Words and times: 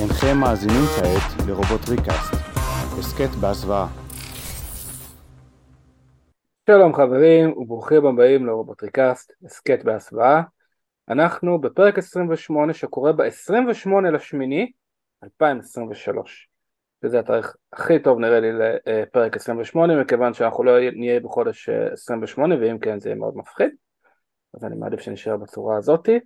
אינכם 0.00 0.36
מאזינים 0.40 0.84
כעת 0.96 1.48
לרובוט 1.48 1.88
ריקאסט, 1.88 2.34
הסכת 2.98 3.34
בהסוואה. 3.40 3.86
שלום 6.70 6.94
חברים 6.94 7.58
וברוכים 7.58 8.06
הבאים 8.06 8.46
לרובוט 8.46 8.82
ריקאסט, 8.82 9.32
הסכת 9.44 9.84
בהסוואה. 9.84 10.42
אנחנו 11.08 11.60
בפרק 11.60 11.98
28 11.98 12.74
שקורה 12.74 13.12
ב-28 13.12 13.90
לשמיני 14.12 14.72
2023. 15.24 16.48
שזה 17.04 17.18
התאריך 17.18 17.56
הכי 17.72 17.98
טוב 17.98 18.18
נראה 18.18 18.40
לי 18.40 18.52
לפרק 18.52 19.36
28 19.36 20.00
מכיוון 20.02 20.34
שאנחנו 20.34 20.64
לא 20.64 20.90
נהיה 20.90 21.20
בחודש 21.20 21.68
28 21.68 22.54
ואם 22.60 22.78
כן 22.78 23.00
זה 23.00 23.08
יהיה 23.08 23.18
מאוד 23.18 23.36
מפחיד 23.36 23.70
אז 24.54 24.64
אני 24.64 24.76
מעדיף 24.76 25.00
שנשאר 25.00 25.36
בצורה 25.36 25.76
הזאתי. 25.76 26.20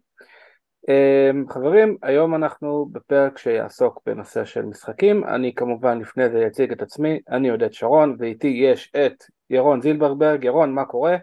אמ, 0.88 1.45
חברים, 1.48 1.96
היום 2.02 2.34
אנחנו 2.34 2.88
בפרק 2.92 3.38
שיעסוק 3.38 4.00
בנושא 4.07 4.44
של 4.44 4.62
משחקים, 4.62 5.25
אני 5.25 5.54
כמובן 5.54 5.98
לפני 5.98 6.30
זה 6.30 6.46
אציג 6.46 6.72
את 6.72 6.82
עצמי, 6.82 7.20
אני 7.29 7.48
עודד 7.48 7.72
שרון 7.72 8.16
ואיתי 8.18 8.46
יש 8.46 8.93
את 8.96 9.25
ירון 9.50 9.82
זילברברג, 9.82 10.44
ירון 10.44 10.75
מה 10.75 10.84
קורה? 10.84 11.17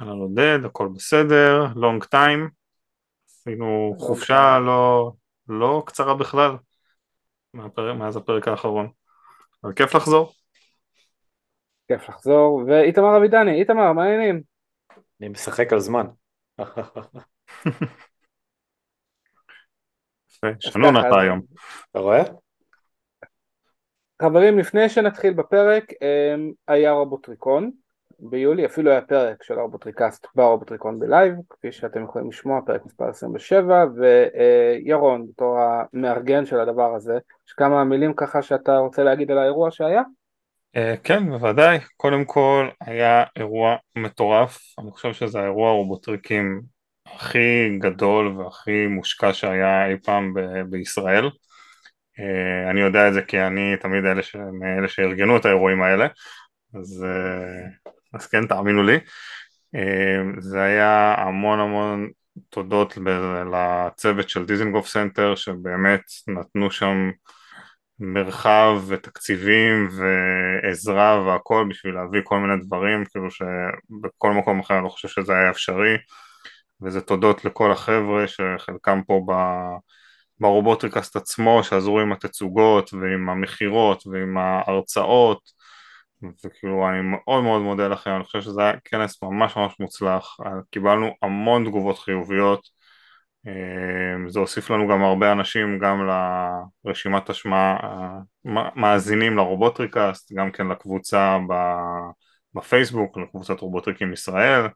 אהלן 0.00 0.18
עודד, 0.18 0.58
הכל 0.64 0.88
בסדר, 0.94 1.66
לונג 1.74 2.04
טיים, 2.04 2.48
עשינו 3.28 3.94
חופשה 3.98 4.58
לא, 4.58 5.12
לא 5.48 5.82
קצרה 5.86 6.14
בכלל 6.14 6.50
מהפרק, 7.54 7.96
מאז 7.96 8.16
הפרק 8.16 8.48
האחרון, 8.48 8.88
אבל 9.64 9.72
כיף 9.72 9.94
לחזור. 9.94 10.32
כיף 11.88 12.08
לחזור, 12.08 12.62
ואיתמר 12.66 13.16
אבידני, 13.16 13.60
איתמר, 13.60 13.92
מה 13.92 14.04
העניינים? 14.04 14.42
אני 15.20 15.28
משחק 15.28 15.72
על 15.72 15.78
זמן. 15.78 16.06
שנון 20.58 20.96
אתה 20.96 21.20
היום. 21.20 21.40
אתה 21.90 21.98
רואה? 21.98 22.22
חברים, 24.22 24.58
לפני 24.58 24.88
שנתחיל 24.88 25.32
בפרק, 25.32 25.84
אמ, 26.02 26.52
היה 26.68 26.92
רובוטריקון 26.92 27.70
ביולי, 28.18 28.66
אפילו 28.66 28.90
היה 28.90 29.00
פרק 29.00 29.42
של 29.42 29.58
הרובוטריקאסט 29.58 30.26
ברובוטריקון 30.34 30.98
בלייב, 30.98 31.34
כפי 31.50 31.72
שאתם 31.72 32.04
יכולים 32.04 32.28
לשמוע, 32.28 32.60
פרק 32.66 32.86
מספר 32.86 33.08
27, 33.08 33.84
וירון, 33.96 35.26
בתור 35.28 35.58
המארגן 35.58 36.46
של 36.46 36.60
הדבר 36.60 36.94
הזה, 36.94 37.18
יש 37.48 37.52
כמה 37.52 37.84
מילים 37.84 38.14
ככה 38.14 38.42
שאתה 38.42 38.76
רוצה 38.76 39.04
להגיד 39.04 39.30
על 39.30 39.38
האירוע 39.38 39.70
שהיה? 39.70 40.02
אה, 40.76 40.94
כן, 41.04 41.30
בוודאי. 41.30 41.78
קודם 41.96 42.24
כל, 42.24 42.68
היה 42.80 43.24
אירוע 43.36 43.76
מטורף. 43.96 44.58
אני 44.78 44.90
חושב 44.90 45.12
שזה 45.12 45.40
האירוע 45.40 45.70
רובוטריקים 45.70 46.62
הכי 47.14 47.78
גדול 47.78 48.26
והכי 48.28 48.86
מושקע 48.86 49.32
שהיה 49.32 49.86
אי 49.86 49.96
פעם 50.04 50.34
ב- 50.34 50.70
בישראל. 50.70 51.30
אה, 52.20 52.70
אני 52.70 52.80
יודע 52.80 53.08
את 53.08 53.14
זה 53.14 53.22
כי 53.22 53.40
אני 53.40 53.76
תמיד 53.80 54.04
אלה, 54.04 54.22
ש... 54.22 54.36
מאלה 54.36 54.88
שארגנו 54.88 55.36
את 55.36 55.44
האירועים 55.44 55.82
האלה, 55.82 56.06
אז, 56.74 57.04
אה, 57.04 57.68
אז 58.14 58.26
כן, 58.26 58.46
תאמינו 58.46 58.82
לי. 58.82 58.98
אה, 59.74 60.22
זה 60.38 60.62
היה 60.62 61.14
המון 61.18 61.60
המון 61.60 62.10
תודות 62.50 62.98
לצוות 63.52 64.28
של 64.28 64.44
דיזנגוף 64.46 64.88
סנטר 64.88 65.34
שבאמת 65.34 66.02
נתנו 66.28 66.70
שם 66.70 67.10
מרחב 67.98 68.82
ותקציבים 68.88 69.88
ועזרה 69.98 71.22
והכל 71.26 71.66
בשביל 71.70 71.94
להביא 71.94 72.20
כל 72.24 72.38
מיני 72.38 72.64
דברים 72.64 73.04
כאילו 73.04 73.30
שבכל 73.30 74.32
מקום 74.32 74.60
אחר 74.60 74.74
אני 74.74 74.84
לא 74.84 74.88
חושב 74.88 75.08
שזה 75.08 75.32
היה 75.32 75.50
אפשרי 75.50 75.96
וזה 76.82 77.00
תודות 77.00 77.44
לכל 77.44 77.72
החבר'ה 77.72 78.24
שחלקם 78.26 79.00
פה 79.06 79.26
ברובוטריקסט 80.40 81.16
עצמו 81.16 81.64
שעזרו 81.64 82.00
עם 82.00 82.12
התצוגות 82.12 82.94
ועם 82.94 83.28
המכירות 83.28 84.06
ועם 84.06 84.38
ההרצאות 84.38 85.40
וכאילו 86.22 86.88
אני 86.88 87.00
מאוד 87.02 87.42
מאוד 87.42 87.62
מודה 87.62 87.88
לכם, 87.88 88.10
אני 88.10 88.24
חושב 88.24 88.40
שזה 88.40 88.62
היה 88.62 88.72
כנס 88.84 89.22
ממש 89.22 89.56
ממש 89.56 89.74
מוצלח, 89.80 90.36
קיבלנו 90.70 91.10
המון 91.22 91.64
תגובות 91.64 91.98
חיוביות, 91.98 92.68
זה 94.28 94.40
הוסיף 94.40 94.70
לנו 94.70 94.88
גם 94.88 95.02
הרבה 95.02 95.32
אנשים 95.32 95.78
גם 95.78 96.08
לרשימת 96.84 97.30
השמעה, 97.30 97.78
מאזינים 98.76 99.36
לרובוטריקסט, 99.36 100.32
גם 100.32 100.52
כן 100.52 100.66
לקבוצה 100.66 101.38
בפייסבוק, 102.54 103.18
לקבוצת 103.18 103.60
רובוטריקים 103.60 104.12
ישראל, 104.12 104.66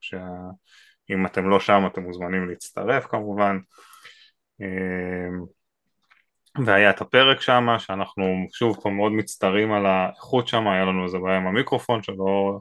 אם 1.10 1.26
אתם 1.26 1.50
לא 1.50 1.60
שם 1.60 1.82
אתם 1.86 2.02
מוזמנים 2.02 2.48
להצטרף 2.48 3.06
כמובן. 3.06 3.58
אמ, 4.60 5.44
והיה 6.66 6.90
את 6.90 7.00
הפרק 7.00 7.40
שם 7.40 7.66
שאנחנו 7.78 8.46
שוב 8.52 8.78
פה 8.82 8.90
מאוד 8.90 9.12
מצטערים 9.12 9.72
על 9.72 9.86
האיכות 9.86 10.48
שם, 10.48 10.68
היה 10.68 10.84
לנו 10.84 11.04
איזה 11.04 11.18
בעיה 11.18 11.36
עם 11.36 11.46
המיקרופון 11.46 12.02
שלא 12.02 12.60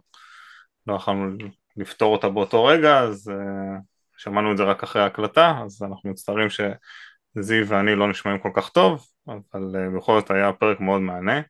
לא 0.87 0.95
יכולנו 0.95 1.37
לפתור 1.77 2.13
אותה 2.13 2.29
באותו 2.29 2.65
רגע 2.65 2.99
אז 2.99 3.31
uh, 3.31 3.81
שמענו 4.17 4.51
את 4.51 4.57
זה 4.57 4.63
רק 4.63 4.83
אחרי 4.83 5.01
ההקלטה 5.01 5.61
אז 5.65 5.83
אנחנו 5.83 6.09
מצטערים 6.09 6.47
שזיו 6.49 7.67
ואני 7.67 7.95
לא 7.95 8.09
נשמעים 8.09 8.39
כל 8.39 8.51
כך 8.55 8.69
טוב 8.69 9.05
אבל 9.27 9.75
uh, 9.75 9.97
בכל 9.97 10.19
זאת 10.19 10.31
היה 10.31 10.53
פרק 10.53 10.79
מאוד 10.79 11.01
מהנה 11.01 11.41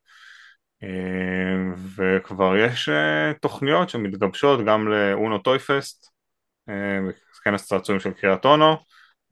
uh, 0.83 1.77
וכבר 1.95 2.57
יש 2.57 2.89
uh, 2.89 3.39
תוכניות 3.41 3.89
שמתגבשות 3.89 4.65
גם 4.65 4.87
לאונו 4.87 5.37
טויפסט 5.37 6.18
כנס 7.43 7.67
צעצועים 7.67 7.99
של 7.99 8.11
קריית 8.11 8.45
אונו 8.45 8.75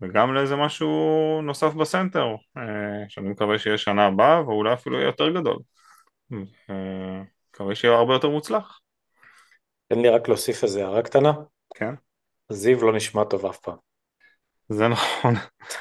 וגם 0.01 0.33
לאיזה 0.33 0.55
משהו 0.55 1.41
נוסף 1.43 1.73
בסנטר 1.73 2.35
אה, 2.57 2.63
שאני 3.09 3.29
מקווה 3.29 3.59
שיהיה 3.59 3.77
שנה 3.77 4.05
הבאה 4.05 4.41
ואולי 4.41 4.73
אפילו 4.73 4.97
יהיה 4.97 5.05
יותר 5.05 5.29
גדול. 5.29 5.57
מקווה 6.29 7.75
שיהיה 7.75 7.95
הרבה 7.95 8.13
יותר 8.13 8.29
מוצלח. 8.29 8.79
תן 9.87 9.99
לי 9.99 10.09
רק 10.09 10.27
להוסיף 10.27 10.63
איזה 10.63 10.85
הערה 10.85 11.01
קטנה. 11.01 11.33
כן. 11.75 11.93
זיו 12.49 12.85
לא 12.85 12.95
נשמע 12.95 13.23
טוב 13.23 13.45
אף 13.45 13.57
פעם. 13.57 13.75
זה 14.69 14.87
נכון 14.87 15.33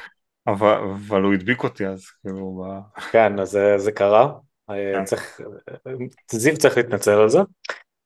אבל, 0.46 0.74
אבל 0.74 1.22
הוא 1.22 1.34
הדביק 1.34 1.64
אותי 1.64 1.86
אז 1.86 2.06
כאילו. 2.22 2.64
כן 3.12 3.38
אז 3.38 3.58
זה 3.76 3.92
קרה. 3.92 4.32
אה, 4.70 4.92
כן. 4.94 5.04
צריך, 5.04 5.40
זיו 6.30 6.58
צריך 6.58 6.76
להתנצל 6.76 7.10
על 7.10 7.28
זה 7.28 7.38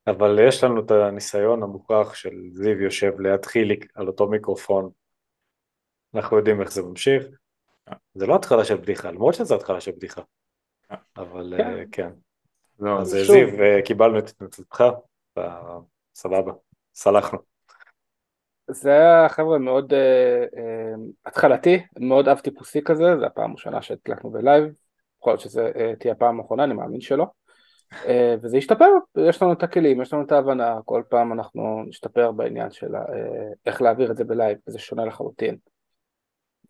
אבל 0.07 0.39
יש 0.49 0.65
לנו 0.65 0.81
את 0.81 0.91
הניסיון 0.91 1.63
המוכח 1.63 2.15
של 2.15 2.31
זיו 2.51 2.83
יושב 2.83 3.21
ליד 3.21 3.45
חיליק 3.45 3.93
על 3.95 4.07
אותו 4.07 4.29
מיקרופון, 4.29 4.91
אנחנו 6.15 6.37
יודעים 6.37 6.61
איך 6.61 6.73
זה 6.73 6.83
ממשיך. 6.83 7.27
זה 8.15 8.27
לא 8.27 8.35
התחלה 8.35 8.65
של 8.65 8.77
בדיחה, 8.77 9.11
למרות 9.11 9.35
שזה 9.35 9.55
התחלה 9.55 9.81
של 9.81 9.91
בדיחה. 9.91 10.23
אבל 11.17 11.55
כן. 11.57 11.75
אה, 11.75 11.89
כן. 11.93 12.11
לא, 12.79 13.01
אז 13.01 13.09
זיו, 13.09 13.49
אה, 13.49 13.85
קיבלנו 13.85 14.19
את 14.19 14.29
התנצלותך, 14.29 14.85
סבבה, 16.15 16.53
סלחנו. 16.95 17.39
זה 18.71 18.91
היה 18.91 19.29
חבר'ה 19.29 19.59
מאוד 19.59 19.93
אה, 19.93 19.97
אה, 20.55 21.01
התחלתי, 21.27 21.83
מאוד 22.01 22.29
אב 22.29 22.39
טיפוסי 22.39 22.83
כזה, 22.85 23.19
זה 23.19 23.27
הפעם 23.27 23.51
הראשונה 23.51 23.83
שהקלטנו 23.83 24.31
בלייב, 24.31 24.65
יכול 25.21 25.33
להיות 25.33 25.41
שזה 25.41 25.71
אה, 25.75 25.99
תהיה 25.99 26.13
הפעם 26.13 26.41
האחרונה, 26.41 26.65
אני 26.65 26.75
מאמין 26.75 27.01
שלא. 27.01 27.27
אה, 27.93 28.35
וזה 28.43 28.59
ישתפר, 28.59 28.91
יש 29.17 29.43
לנו 29.43 29.53
את 29.53 29.63
הכלים, 29.63 30.01
יש 30.01 30.13
לנו 30.13 30.23
את 30.23 30.33
ההבנה, 30.33 30.79
כל 30.85 31.03
פעם 31.09 31.33
אנחנו 31.33 31.83
נשתפר 31.87 32.33
בעניין 32.33 32.71
של 32.71 32.97
אה, 32.97 33.03
איך 33.67 33.83
להעביר 33.83 34.11
את 34.11 34.17
זה 34.17 34.25
בלייב, 34.25 34.59
וזה 34.69 34.79
שונה 34.79 35.05
לחלוטין. 35.05 35.57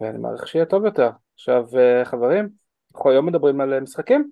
ואני 0.00 0.18
מעריך 0.18 0.48
שיהיה 0.48 0.64
טוב 0.64 0.84
יותר. 0.84 1.10
עכשיו 1.34 1.64
אה, 1.78 2.04
חברים, 2.04 2.48
אנחנו 2.94 3.10
היום 3.10 3.26
מדברים 3.26 3.60
על 3.60 3.80
משחקים, 3.80 4.30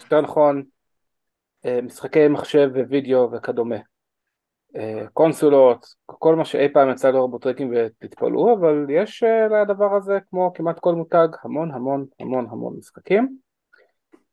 יותר 0.00 0.20
נכון 0.20 0.62
משחקי 1.82 2.28
מחשב 2.28 2.70
ווידאו 2.88 3.32
וכדומה. 3.32 3.76
קונסולות, 5.12 5.86
כל 6.06 6.36
מה 6.36 6.44
שאי 6.44 6.72
פעם 6.72 6.90
יצא 6.90 7.10
לרובוטריקים 7.10 7.72
ותתפלאו, 7.74 8.54
אבל 8.54 8.86
יש 8.88 9.22
לדבר 9.62 9.96
הזה 9.96 10.18
כמו 10.30 10.52
כמעט 10.54 10.78
כל 10.78 10.94
מותג 10.94 11.28
המון 11.42 11.70
המון 11.70 12.06
המון 12.20 12.46
המון 12.50 12.76
משחקים. 12.78 13.36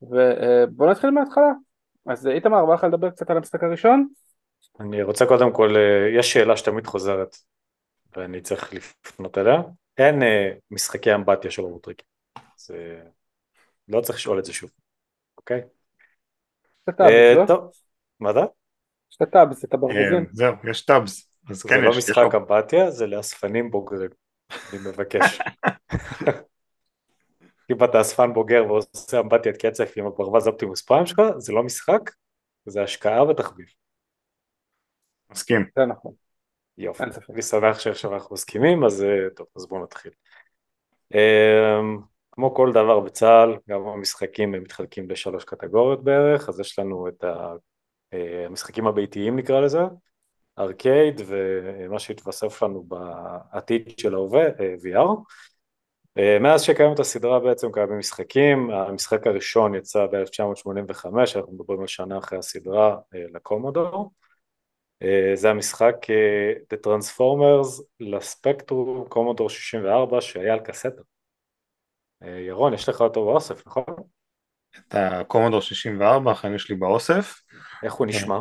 ובואו 0.02 0.92
נתחיל 0.92 1.10
מההתחלה. 1.10 1.52
אז 2.06 2.28
איתמר, 2.28 2.66
בא 2.66 2.74
לך 2.74 2.84
לדבר 2.84 3.10
קצת 3.10 3.30
על 3.30 3.38
המשחק 3.38 3.64
הראשון? 3.64 4.08
אני 4.80 5.04
רוצה 5.04 5.26
קודם 5.26 5.54
כל, 5.54 5.76
אה, 5.76 6.20
יש 6.20 6.34
שאלה 6.34 6.58
שתמיד 6.58 6.88
חוזרת 6.88 7.36
ואני 8.18 8.42
צריך 8.42 8.74
לפנות 8.74 9.38
אליה. 9.38 9.62
אין 9.98 10.24
אה, 10.24 10.52
משחקי 10.72 11.16
אמבטיה 11.16 11.52
של 11.52 11.62
רובוטריקים. 11.62 12.06
זה... 12.58 13.02
לא 13.88 14.02
צריך 14.02 14.20
לשאול 14.20 14.40
את 14.40 14.46
זה 14.46 14.54
שוב, 14.54 14.70
אוקיי? 15.38 15.62
אה, 17.00 17.34
לא? 17.36 17.46
טוב, 17.48 17.72
מה 18.20 18.34
זה? 18.34 18.40
יש 19.12 19.18
את 19.18 19.22
הטאבס, 19.22 19.66
את 19.66 19.74
הברגוזים. 19.74 20.26
זהו, 20.32 20.54
יש 20.70 20.86
טאבס. 20.86 21.32
זה 21.50 21.70
כן, 21.70 21.82
לא 21.82 21.90
משחק 21.98 22.36
אמבטיה, 22.36 22.92
זה 22.92 23.08
לאספנים 23.08 23.72
בוגרים. 23.72 24.10
אני 24.52 24.80
מבקש. 24.90 25.40
אם 27.72 27.84
אתה 27.84 28.02
אספן 28.02 28.34
בוגר 28.34 28.64
ועושה 28.68 29.20
אמבטיית 29.20 29.58
קצף 29.58 29.94
עם 29.98 30.06
הברווז 30.06 30.48
אופטימוס 30.48 30.82
פריים 30.82 31.06
שלך, 31.06 31.22
זה 31.38 31.54
לא 31.54 31.64
משחק, 31.64 32.12
זה 32.66 32.84
השקעה 32.84 33.24
ותחביב. 33.24 33.66
מסכים. 35.30 35.66
זה 35.76 35.86
נכון. 35.86 36.14
יופי, 36.78 37.04
אני 37.34 37.42
שמח 37.42 37.80
שעכשיו 37.80 38.14
אנחנו 38.14 38.34
מסכימים, 38.34 38.84
אז 38.84 39.04
אה, 39.04 39.30
טוב, 39.36 39.48
אז 39.56 39.66
בואו 39.68 39.84
נתחיל. 39.84 40.12
אמ, 41.14 41.98
כמו 42.32 42.56
כל 42.56 42.72
דבר 42.74 43.00
בצה"ל, 43.00 43.58
גם 43.70 43.88
המשחקים 43.88 44.56
הם 44.56 44.64
מתחלקים 44.64 45.10
לשלוש 45.10 45.44
קטגוריות 45.44 46.04
בערך, 46.04 46.50
אז 46.50 46.60
יש 46.60 46.80
לנו 46.80 47.08
את 47.08 47.24
המשחקים 48.48 48.88
הביתיים 48.88 49.36
נקרא 49.36 49.60
לזה, 49.60 49.80
ארקייד 50.60 51.22
ומה 51.28 52.00
שהתווסף 52.00 52.64
לנו 52.64 52.84
בעתיד 52.84 54.00
של 54.00 54.16
ההווה, 54.16 54.48
VR. 54.84 55.18
מאז 56.16 56.62
שקיימת 56.62 57.00
הסדרה 57.00 57.40
בעצם 57.40 57.72
קיימים 57.72 58.00
משחקים, 58.00 58.70
המשחק 58.70 59.28
הראשון 59.28 59.76
יצא 59.76 60.06
ב-1985, 60.06 61.06
אנחנו 61.36 61.54
מדברים 61.54 61.82
על 61.82 61.88
שנה 61.88 62.18
אחרי 62.18 62.40
הסדרה 62.40 62.98
לקומודור. 63.14 64.12
זה 65.34 65.50
המשחק 65.50 65.96
The 66.74 66.88
Transformers 66.88 67.84
לספקטרום 68.00 69.08
קומודור 69.10 69.50
64 69.50 70.22
שהיה 70.22 70.54
על 70.54 70.60
קסטה. 70.60 71.02
ירון, 72.22 72.74
יש 72.74 72.90
לך 72.90 73.02
אותו 73.02 73.26
באוסף, 73.26 73.68
נכון? 73.68 73.84
את 74.78 74.96
הקומודור 74.96 75.62
64, 75.62 76.32
אכן 76.32 76.56
יש 76.56 76.70
לי 76.70 76.76
באוסף. 76.76 77.34
איך 77.84 77.94
הוא 77.94 78.08
נשמע? 78.08 78.40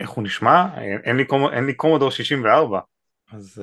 איך 0.00 0.10
הוא 0.10 0.24
נשמע? 0.24 0.66
אין 1.04 1.16
לי, 1.16 1.24
קומ... 1.24 1.48
אין 1.52 1.66
לי 1.66 1.74
קומודור 1.74 2.10
64, 2.10 2.80
אז... 3.32 3.62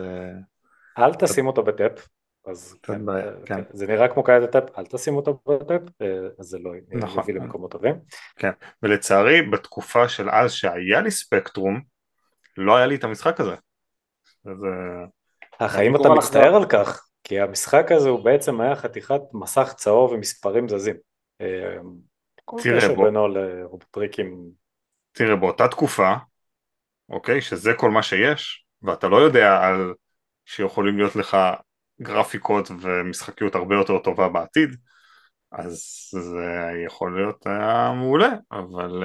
אל 0.97 1.13
תשים 1.13 1.47
אותו 1.47 1.63
בטאפ. 1.63 2.07
אז 2.47 2.75
כן, 2.83 3.05
בעיה, 3.05 3.31
כן. 3.45 3.61
זה 3.73 3.87
נראה 3.87 4.07
כמו 4.07 4.23
כאלה 4.23 4.47
טאפ, 4.47 4.63
אל 4.77 4.85
תשים 4.85 5.15
אותו 5.15 5.39
בטאפ, 5.47 5.81
אז 6.39 6.45
זה 6.45 6.59
לא 6.59 6.71
נכון, 6.91 7.23
יביא 7.23 7.33
למקומות 7.33 7.71
טובים. 7.71 7.95
כן, 8.35 8.51
ולצערי 8.83 9.41
בתקופה 9.41 10.09
של 10.09 10.29
אז 10.29 10.53
שהיה 10.53 11.01
לי 11.01 11.11
ספקטרום, 11.11 11.81
לא 12.57 12.75
היה 12.75 12.85
לי 12.85 12.95
את 12.95 13.03
המשחק 13.03 13.39
הזה. 13.39 13.55
אז... 14.45 14.57
החיים 15.59 15.95
אתה 15.95 16.09
מצטער 16.09 16.55
על 16.55 16.65
כך, 16.65 17.07
כי 17.23 17.39
המשחק 17.39 17.91
הזה 17.91 18.09
הוא 18.09 18.25
בעצם 18.25 18.61
היה 18.61 18.75
חתיכת 18.75 19.21
מסך 19.33 19.73
צהוב 19.77 20.11
ומספרים 20.11 20.69
זזים. 20.69 20.95
תראה 22.63 22.95
בוא, 22.95 23.05
בינו 23.05 23.27
לרובוטריקים. 23.27 24.37
תראה 25.11 25.35
באותה 25.35 25.67
תקופה, 25.67 26.13
אוקיי, 27.09 27.41
שזה 27.41 27.73
כל 27.73 27.91
מה 27.91 28.03
שיש, 28.03 28.65
ואתה 28.81 29.07
לא 29.07 29.17
יודע 29.17 29.57
על 29.61 29.93
שיכולים 30.45 30.97
להיות 30.97 31.15
לך 31.15 31.37
גרפיקות 32.01 32.71
ומשחקיות 32.81 33.55
הרבה 33.55 33.75
יותר 33.75 33.99
טובה 33.99 34.29
בעתיד, 34.29 34.69
אז 35.51 35.79
זה 36.11 36.71
יכול 36.85 37.15
להיות 37.21 37.47
היה 37.47 37.93
מעולה, 37.95 38.29
אבל, 38.51 39.03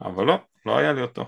אבל 0.00 0.24
לא, 0.24 0.38
לא 0.66 0.78
היה 0.78 0.92
לי 0.92 1.02
אותו. 1.02 1.24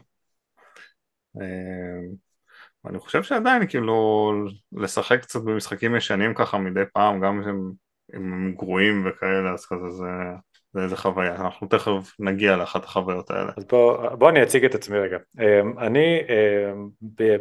אני 2.87 2.99
חושב 2.99 3.23
שעדיין 3.23 3.67
כאילו 3.69 4.33
לשחק 4.73 5.21
קצת 5.21 5.41
במשחקים 5.41 5.97
ישנים 5.97 6.35
ככה 6.35 6.59
מדי 6.59 6.83
פעם, 6.93 7.21
גם 7.21 7.43
אם 7.43 7.73
הם 8.13 8.55
גרועים 8.55 9.07
וכאלה, 9.07 9.53
אז 9.53 9.67
כזה 9.67 9.89
זה, 9.91 10.07
זה 10.75 10.81
איזה 10.81 10.97
חוויה, 10.97 11.35
אנחנו 11.35 11.67
תכף 11.67 12.13
נגיע 12.19 12.57
לאחת 12.57 12.85
החוויות 12.85 13.31
האלה. 13.31 13.53
אז 13.57 13.65
בוא, 13.65 14.09
בוא 14.09 14.31
אני 14.31 14.43
אציג 14.43 14.65
את 14.65 14.75
עצמי 14.75 14.99
רגע. 14.99 15.19
אמ, 15.41 15.79
אני 15.79 16.21
אמ, 16.29 16.89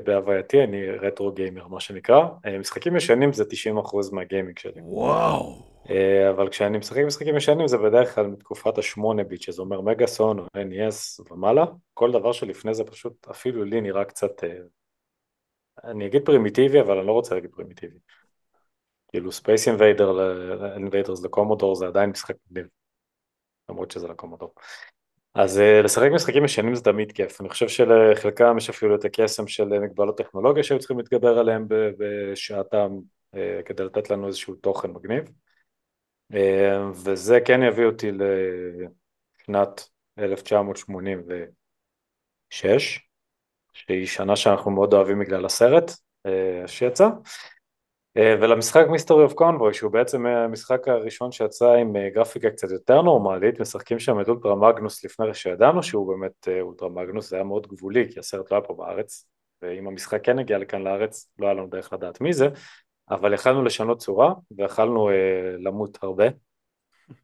בהווייתי 0.03 0.63
אני 0.63 0.89
retro 0.89 1.31
gamer 1.31 1.67
מה 1.67 1.79
שנקרא, 1.79 2.25
אמ, 2.47 2.59
משחקים 2.59 2.95
ישנים 2.95 3.33
זה 3.33 3.43
90% 3.45 4.11
מה 4.11 4.23
gaming 4.23 4.59
שלי. 4.59 4.81
וואו. 4.81 5.73
אבל 6.29 6.49
כשאני 6.49 6.77
משחק 6.77 7.03
משחקים 7.05 7.37
ישנים 7.37 7.67
זה 7.67 7.77
בדרך 7.77 8.15
כלל 8.15 8.27
מתקופת 8.27 8.77
השמונה 8.77 9.23
ביט, 9.23 9.41
שזה 9.41 9.61
אומר 9.61 9.81
מגאסון 9.81 10.39
או 10.39 10.45
NES 10.57 11.31
ומעלה, 11.31 11.65
כל 11.93 12.11
דבר 12.11 12.31
שלפני 12.31 12.73
זה 12.73 12.83
פשוט 12.83 13.27
אפילו 13.31 13.63
לי 13.63 13.81
נראה 13.81 14.05
קצת 14.05 14.43
אה, 14.43 14.49
אני 15.83 16.05
אגיד 16.05 16.25
פרימיטיבי, 16.25 16.81
אבל 16.81 16.97
אני 16.97 17.07
לא 17.07 17.11
רוצה 17.11 17.35
להגיד 17.35 17.51
פרימיטיבי. 17.51 17.97
כאילו 19.07 19.31
Space 19.31 19.67
Invaders 19.67 21.23
לקומודור 21.23 21.75
זה 21.75 21.87
עדיין 21.87 22.09
משחק 22.09 22.35
מגניב, 22.51 22.67
למרות 23.69 23.91
שזה 23.91 24.07
לקומודור. 24.07 24.53
אז 25.35 25.57
uh, 25.57 25.61
לשחק 25.83 26.09
משחקים 26.13 26.45
ישנים 26.45 26.75
זה 26.75 26.83
תמיד 26.83 27.11
כיף, 27.11 27.41
אני 27.41 27.49
חושב 27.49 27.67
שלחלקם 27.67 28.57
יש 28.57 28.69
אפילו 28.69 28.95
את 28.95 29.05
הקסם 29.05 29.47
של 29.47 29.65
מגבלות 29.65 30.17
טכנולוגיה 30.17 30.63
שהיו 30.63 30.79
צריכים 30.79 30.97
להתגבר 30.97 31.39
עליהם 31.39 31.65
בשעתם 31.69 32.89
uh, 33.35 33.37
כדי 33.65 33.83
לתת 33.83 34.09
לנו 34.09 34.27
איזשהו 34.27 34.55
תוכן 34.55 34.91
מגניב. 34.91 35.23
וזה 36.93 37.39
כן 37.45 37.63
יביא 37.63 37.85
אותי 37.85 38.11
לשנת 38.11 39.89
1986, 40.19 42.99
שהיא 43.73 44.07
שנה 44.07 44.35
שאנחנו 44.35 44.71
מאוד 44.71 44.93
אוהבים 44.93 45.19
בגלל 45.19 45.45
הסרט 45.45 45.91
אה, 46.25 46.67
שיצא, 46.67 47.03
אה, 47.03 47.09
ולמשחק 48.15 48.85
מיסטורי 48.89 49.23
אוף 49.23 49.33
קונבוי 49.33 49.73
שהוא 49.73 49.91
בעצם 49.91 50.25
המשחק 50.25 50.87
הראשון 50.87 51.31
שיצא 51.31 51.71
עם 51.71 51.95
אה, 51.95 52.09
גרפיקה 52.09 52.49
קצת 52.49 52.71
יותר 52.71 53.01
נורמלית, 53.01 53.59
משחקים 53.59 53.99
שם 53.99 54.21
את 54.21 54.29
אולטרה 54.29 54.55
מגנוס 54.55 55.05
לפני 55.05 55.33
שידענו 55.33 55.83
שהוא 55.83 56.07
באמת 56.07 56.47
אולטרה 56.61 56.89
מגנוס, 56.89 57.29
זה 57.29 57.35
היה 57.35 57.43
מאוד 57.43 57.67
גבולי 57.67 58.13
כי 58.13 58.19
הסרט 58.19 58.51
לא 58.51 58.57
היה 58.57 58.65
פה 58.67 58.73
בארץ, 58.73 59.27
ואם 59.61 59.87
המשחק 59.87 60.25
כן 60.25 60.39
הגיע 60.39 60.57
לכאן 60.57 60.81
לארץ 60.81 61.31
לא 61.39 61.45
היה 61.45 61.53
לנו 61.53 61.67
דרך 61.67 61.93
לדעת 61.93 62.21
מי 62.21 62.33
זה, 62.33 62.47
אבל 63.09 63.33
יכלנו 63.33 63.63
לשנות 63.63 63.99
צורה 63.99 64.33
ויכלנו 64.57 65.09
למות 65.59 65.97
הרבה, 66.01 66.25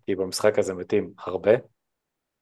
כי 0.05 0.15
במשחק 0.15 0.59
הזה 0.59 0.73
מתים 0.73 1.11
הרבה, 1.19 1.51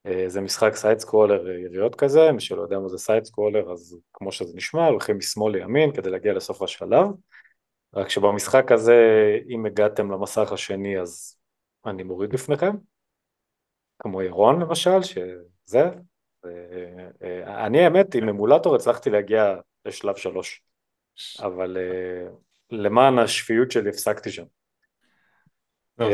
אה, 0.07 0.23
זה 0.27 0.41
משחק 0.41 0.75
side 0.75 0.99
scroller 0.99 1.49
אה, 1.49 1.59
יריות 1.59 1.95
כזה, 1.95 2.31
מי 2.31 2.41
שלא 2.41 2.61
יודע 2.61 2.79
מה 2.79 2.87
זה 2.87 2.97
side 2.97 3.23
scroller 3.23 3.71
אז 3.71 3.97
כמו 4.13 4.31
שזה 4.31 4.57
נשמע 4.57 4.87
הולכים 4.87 5.17
משמאל 5.17 5.53
לימין 5.53 5.91
כדי 5.91 6.09
להגיע 6.09 6.33
לסוף 6.33 6.61
השלב 6.61 7.07
רק 7.97 8.09
שבמשחק 8.09 8.71
הזה 8.71 8.95
אם 9.49 9.65
הגעתם 9.65 10.11
למסך 10.11 10.51
השני 10.51 10.99
אז 10.99 11.37
אני 11.85 12.03
מוריד 12.03 12.29
בפניכם 12.29 12.71
כמו 13.99 14.21
ירון 14.21 14.61
למשל 14.61 15.03
שזה. 15.03 15.89
אה, 16.45 17.65
אני 17.65 17.83
האמת 17.83 18.15
עם 18.15 18.29
אמולטור 18.29 18.75
הצלחתי 18.75 19.09
להגיע 19.09 19.55
לשלב 19.85 20.15
שלוש. 20.15 20.61
אבל 21.39 21.77
למען 22.71 23.19
השפיות 23.19 23.71
שלי 23.71 23.89
הפסקתי 23.89 24.31
שם. 24.31 24.43
לא, 25.97 26.07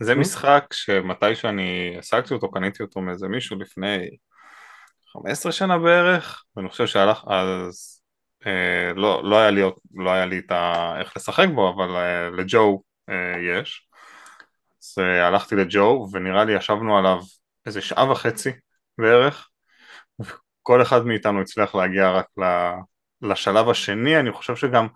זה 0.00 0.14
משחק 0.14 0.64
שמתי 0.72 1.34
שאני 1.34 1.96
השגתי 1.98 2.34
אותו, 2.34 2.50
קניתי 2.50 2.82
אותו 2.82 3.00
מאיזה 3.00 3.28
מישהו 3.28 3.58
לפני 3.58 4.08
15 5.12 5.52
שנה 5.52 5.78
בערך, 5.78 6.44
ואני 6.56 6.68
חושב 6.68 6.86
שהלך 6.86 7.24
אז, 7.26 7.36
אה, 7.36 7.97
לא, 8.96 9.22
לא, 9.24 9.38
היה 9.38 9.50
לי, 9.50 9.62
לא 9.94 10.10
היה 10.10 10.26
לי 10.26 10.38
את 10.38 10.50
ה, 10.50 10.94
איך 11.00 11.16
לשחק 11.16 11.46
בו, 11.54 11.74
אבל 11.74 11.96
אה, 11.96 12.30
לג'ו 12.30 12.82
אה, 13.08 13.34
יש. 13.58 13.88
אז 14.82 14.94
אה, 14.98 15.26
הלכתי 15.26 15.56
לג'ו, 15.56 16.08
ונראה 16.12 16.44
לי 16.44 16.52
ישבנו 16.52 16.98
עליו 16.98 17.18
איזה 17.66 17.80
שעה 17.80 18.10
וחצי 18.10 18.50
בערך, 18.98 19.48
כל 20.62 20.82
אחד 20.82 21.06
מאיתנו 21.06 21.40
הצליח 21.40 21.74
להגיע 21.74 22.10
רק 22.10 22.26
לשלב 23.22 23.68
השני, 23.68 24.20
אני 24.20 24.32
חושב 24.32 24.56
שגם 24.56 24.86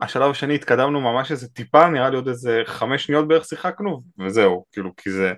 השלב 0.00 0.30
השני 0.30 0.54
התקדמנו 0.54 1.00
ממש 1.00 1.30
איזה 1.30 1.48
טיפה, 1.48 1.88
נראה 1.88 2.10
לי 2.10 2.16
עוד 2.16 2.28
איזה 2.28 2.62
חמש 2.66 3.06
שניות 3.06 3.28
בערך 3.28 3.44
שיחקנו, 3.44 4.02
וזהו, 4.18 4.64
כאילו, 4.72 4.96
כי 4.96 5.10
זה 5.10 5.32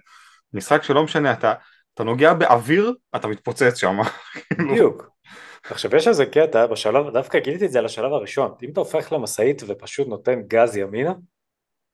משחק 0.53 0.83
שלא 0.83 1.05
משנה, 1.05 1.33
אתה, 1.33 1.55
אתה 1.95 2.05
נוגע 2.05 2.35
באוויר, 2.35 2.95
אתה 3.17 3.29
מתפוצץ 3.29 3.77
שם. 3.77 3.97
כאילו. 4.33 4.71
בדיוק. 4.71 5.18
עכשיו 5.65 5.97
יש 5.97 6.09
איזה 6.09 6.27
קטע, 6.27 6.67
בשלב, 6.67 7.13
דווקא 7.13 7.39
גיליתי 7.39 7.67
את 7.67 7.71
זה 7.71 7.79
על 7.79 7.85
השלב 7.85 8.13
הראשון, 8.13 8.55
אם 8.63 8.71
אתה 8.71 8.81
הופך 8.81 9.13
למשאית 9.13 9.63
ופשוט 9.67 10.09
נותן 10.09 10.43
גז 10.43 10.77
ימינה, 10.77 11.13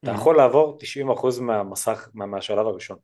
אתה 0.05 0.13
mm-hmm. 0.13 0.15
יכול 0.15 0.37
לעבור 0.37 0.79
90% 1.39 1.41
מהמסך, 1.41 2.09
מה, 2.15 2.27
מהשלב 2.27 2.67
הראשון. 2.67 2.97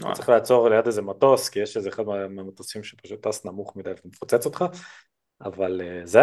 אתה 0.00 0.12
צריך 0.12 0.28
לעצור 0.28 0.68
ליד 0.68 0.86
איזה 0.86 1.02
מטוס, 1.02 1.48
כי 1.48 1.58
יש 1.58 1.76
איזה 1.76 1.88
אחד 1.88 2.02
מהמטוסים 2.30 2.84
שפשוט 2.84 3.26
טס 3.26 3.44
נמוך 3.44 3.76
מדי 3.76 3.90
ומפוצץ 4.04 4.46
אותך, 4.46 4.64
אבל 5.40 5.80
uh, 5.80 6.06
זה. 6.06 6.22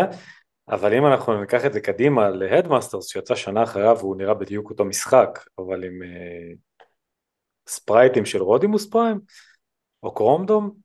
אבל 0.70 0.94
אם 0.94 1.06
אנחנו 1.06 1.42
ניקח 1.42 1.66
את 1.66 1.74
זה 1.74 1.82
קדימה 1.82 2.30
להדמאסטרס 2.30 3.08
שיצא 3.08 3.36
שנה 3.36 3.64
אחריו 3.64 3.98
והוא 4.00 4.16
נראה 4.16 4.34
בדיוק 4.34 4.70
אותו 4.70 4.86
משחק 4.86 5.40
אבל 5.58 5.84
עם 5.84 6.02
uh, 6.02 6.58
ספרייטים 7.68 8.26
של 8.26 8.42
רודימוס 8.42 8.90
פריים 8.90 9.20
או 10.04 10.14
קרומדום 10.14 10.83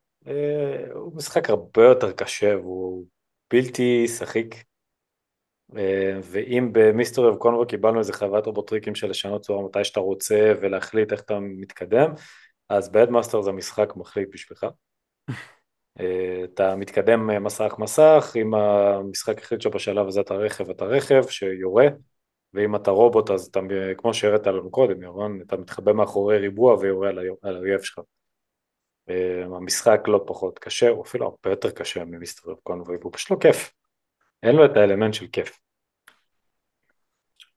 הוא 0.93 1.17
משחק 1.17 1.51
הרבה 1.51 1.85
יותר 1.85 2.13
קשה 2.13 2.57
והוא 2.57 3.05
בלתי 3.51 4.09
שחיק 4.09 4.55
אה, 5.73 5.77
ואם 6.23 6.69
ב 6.73 6.80
Mystery 6.80 7.29
of 7.29 7.39
Convoy 7.39 7.67
קיבלנו 7.67 7.99
איזה 7.99 8.13
חוויית 8.13 8.47
רובוטריקים 8.47 8.95
של 8.95 9.11
לשנות 9.11 9.43
צורה 9.43 9.65
מתי 9.65 9.85
שאתה 9.85 10.01
רוצה 10.01 10.53
ולהחליט 10.61 11.13
איך 11.13 11.21
אתה 11.21 11.39
מתקדם 11.41 12.13
אז 12.69 12.93
ב 12.93 12.97
Headmasters 12.97 13.47
המשחק 13.47 13.97
מחליט 13.97 14.29
בשבילך 14.33 14.67
אתה 16.45 16.77
מתקדם 16.77 17.45
מסך 17.45 17.75
מסך, 17.79 18.33
אם 18.37 18.55
המשחק 18.55 19.39
החליט 19.39 19.61
שבשלב 19.61 20.07
הזה 20.07 20.21
אתה 20.21 20.35
רכב 20.35 20.71
אתה 20.71 20.85
רכב 20.85 21.23
שיורה 21.29 21.87
ואם 22.55 22.77
אתה 22.77 22.91
רובוט 22.91 23.31
אז 23.31 23.47
אתה 23.47 23.61
כמו 23.99 24.15
שהראית 24.15 24.47
לנו 24.47 24.71
קודם 24.71 25.03
ירון 25.03 25.41
אתה 25.47 25.57
מתחבא 25.57 25.93
מאחורי 25.93 26.39
ריבוע 26.39 26.75
ויורה 26.75 27.09
על 27.43 27.57
האויב 27.57 27.81
שלך 27.81 28.01
המשחק 29.57 30.01
לא 30.07 30.25
פחות 30.27 30.59
קשה 30.59 30.89
הוא 30.89 31.05
אפילו 31.05 31.27
הרבה 31.27 31.51
יותר 31.51 31.71
קשה 31.71 32.05
מ 32.05 32.11
Mystery 32.11 32.55
Convoy 32.63 32.97
והוא 32.97 33.13
פשוט 33.13 33.31
לא 33.31 33.37
כיף 33.41 33.73
אין 34.43 34.57
לו 34.57 34.65
את 34.65 34.77
האלמנט 34.77 35.15
של 35.15 35.27
כיף 35.27 35.49
okay. 35.51 35.61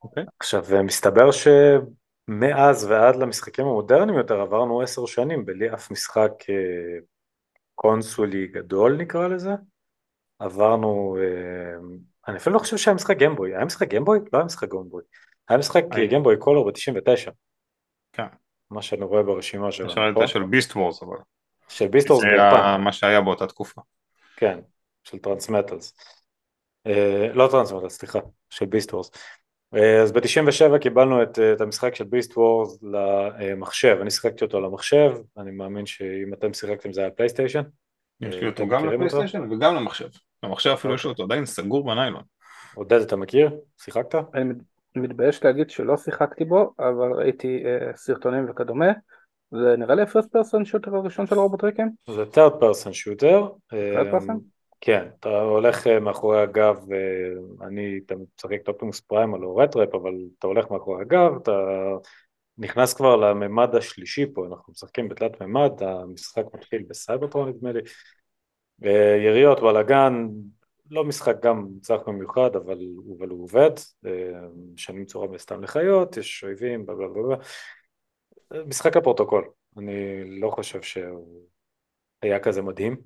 אוקיי. 0.04 0.24
עכשיו 0.40 0.66
מסתבר 0.84 1.30
מאז 2.28 2.86
ועד 2.86 3.16
למשחקים 3.16 3.66
המודרניים 3.66 4.18
יותר 4.18 4.42
עברנו 4.42 4.82
עשר 4.82 5.06
שנים 5.06 5.46
בלי 5.46 5.74
אף 5.74 5.92
משחק 5.92 6.32
אה, 6.50 7.00
קונסולי 7.76 8.48
גדול 8.48 8.98
נקרא 8.98 9.28
לזה. 9.28 9.52
עברנו, 10.40 11.18
אה, 11.20 11.80
אני 12.28 12.38
אפילו 12.38 12.54
לא 12.54 12.60
חושב 12.60 12.78
שהיה 12.78 12.96
משחק 12.96 13.18
גמבוי, 13.18 13.56
היה 13.56 13.66
משחק 13.66 13.88
גמבוי? 13.88 14.20
לא 14.34 14.38
היה 14.38 14.46
משחק 14.46 14.70
גמבוי. 14.70 15.04
היה 15.50 15.58
משחק 15.58 15.84
גמבוי 16.12 16.38
קולור 16.38 16.72
ב-99. 16.72 17.32
כן. 18.14 18.24
מה 18.72 18.82
שאני 18.82 19.06
רואה 19.06 19.24
ברשימה 19.24 19.72
שלנו. 19.72 19.90
עכשיו 19.90 20.12
נכון? 20.12 20.24
את 20.24 20.30
של 20.30 20.44
ביסט 20.44 20.76
וורס 20.76 21.04
אבל. 21.04 21.18
של 21.72 21.88
ביסט 21.88 22.10
וורס 22.10 22.22
זה. 22.22 22.28
היה 22.28 22.78
מה 22.78 22.92
שהיה 22.92 23.22
באותה 23.22 23.48
תקופה. 23.48 23.82
כן, 24.36 24.60
של 25.04 25.18
Transmetals. 25.18 25.94
אה, 26.88 27.28
לא 27.34 27.48
Transmetals, 27.52 27.98
סליחה, 27.98 28.20
של 28.50 28.66
Beast 28.66 28.94
Wars. 28.94 29.12
אה, 29.76 30.02
אז 30.02 30.12
ב-97 30.12 30.78
קיבלנו 30.78 31.24
את, 31.24 31.40
אה, 31.40 31.54
את 31.54 31.62
המשחק 31.62 31.96
של 31.96 32.04
Beast 32.04 32.38
Wars 32.38 32.80
למחשב, 33.40 33.98
אני 34.02 34.12
שיחקתי 34.12 34.46
אותו 34.46 34.62
למחשב, 34.62 35.12
אני 35.38 35.52
מאמין 35.52 35.86
שאם 35.86 36.34
אתם 36.34 36.54
שיחקתם 36.54 36.94
זה 36.94 37.02
היה 37.02 37.12
פלייסטיישן. 37.12 37.62
יש 38.22 38.36
לי 38.36 38.48
אותו 38.48 38.68
גם 38.68 38.84
אותו? 38.86 38.92
לפלייסטיישן 38.96 39.52
וגם 39.52 39.76
למחשב. 39.76 40.08
למחשב 40.44 40.70
אפילו 40.70 40.94
יש 40.94 41.04
לו 41.04 41.12
אותו 41.12 41.24
עדיין 41.24 41.46
סגור 41.46 41.86
בניילון. 41.86 42.24
עודד, 42.76 43.02
אתה 43.02 43.16
מכיר? 43.16 43.50
שיחקת? 43.78 44.16
אני 44.34 44.44
מת- 44.44 44.58
מתבייש 44.96 45.44
להגיד 45.44 45.70
שלא 45.70 45.98
שיחקתי 45.98 46.46
בו, 46.46 46.74
אבל 46.80 47.12
ראיתי 47.12 47.64
אה, 47.66 47.96
סרטונים 47.96 48.50
וכדומה. 48.50 48.92
זה 49.52 49.76
נראה 49.78 49.96
לי 49.96 50.02
ה 50.02 50.07
first 50.07 50.32
person 50.32 50.66
shooter 50.66 50.96
הראשון 50.96 51.28
של 51.28 51.36
רובוטריקים. 51.36 51.90
זה 52.08 52.24
third 52.24 52.62
person 52.62 52.92
shooter. 52.94 53.72
third 53.72 54.14
person? 54.14 54.34
כן, 54.82 55.08
אתה 55.20 55.42
הולך 55.42 55.88
אה, 55.88 56.00
מאחורי 56.00 56.42
הגב, 56.42 56.92
אה, 56.92 57.68
אני 57.68 58.02
תמיד 58.02 58.26
משחק 58.38 58.62
Optimus 58.66 59.00
Primal 59.00 59.46
או 59.46 59.56
Rattrap, 59.56 59.96
אבל 59.96 60.14
אתה 60.40 60.48
הולך 60.48 60.72
מאחורי 60.72 61.02
הגב, 61.02 61.36
אתה 61.42 61.52
נכנס 62.58 62.94
כבר 62.94 63.16
לממד 63.16 63.76
השלישי 63.76 64.34
פה, 64.34 64.48
אנחנו 64.48 64.74
משחקים 64.74 65.10
בתלת 65.10 65.42
ממד, 65.42 65.84
המשחק 65.84 66.44
מתחיל 66.54 66.84
בסייברטרון 66.88 67.50
נדמה 67.50 67.72
לי, 67.72 67.80
אה, 68.86 69.18
יריות, 69.26 69.60
בלאגן, 69.60 70.28
לא 70.92 71.04
משחק 71.04 71.36
גם 71.44 71.58
מוצלח 71.58 72.02
במיוחד, 72.08 72.56
אבל, 72.56 72.80
אבל 73.18 73.30
הוא 73.30 73.44
עובד, 73.44 73.72
אה, 74.06 74.12
משנים 74.74 75.06
צורה 75.06 75.28
בסתם 75.28 75.64
לחיות, 75.64 76.18
יש 76.18 76.44
אויבים, 76.44 76.86
בלה 76.86 76.96
בלה 76.96 77.08
בלה, 77.08 77.36
אה, 77.36 77.42
משחק 78.68 78.98
לפרוטוקול, 78.98 79.50
אני 79.78 80.24
לא 80.40 80.50
חושב 80.50 80.82
שהוא 80.82 81.46
היה 82.22 82.40
כזה 82.40 82.62
מדהים, 82.62 83.02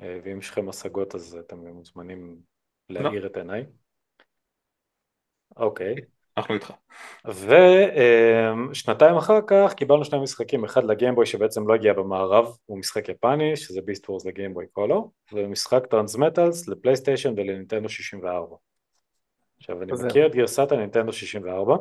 אה, 0.00 0.20
ואם 0.24 0.38
יש 0.38 0.50
לכם 0.50 0.68
השגות 0.68 1.14
אז 1.14 1.38
אתם 1.46 1.66
מוזמנים 1.66 2.40
להאיר 2.88 3.26
את 3.26 3.36
עיניי. 3.36 3.66
אוקיי. 5.56 5.94
אנחנו 6.36 6.54
איתך. 6.54 6.72
ושנתיים 8.70 9.16
אחר 9.16 9.40
כך 9.46 9.74
קיבלנו 9.74 10.04
שני 10.04 10.18
משחקים, 10.22 10.64
אחד 10.64 10.84
לגיימבוי 10.84 11.26
שבעצם 11.26 11.68
לא 11.68 11.74
הגיע 11.74 11.92
במערב, 11.92 12.46
הוא 12.66 12.78
משחק 12.78 13.08
יפני, 13.08 13.56
שזה 13.56 13.82
Beast 13.82 14.08
Wars 14.08 14.26
ל 14.26 14.31
Game 14.31 14.51
Boy 14.51 14.66
Color, 14.66 15.10
ומשחק 15.32 15.86
Transmetals 15.86 16.68
לפלייסטיישן 16.68 17.32
ולנינטנדו 17.36 17.88
64. 17.88 18.56
עכשיו 19.58 19.82
אני. 19.82 19.92
מכיר 20.06 20.26
את 20.26 20.34
גרסת 20.34 20.72
הנינטנדו 20.72 21.12
64, 21.12 21.76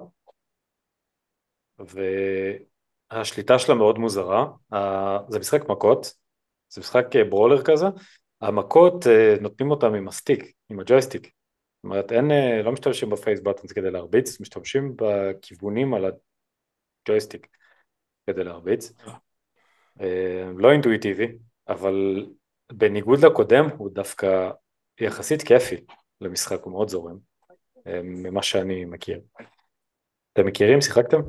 והשליטה 3.11 3.59
שלה 3.59 3.75
מאוד 3.75 3.99
מוזרה, 3.99 4.45
זה 5.29 5.39
משחק 5.39 5.69
מכות, 5.69 6.13
זה 6.69 6.81
משחק 6.81 7.15
אה, 7.15 7.23
brawler 7.24 7.63
כזה, 7.63 7.85
המכות 8.41 9.07
אה, 9.07 9.35
נותנים 9.41 9.71
אותם 9.71 9.93
עם 9.93 10.07
ה 10.07 10.14
stick, 10.14 10.53
עם 10.69 10.79
הג'ויסטיק, 10.79 11.23
זאת 11.23 11.83
אומרת 11.83 12.11
אין, 12.11 12.31
אה, 12.31 12.61
לא 12.63 12.71
משתמשים 12.71 13.09
ב 13.10 13.15
face 13.15 13.39
buttons 13.39 13.72
כדי 13.71 13.91
להרביץ, 13.91 14.41
משתמשים 14.41 14.95
בכיוונים 14.95 15.93
על 15.93 16.05
הג'ויסטיק 16.05 17.47
כדי 18.27 18.43
להרביץ, 18.43 18.93
לא 20.57 20.71
אינטואיטיבי, 20.71 21.27
אבל 21.67 22.25
בניגוד 22.71 23.25
לקודם 23.25 23.69
הוא 23.77 23.89
דווקא 23.93 24.49
יחסית 24.99 25.41
כיפי 25.41 25.75
למשחק, 26.21 26.61
הוא 26.63 26.71
מאוד 26.71 26.89
זורם, 26.89 27.17
ממה 28.03 28.43
שאני 28.43 28.85
מכיר. 28.85 29.21
אתם 30.33 30.45
מכירים? 30.45 30.81
שיחקתם? 30.81 31.19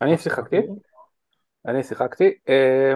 אני 0.00 0.18
שיחקתי, 0.18 0.60
אני 1.66 1.82
שיחקתי, 1.82 2.34
אה, 2.48 2.94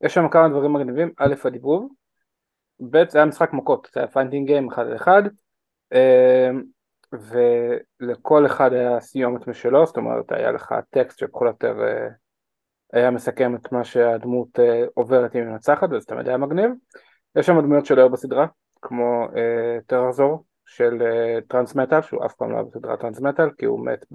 יש 0.00 0.14
שם 0.14 0.28
כמה 0.28 0.48
דברים 0.48 0.72
מגניבים, 0.72 1.12
א' 1.18 1.34
הדיבוב, 1.44 1.92
ב' 2.90 3.08
זה 3.08 3.18
היה 3.18 3.26
משחק 3.26 3.52
מכות, 3.52 3.88
זה 3.94 4.00
היה 4.00 4.08
fighting 4.08 4.46
game 4.46 4.68
אחד 4.68 4.86
על 4.86 4.96
אחד, 4.96 5.22
אה, 5.92 6.50
ולכל 8.00 8.46
אחד 8.46 8.72
היה 8.72 9.00
סיומת 9.00 9.46
משלו, 9.46 9.86
זאת 9.86 9.96
אומרת 9.96 10.32
היה 10.32 10.52
לך 10.52 10.74
טקסט 10.90 11.22
או 11.22 11.46
יותר 11.46 11.82
אה, 11.82 12.08
היה 12.92 13.10
מסכם 13.10 13.56
את 13.56 13.72
מה 13.72 13.84
שהדמות 13.84 14.60
אה, 14.60 14.84
עוברת 14.94 15.36
אם 15.36 15.40
היא 15.40 15.48
מנצחת, 15.48 15.88
וזה 15.92 16.06
תמיד 16.06 16.28
היה 16.28 16.36
מגניב. 16.36 16.70
יש 17.36 17.46
שם 17.46 17.60
דמויות 17.60 17.86
שלא 17.86 18.00
היו 18.00 18.10
בסדרה, 18.10 18.46
כמו 18.82 19.26
אה, 19.36 19.78
טרנזור 19.86 20.44
של 20.66 21.02
אה, 21.02 21.38
טרנסמטל, 21.48 22.02
שהוא 22.02 22.26
אף 22.26 22.34
פעם 22.34 22.50
לא 22.50 22.54
היה 22.54 22.64
בסדרה 22.64 22.96
טרנסמטל, 22.96 23.50
כי 23.58 23.64
הוא 23.64 23.86
מת 23.86 24.06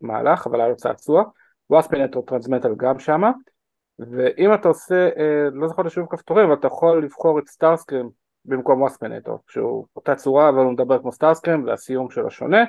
במהלך, 0.00 0.46
אבל 0.46 0.60
היה 0.60 0.68
לו 0.68 0.76
צעצוע. 0.76 1.24
ווספינטר 1.70 2.20
טרנסמטל 2.20 2.74
גם 2.76 2.98
שמה, 2.98 3.30
ואם 3.98 4.54
אתה 4.54 4.68
עושה, 4.68 5.08
אה, 5.16 5.48
לא 5.52 5.68
זוכר 5.68 5.82
רצף 5.82 6.06
כפתורים, 6.10 6.44
אבל 6.46 6.54
אתה 6.54 6.66
יכול 6.66 7.04
לבחור 7.04 7.38
את 7.38 7.48
סטארסקרים 7.48 8.10
במקום 8.44 8.82
ווספינטר, 8.82 9.36
שהוא 9.48 9.86
אותה 9.96 10.14
צורה 10.14 10.48
אבל 10.48 10.58
הוא 10.58 10.72
מדבר 10.72 10.98
כמו 10.98 11.12
סטארסקרים 11.12 11.64
והסיום 11.64 12.10
שלו 12.10 12.30
שונה. 12.30 12.64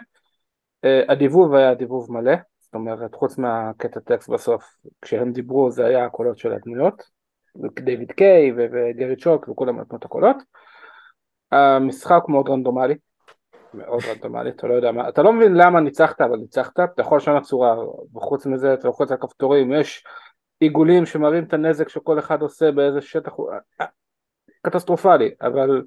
אה, 0.86 1.02
הדיבוב 1.10 1.56
היה 1.56 1.74
דיבוב 1.74 2.12
מלא, 2.12 2.36
זאת 2.60 2.74
אומרת 2.74 3.16
חוץ 3.16 3.38
מהקטע 3.38 4.00
טקסט 4.00 4.30
בסוף, 4.30 4.64
כשהם 5.02 5.32
דיברו 5.32 5.72
זה 5.72 5.86
היה 5.86 6.06
הקולות 6.06 6.38
של 6.38 6.54
הדמויות, 6.54 7.04
דיוויד 7.80 8.12
קיי 8.12 8.52
וגרי 8.58 9.16
צ'וק 9.16 9.50
וכולם 9.50 9.80
נתנו 9.80 9.98
את 9.98 10.06
הקולות. 10.06 10.38
המשחק 11.52 12.22
מאוד 12.30 12.50
רנדומלי, 12.50 12.96
מאוד 13.74 14.00
רנדומלי, 14.10 14.50
אתה 14.50 14.68
לא 14.68 14.74
יודע 14.74 14.92
מה, 14.92 15.10
אתה 15.10 15.24
לא 15.24 15.34
מבין 15.34 15.56
למה 15.56 15.80
ניצחת 15.80 16.22
אבל 16.22 16.38
ניצחת, 16.38 16.80
אתה 16.80 17.02
יכול 17.02 17.18
לשנות 17.18 17.44
צורה, 17.44 17.76
וחוץ 18.16 18.46
מזה 18.46 18.74
אתה 18.74 18.88
לוחץ 18.88 19.12
על 19.12 19.18
כפתורים, 19.18 19.74
יש 19.74 20.04
עיגולים 20.60 21.06
שמראים 21.06 21.44
את 21.44 21.54
הנזק 21.54 21.90
שכל 21.90 22.20
אחד 22.20 22.42
עושה 22.42 22.72
באיזה 22.72 23.02
שטח, 23.02 23.32
הוא- 23.36 23.52
אה, 23.82 23.86
קטסטרופלי, 24.62 25.32
אבל 25.42 25.82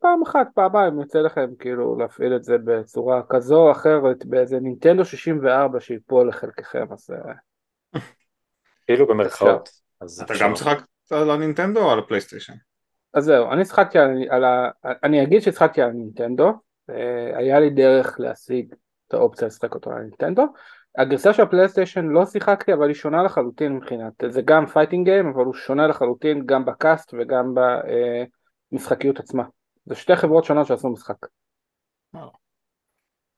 פעם 0.00 0.22
אחת, 0.22 0.46
פעמיים 0.54 1.00
יוצא 1.00 1.18
לכם 1.18 1.50
כאילו 1.58 1.98
להפעיל 1.98 2.36
את 2.36 2.44
זה 2.44 2.56
בצורה 2.64 3.22
כזו 3.28 3.56
או 3.56 3.72
אחרת 3.72 4.26
באיזה 4.26 4.60
נינטנדו 4.60 5.04
64 5.04 5.80
שיפול 5.80 6.28
לחלקכם, 6.28 6.86
אז 6.92 7.10
אה, 7.10 7.32
כאילו 8.86 9.06
במרכאות. 9.06 9.68
אתה. 10.22 10.34
גם 10.40 10.56
שיחקת 10.56 10.82
על 11.10 11.30
הנינטנדו 11.30 11.80
או 11.80 11.90
על 11.90 11.98
הפלייסטיישן? 11.98 12.52
אז 13.14 13.24
זהו, 13.24 13.52
אני 13.52 13.64
שחקתי 13.64 13.98
על, 14.30 14.44
ה... 14.44 14.70
אני 14.84 15.22
אגיד 15.22 15.42
ששחקתי 15.42 15.82
על 15.82 15.90
נינטנדו, 15.90 16.52
אה, 16.90 17.38
היה 17.38 17.60
לי 17.60 17.70
דרך 17.70 18.20
להשיג 18.20 18.74
את 19.08 19.14
האופציה 19.14 19.46
לשחק 19.46 19.74
אותו 19.74 19.90
על 19.90 19.98
נינטנדו. 19.98 20.44
הגרסה 20.98 21.32
של 21.32 21.42
הפלייסטיישן 21.42 22.06
לא 22.06 22.26
שיחקתי 22.26 22.72
אבל 22.72 22.88
היא 22.88 22.94
שונה 22.94 23.22
לחלוטין 23.22 23.76
מבחינת, 23.76 24.12
זה 24.28 24.42
גם 24.42 24.66
fighting 24.66 25.08
game 25.08 25.26
אבל 25.26 25.44
הוא 25.44 25.54
שונה 25.54 25.86
לחלוטין 25.86 26.46
גם 26.46 26.64
ב 26.64 26.74
cast 26.74 27.14
וגם 27.18 27.54
במשחקיות 28.72 29.18
עצמה. 29.18 29.44
זה 29.86 29.94
שתי 29.94 30.16
חברות 30.16 30.44
שונות 30.44 30.66
שעשו 30.66 30.88
משחק. 30.88 31.16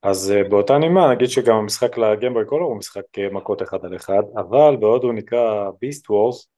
אז 0.02 0.32
אה, 0.32 0.48
באותה 0.48 0.78
נימה 0.78 1.14
נגיד 1.14 1.28
שגם 1.28 1.56
המשחק 1.56 1.98
לגיימבוי 1.98 2.44
קולר 2.46 2.64
הוא 2.64 2.76
משחק 2.76 3.18
אה, 3.18 3.30
מכות 3.30 3.62
אחד 3.62 3.84
על 3.84 3.96
אחד, 3.96 4.22
אבל 4.36 4.76
בעוד 4.80 5.04
הוא 5.04 5.12
נקרא 5.12 5.70
ביסט 5.80 6.10
וורס, 6.10 6.48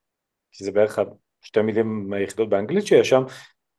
שזה 0.53 0.73
בערך 0.73 0.99
שתי 1.45 1.63
מילים 1.63 2.13
היחידות 2.13 2.49
באנגלית 2.49 2.87
שיש 2.87 3.09
שם, 3.09 3.23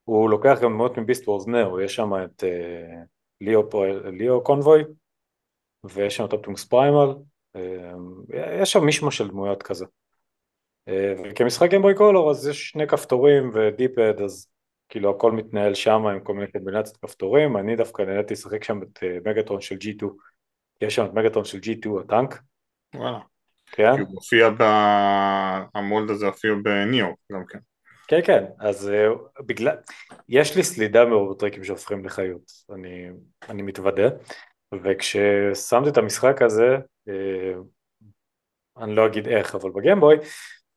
הוא 0.04 0.30
לוקח 0.30 0.58
גם 0.62 0.74
דמות 0.74 0.98
מביסט 0.98 1.28
וורס 1.28 1.48
נאו, 1.48 1.82
יש 1.82 1.96
שם 1.96 2.10
את 2.26 2.44
אה, 2.44 3.02
ליאו, 3.42 3.64
ליאו 4.12 4.44
קונבוי, 4.44 4.84
ויש 5.84 6.16
שם 6.16 6.26
את 6.26 6.34
אופטימוס 6.34 6.66
פריימל, 6.66 7.16
אה, 7.56 8.62
יש 8.62 8.72
שם 8.72 8.86
מישמש 8.86 9.12
של 9.12 9.28
דמויות 9.28 9.64
כזה. 9.64 9.86
אה, 10.88 11.14
וכמשחק 11.24 11.70
גיימבוי 11.70 11.96
קולר 11.96 12.30
אז 12.30 12.48
יש 12.48 12.70
שני 12.70 12.88
כפתורים 12.88 13.52
ו 13.54 13.63
D-pad, 13.63 14.22
אז 14.22 14.48
כאילו 14.90 15.10
הכל 15.12 15.32
מתנהל 15.32 15.74
שם 15.74 16.06
עם 16.06 16.20
כל 16.20 16.34
מיני 16.34 16.52
קומבינציות 16.52 16.98
כפתורים, 16.98 17.58
אני 17.58 17.76
דווקא 17.76 18.02
נהניתי 18.02 18.34
לשחק 18.34 18.64
שם 18.64 18.84
את 18.84 19.04
מגטרון 19.26 19.62
של 19.62 19.76
G2, 19.76 20.06
יש 20.82 20.96
שם 20.96 21.06
את 21.06 21.14
מגטרון 21.14 21.46
של 21.46 21.58
G2 21.58 22.02
הטנק, 22.02 22.42
וואלה. 22.96 23.20
כן? 23.76 23.96
כי 23.96 24.02
הוא 24.02 24.10
הופיע 24.12 24.50
ב... 24.50 24.64
המולד 25.76 26.10
הזה 26.10 26.26
הופיע 26.26 26.52
בניו 26.64 27.08
גם 27.32 27.44
כן. 27.50 27.60
כן 28.08 28.20
כן, 28.26 28.44
אז 28.60 28.90
אה, 28.90 29.08
בגלל, 29.46 29.76
יש 30.30 30.56
לי 30.56 30.64
סלידה 30.64 31.06
מרובוטריקים 31.06 31.64
שהופכים 31.64 32.06
לחיות, 32.06 32.52
אני, 32.74 33.08
אני 33.50 33.62
מתוודה, 33.62 34.08
וכששמתי 34.84 35.90
את 35.90 35.98
המשחק 35.98 36.42
הזה, 36.42 36.78
אה, 37.10 37.54
אני 38.78 38.96
לא 38.96 39.06
אגיד 39.06 39.28
איך, 39.28 39.56
אבל 39.56 39.70
בגיימבוי, 39.72 40.16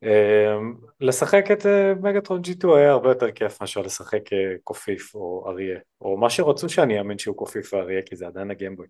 אה, 0.05 0.57
לשחק 1.01 1.45
את 1.53 1.67
מגטרון 2.03 2.41
G2 2.41 2.77
היה 2.77 2.91
הרבה 2.91 3.09
יותר 3.09 3.31
כיף 3.31 3.61
מאשר 3.61 3.81
לשחק 3.81 4.23
קופיף 4.65 5.15
או 5.15 5.51
אריה, 5.51 5.79
או 6.01 6.17
מה 6.17 6.31
שרצו 6.31 6.69
שאני 6.69 6.99
אאמין 6.99 7.19
שהוא 7.19 7.37
קופיף 7.37 7.75
ואריה, 7.75 8.03
כי 8.03 8.17
זה 8.17 8.27
עדיין 8.27 8.51
הגיימבוי. 8.51 8.87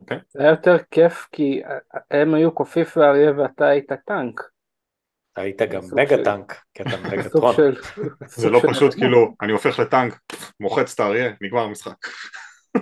אוקיי. 0.00 0.18
זה 0.28 0.40
היה 0.42 0.50
יותר 0.50 0.76
כיף 0.90 1.28
כי 1.32 1.62
הם 2.10 2.34
היו 2.34 2.52
קופיף 2.52 2.96
ואריה 2.96 3.32
ואתה 3.36 3.66
היית 3.66 3.92
טנק. 4.06 4.40
היית 5.36 5.62
גם 5.62 5.80
מגה 5.92 6.16
של- 6.16 6.24
טנק, 6.24 6.62
כי 6.74 6.82
אתה 6.82 6.90
סוג 6.96 7.06
מגטרון. 7.14 7.54
של... 7.56 7.76
זה 8.26 8.50
לא 8.50 8.60
של- 8.60 8.68
פשוט 8.68 8.94
כאילו, 8.94 9.34
אני 9.42 9.52
הופך 9.52 9.78
לטנק, 9.78 10.18
מוחץ 10.60 10.94
את 10.94 11.00
האריה, 11.00 11.32
נגמר 11.40 11.60
המשחק. 11.60 11.96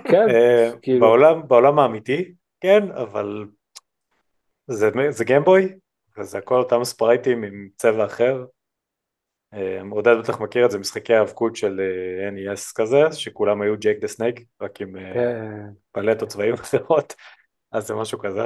כן, 0.03 0.29
אה, 0.29 0.71
כאילו- 0.81 0.99
בעולם, 0.99 1.47
בעולם 1.47 1.79
האמיתי, 1.79 2.33
כן, 2.61 2.91
אבל 2.91 3.45
זה, 4.67 4.89
זה 5.09 5.25
גיימבוי, 5.25 5.73
וזה 6.17 6.37
הכל 6.37 6.55
אותם 6.55 6.83
ספרייטים 6.83 7.43
עם 7.43 7.67
צבע 7.77 8.05
אחר. 8.05 8.45
אה, 9.53 9.81
עודד 9.91 10.15
בטח 10.23 10.41
מכיר 10.41 10.65
את 10.65 10.71
זה, 10.71 10.79
משחקי 10.79 11.13
האבקות 11.13 11.55
של 11.55 11.79
אה, 11.79 12.29
NES 12.29 12.73
כזה, 12.75 12.97
שכולם 13.11 13.61
היו 13.61 13.77
Jake 13.77 13.99
the 13.99 14.07
Snake, 14.07 14.39
רק 14.61 14.81
עם 14.81 14.95
אה, 14.95 15.13
כן. 15.13 15.69
פלטות 15.91 16.29
צבעים 16.29 16.53
אחרות, 16.53 17.13
אז 17.71 17.87
זה 17.87 17.95
משהו 17.95 18.19
כזה. 18.19 18.41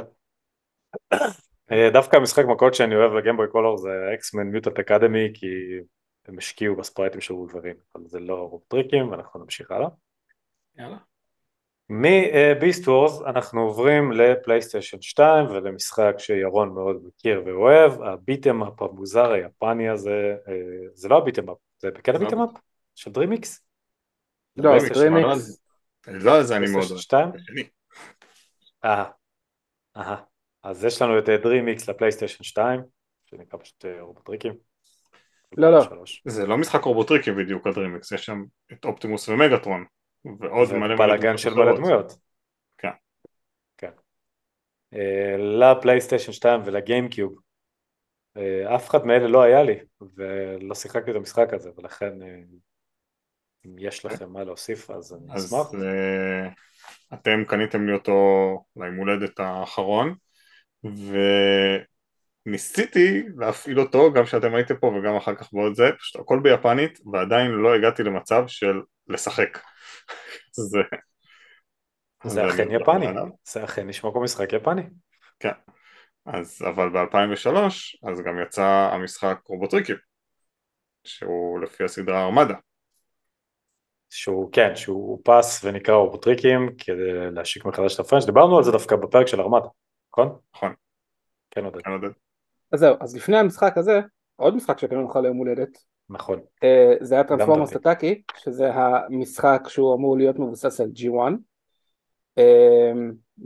אה, 1.72 1.90
דווקא 1.92 2.16
המשחק 2.16 2.44
מכות 2.48 2.74
שאני 2.74 2.96
אוהב 2.96 3.12
לגיימבוי 3.12 3.48
קולור 3.48 3.76
זה 3.76 3.88
X-Men 4.14 4.46
Mutant 4.46 4.78
Academy, 4.78 5.30
כי 5.34 5.46
הם 6.28 6.38
השקיעו 6.38 6.76
בספרייטים 6.76 7.20
של 7.20 7.34
וולברין, 7.34 7.76
אבל 7.94 8.04
זה 8.06 8.20
לא 8.20 8.34
רובוטריקים, 8.34 9.10
ואנחנו 9.10 9.40
נמשיך 9.40 9.70
הלאה. 9.70 9.88
יאללה. 10.78 11.11
מביסט 11.94 12.88
וורס 12.88 13.22
אנחנו 13.26 13.60
עוברים 13.60 14.12
לפלייסטיישן 14.12 15.00
2 15.00 15.46
ולמשחק 15.46 16.14
שירון 16.18 16.74
מאוד 16.74 17.02
מכיר 17.06 17.42
ואוהב, 17.46 18.02
ה 18.02 18.10
beat 18.10 18.39
'em 18.39 18.62
up 18.62 18.82
המוזר 18.82 19.32
היפני 19.32 19.88
הזה, 19.88 20.34
אה, 20.48 20.54
זה 20.94 21.08
לא 21.08 21.18
ה 21.18 21.22
beat 21.22 21.38
'em 21.38 21.50
up, 21.50 21.56
זה 21.78 21.88
כן 22.04 22.12
זה 22.12 22.18
לא 22.18 22.24
ה 22.24 22.26
beat 22.26 22.34
'em 22.34 22.40
up? 22.40 22.60
של 22.94 23.10
דרימיקס? 23.10 23.64
לא, 24.56 24.70
דרימיקס, 24.70 24.98
דרימיקס, 24.98 25.62
לא, 26.08 26.42
זה 26.42 26.56
אני 26.56 26.70
מאוד 26.70 26.84
אוהב. 26.90 27.00
2? 27.00 27.28
השני. 27.34 27.62
אה, 28.84 29.04
אהה. 29.96 30.16
אז 30.62 30.84
יש 30.84 31.02
לנו 31.02 31.18
את 31.18 31.28
דרימיקס 31.28 31.88
לפלייסטיישן 31.88 32.44
2, 32.44 32.80
שנקרא 33.24 33.58
פשוט 33.58 33.84
אה, 33.84 34.00
רובוטריקים. 34.00 34.52
לא, 35.56 35.72
לא. 35.72 35.82
זה 36.24 36.46
לא 36.46 36.58
משחק 36.58 36.84
רובוטריקים 36.84 37.36
בדיוק 37.36 37.66
הדרימיקס, 37.66 38.12
יש 38.12 38.26
שם 38.26 38.44
את 38.72 38.84
אופטימוס 38.84 39.28
ומגטרון, 39.28 39.84
ועוד 40.24 40.72
מלא 40.72 40.78
מלא 40.78 40.96
בלאגן 40.96 41.36
של. 41.36 41.54
מלא 41.54 41.76
דמויות. 41.76 42.16
כן. 42.78 42.90
כן. 43.78 43.90
אה, 44.94 45.36
לפלייסטיישן 45.38 46.32
2 46.32 46.60
ולגיימקיוב. 46.64 47.38
אה, 48.36 48.76
אף 48.76 48.90
אחד 48.90 49.06
מאלה 49.06 49.28
לא 49.28 49.42
היה 49.42 49.62
לי, 49.62 49.78
ולא 50.16 50.74
שיחקתי 50.74 51.10
את 51.10 51.16
המשחק 51.16 51.54
הזה, 51.54 51.70
ולכן 51.78 52.22
אה, 52.22 52.36
אם 53.66 53.76
יש 53.78 54.04
לכם 54.04 54.32
מה 54.32 54.44
להוסיף 54.44 54.90
אז 54.90 55.12
אני 55.12 55.34
אז 55.34 55.46
אשמח. 55.46 55.66
אה, 55.74 56.48
אתם 57.14 57.44
קניתם 57.46 57.86
לי 57.86 57.92
אותו 57.92 58.18
ליום 58.76 58.96
הולדת 58.96 59.40
האחרון, 59.40 60.14
וניסיתי 62.46 63.22
להפעיל 63.36 63.80
אותו 63.80 64.12
גם 64.12 64.24
כשאתם 64.24 64.54
הייתם 64.54 64.76
פה 64.76 64.86
וגם 64.86 65.16
אחר 65.16 65.34
כך 65.34 65.52
בעוד 65.52 65.74
זה, 65.74 65.90
פשוט 65.98 66.20
הכל 66.20 66.40
ביפנית, 66.42 66.98
ועדיין 67.12 67.50
לא 67.50 67.74
הגעתי 67.74 68.02
למצב 68.02 68.44
של 68.46 68.80
לשחק. 69.08 69.58
זה... 72.26 72.40
אכן 72.48 72.68
יפני. 72.70 73.06
זה 73.44 73.64
אכן 73.64 73.88
נשמע 73.88 74.10
כמו 74.10 74.22
משחק 74.22 74.52
יפני. 74.52 74.82
כן. 75.40 75.52
אז 76.26 76.62
אבל 76.62 76.88
ב-2003 76.88 77.56
אז 78.10 78.20
גם 78.26 78.38
יצא 78.46 78.90
המשחק 78.92 79.38
רובוטריקים 79.44 79.96
שהוא 81.04 81.60
לפי 81.60 81.84
הסדרה 81.84 82.24
ארמדה 82.24 82.54
שהוא 84.10 84.52
כן, 84.52 84.76
שהוא 84.76 85.20
פס 85.24 85.64
ונקרא 85.64 85.94
רובוטריקים 85.94 86.70
כדי 86.78 87.30
להשיק 87.32 87.64
מחדש 87.64 87.94
את 87.94 88.00
הפרנץ', 88.00 88.24
דיברנו 88.24 88.56
על 88.56 88.64
זה 88.64 88.72
דווקא 88.72 88.96
בפרק 88.96 89.26
של 89.26 89.40
ארמדה, 89.40 89.66
נכון? 90.12 90.38
נכון, 90.54 90.74
כן 91.50 91.64
עודד, 91.64 91.82
כן 91.82 91.90
עודד? 91.90 92.08
אז 92.72 92.80
זהו, 92.80 92.96
אז 93.00 93.16
לפני 93.16 93.36
המשחק 93.36 93.78
הזה, 93.78 94.00
עוד 94.36 94.56
משחק 94.56 94.78
שקנינו 94.78 95.08
לך 95.08 95.16
ליום 95.16 95.36
הולדת, 95.36 95.78
נכון. 96.10 96.40
אה, 96.64 96.94
זה 97.00 97.14
היה 97.14 97.24
טרנספורמרס 97.24 97.72
דה 97.72 97.82
טאטאקאי, 97.82 98.22
שזה 98.36 98.70
המשחק 98.74 99.62
שהוא 99.68 99.94
אמור 99.94 100.16
להיות 100.16 100.38
מבוסס 100.38 100.80
על 100.80 100.88
G1. 100.96 101.32
אה, 102.38 102.92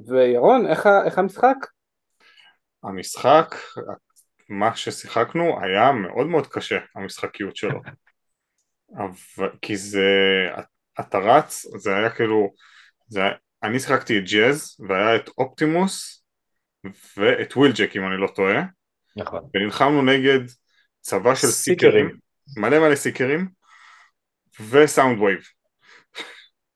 וירון, 0.06 0.66
איך 0.66 0.88
איך 1.06 1.18
המשחק? 1.18 1.56
המשחק, 2.82 3.54
מה 4.48 4.76
ששיחקנו 4.76 5.60
היה 5.62 5.92
מאוד 5.92 6.26
מאוד 6.26 6.46
קשה 6.46 6.78
המשחקיות 6.94 7.56
שלו 7.56 7.80
אבל, 8.96 9.50
כי 9.62 9.76
זה, 9.76 10.08
אתה 11.00 11.18
רץ, 11.18 11.66
זה 11.76 11.96
היה 11.96 12.10
כאילו, 12.10 12.52
זה, 13.08 13.20
היה- 13.20 13.32
אני 13.62 13.78
שיחקתי 13.78 14.18
את 14.18 14.22
ג'אז 14.32 14.76
והיה 14.88 15.16
את 15.16 15.28
אופטימוס 15.38 16.24
ואת 17.16 17.56
ווילג'אק 17.56 17.96
אם 17.96 18.06
אני 18.06 18.20
לא 18.20 18.26
טועה 18.34 18.62
נכון. 19.16 19.40
ונלחמנו 19.54 20.02
נגד 20.02 20.38
צבא 21.00 21.34
של 21.34 21.46
סיקרים. 21.46 21.92
סיקרים, 21.92 22.16
מלא 22.56 22.78
מלא 22.78 22.94
סיקרים 22.94 23.48
וסאונד 24.70 25.18
ווייב. 25.18 25.40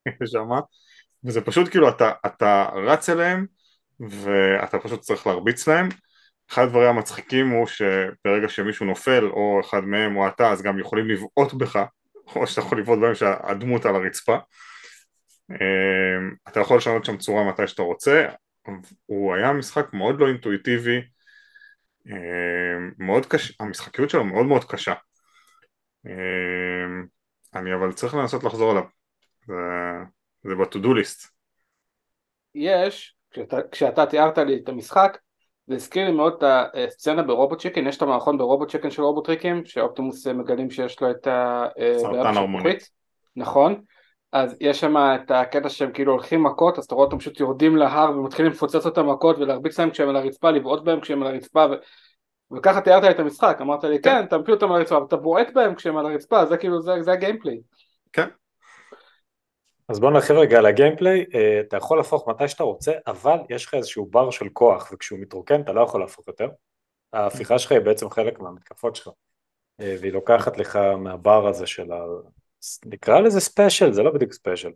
שמה, 0.32 0.60
וזה 1.24 1.40
פשוט 1.40 1.68
כאילו 1.70 1.88
אתה, 1.88 2.12
אתה 2.26 2.68
רץ 2.86 3.08
אליהם 3.08 3.46
ואתה 4.00 4.78
פשוט 4.78 5.00
צריך 5.00 5.26
להרביץ 5.26 5.68
להם. 5.68 5.88
אחד 6.50 6.62
הדברים 6.62 6.88
המצחיקים 6.88 7.48
הוא 7.50 7.66
שברגע 7.66 8.48
שמישהו 8.48 8.86
נופל 8.86 9.24
או 9.24 9.60
אחד 9.64 9.84
מהם 9.84 10.16
או 10.16 10.28
אתה 10.28 10.50
אז 10.50 10.62
גם 10.62 10.78
יכולים 10.78 11.08
לבעוט 11.08 11.52
בך 11.52 11.84
או 12.36 12.46
שאתה 12.46 12.60
יכול 12.60 12.80
לבעוט 12.80 12.98
בהם 12.98 13.14
שהדמות 13.14 13.86
על 13.86 13.94
הרצפה. 13.94 14.36
אמ, 15.50 16.34
אתה 16.48 16.60
יכול 16.60 16.76
לשנות 16.76 17.04
שם 17.04 17.16
צורה 17.16 17.48
מתי 17.48 17.66
שאתה 17.66 17.82
רוצה. 17.82 18.28
הוא 19.06 19.34
היה 19.34 19.52
משחק 19.52 19.86
מאוד 19.92 20.20
לא 20.20 20.28
אינטואיטיבי. 20.28 21.00
אמ, 22.06 22.90
מאוד 22.98 23.26
קשה, 23.26 23.54
המשחקיות 23.60 24.10
שלו 24.10 24.24
מאוד 24.24 24.46
מאוד 24.46 24.64
קשה 24.64 24.94
אני 27.54 27.74
אבל 27.74 27.92
צריך 27.92 28.14
לנסות 28.14 28.44
לחזור 28.44 28.70
עליו 28.70 28.82
זה, 29.46 29.54
זה 30.42 30.54
ב-to-do 30.54 30.88
list 30.88 31.28
יש, 32.54 33.14
כשאתה, 33.30 33.56
כשאתה 33.70 34.06
תיארת 34.06 34.38
לי 34.38 34.60
את 34.64 34.68
המשחק, 34.68 35.18
זה 35.66 35.74
הזכיר 35.74 36.04
לי 36.06 36.12
מאוד 36.12 36.44
את 36.44 36.70
הסצנה 36.74 37.22
ברובוט 37.22 37.60
צ'יקן, 37.60 37.86
יש 37.86 37.96
את 37.96 38.02
המערכון 38.02 38.38
ברובוט 38.38 38.70
צ'יקן 38.70 38.90
של 38.90 39.02
רובוט 39.02 39.26
טריקים, 39.26 39.64
שאופטימוס 39.64 40.26
מגלים 40.26 40.70
שיש 40.70 41.00
לו 41.00 41.10
את 41.10 41.26
ה... 41.26 41.66
אה, 41.78 41.98
סרטן. 41.98 42.32
בשלפוחית. 42.32 42.90
נכון, 43.36 43.80
אז 44.32 44.56
יש 44.60 44.80
שם 44.80 44.96
את 44.96 45.30
הקטע 45.30 45.68
שהם 45.68 45.92
כאילו 45.92 46.12
הולכים 46.12 46.42
מכות, 46.42 46.78
אז 46.78 46.84
אתה 46.84 46.94
רואה 46.94 47.06
אותם 47.06 47.18
פשוט 47.18 47.40
יורדים 47.40 47.76
להר 47.76 48.10
ומתחילים 48.10 48.52
לפוצץ 48.52 48.86
אותם 48.86 49.08
מכות 49.08 49.38
ולהרביץ 49.38 49.78
להם 49.78 49.90
כשהם 49.90 50.08
על 50.08 50.16
הרצפה, 50.16 50.50
לבעוט 50.50 50.84
בהם 50.84 51.00
כשהם 51.00 51.22
על 51.22 51.28
הרצפה 51.28 51.66
ו... 51.70 51.74
וככה 52.56 52.80
תיארת 52.80 53.02
לי 53.02 53.10
את 53.10 53.18
המשחק, 53.18 53.58
אמרת 53.60 53.84
לי 53.84 54.00
כן, 54.00 54.24
אתה 54.24 54.38
מפיל 54.38 54.54
אותם 54.54 54.72
על 54.72 54.78
הרצפה, 54.78 55.02
ואתה 55.02 55.16
בועט 55.16 55.48
בהם 55.54 55.74
כשהם 55.74 55.96
על 55.96 56.06
הרצפה, 56.06 56.46
זה 56.46 56.56
כאילו, 56.56 56.82
זה, 56.82 56.92
זה 57.02 57.12
הגיימפליי. 57.12 57.60
אז 59.88 60.00
בוא 60.00 60.10
נרחיב 60.10 60.36
רגע 60.36 60.58
על 60.58 60.66
הגיימפליי, 60.66 61.24
אה, 61.34 61.60
אתה 61.60 61.76
יכול 61.76 61.98
להפוך 61.98 62.28
מתי 62.28 62.48
שאתה 62.48 62.64
רוצה, 62.64 62.92
אבל 63.06 63.38
יש 63.50 63.66
לך 63.66 63.74
איזשהו 63.74 64.06
בר 64.06 64.30
של 64.30 64.48
כוח, 64.52 64.92
וכשהוא 64.92 65.18
מתרוקן 65.18 65.60
אתה 65.60 65.72
לא 65.72 65.80
יכול 65.80 66.00
להפוך 66.00 66.28
יותר. 66.28 66.48
ההפיכה 67.12 67.58
שלך 67.58 67.72
היא 67.72 67.80
בעצם 67.80 68.10
חלק 68.10 68.40
מהמתקפות 68.40 68.96
שלך, 68.96 69.08
אה, 69.80 69.96
והיא 70.00 70.12
לוקחת 70.12 70.58
לך 70.58 70.76
מהבר 70.76 71.48
הזה 71.48 71.66
של 71.66 71.92
ה... 71.92 72.04
נקרא 72.84 73.20
לזה 73.20 73.40
special, 73.40 73.92
זה 73.92 74.02
לא 74.02 74.10
בדיוק 74.10 74.32
special. 74.32 74.70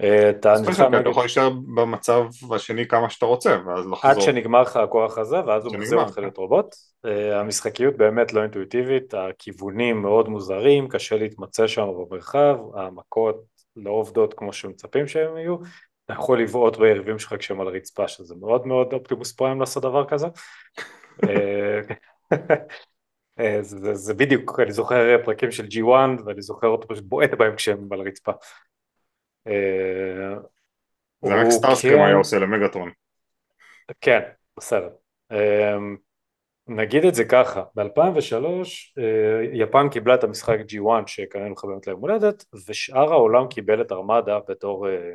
אה, 0.00 0.30
אתה 0.30 0.54
נלחם 0.66 0.94
אתה. 1.00 1.08
יכול 1.08 1.22
להישאר 1.22 1.50
במצב 1.50 2.24
השני 2.54 2.88
כמה 2.88 3.10
שאתה 3.10 3.26
רוצה 3.26 3.58
ואז 3.66 3.86
לחזור 3.86 4.10
עד 4.10 4.20
שנגמר 4.20 4.62
לך 4.62 4.76
הכוח 4.76 5.18
הזה, 5.18 5.44
ואז 5.46 5.64
הוא 5.64 5.76
מחזיר 5.76 5.98
אותך 5.98 6.14
כן. 6.14 6.20
להיות 6.20 6.36
רובוט. 6.36 6.74
אה, 7.04 7.40
המשחקיות 7.40 7.96
באמת 7.96 8.32
לא 8.32 8.42
אינטואיטיבית, 8.42 9.14
הכיוונים 9.14 10.02
מאוד 10.02 10.28
מוזרים, 10.28 10.88
קשה 10.88 11.16
להתמצא 11.16 11.66
שם 11.66 11.86
במרחב, 11.86 12.56
המכות 12.74 13.42
לא 13.76 13.90
עובדות 13.90 14.34
כמו 14.34 14.52
שמצפים 14.52 15.06
שהם 15.06 15.36
יהיו. 15.36 15.56
אתה 16.04 16.12
יכול 16.12 16.42
לבעוט 16.42 16.76
ביריבים 16.76 17.18
שלך 17.18 17.34
כשהם 17.38 17.60
על 17.60 17.66
הרצפה, 17.68 18.08
שזה 18.08 18.34
מאוד 18.40 18.66
מאוד 18.66 18.92
אופטימוס 18.92 19.32
פריים 19.32 19.60
לעשות 19.60 19.82
דבר 19.82 20.04
כזה. 20.08 20.26
אה, 21.28 21.80
זה 23.92 24.14
בדיוק, 24.14 24.60
אני 24.60 24.72
זוכר 24.72 25.16
פרקים 25.24 25.50
של 25.50 25.64
G1 25.64 26.22
ואני 26.26 26.42
זוכר 26.42 26.66
אותו 26.66 26.88
פשוט 26.88 27.04
בועט 27.04 27.30
בהם 27.34 27.56
כשהם 27.56 27.88
על 27.92 28.00
הרצפה. 28.00 28.32
אה, 29.46 30.34
זה 31.24 31.34
רק 31.34 31.50
סטארסקרים 31.50 31.96
כן- 31.98 32.04
היה 32.04 32.14
עושה 32.14 32.38
למגטרון 32.38 32.90
כן, 34.00 34.20
בסדר. 34.56 34.88
אמ, 35.32 35.96
נגיד 36.66 37.04
את 37.04 37.14
זה 37.14 37.24
ככה, 37.24 37.62
ב-2003 37.74 39.00
יפן 39.52 39.88
קיבלה 39.88 40.14
את 40.14 40.24
המשחק 40.24 40.58
G1 40.58 41.06
שקראנו 41.06 41.52
לך 41.52 41.64
באמת 41.64 41.86
ליום 41.86 42.00
הולדת, 42.00 42.44
ושאר 42.68 43.12
העולם 43.12 43.48
קיבל 43.48 43.80
את 43.80 43.92
ארמדה 43.92 44.38
בתור 44.48 44.88
אה, 44.88 45.14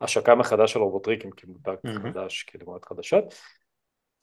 השקה 0.00 0.34
מחדש 0.34 0.72
של 0.72 0.80
רובוטריקים 0.80 1.30
כמותג 1.30 1.74
מהמם. 1.84 2.12
חדש, 2.12 2.42
כדמויות 2.42 2.84
חדשות. 2.84 3.34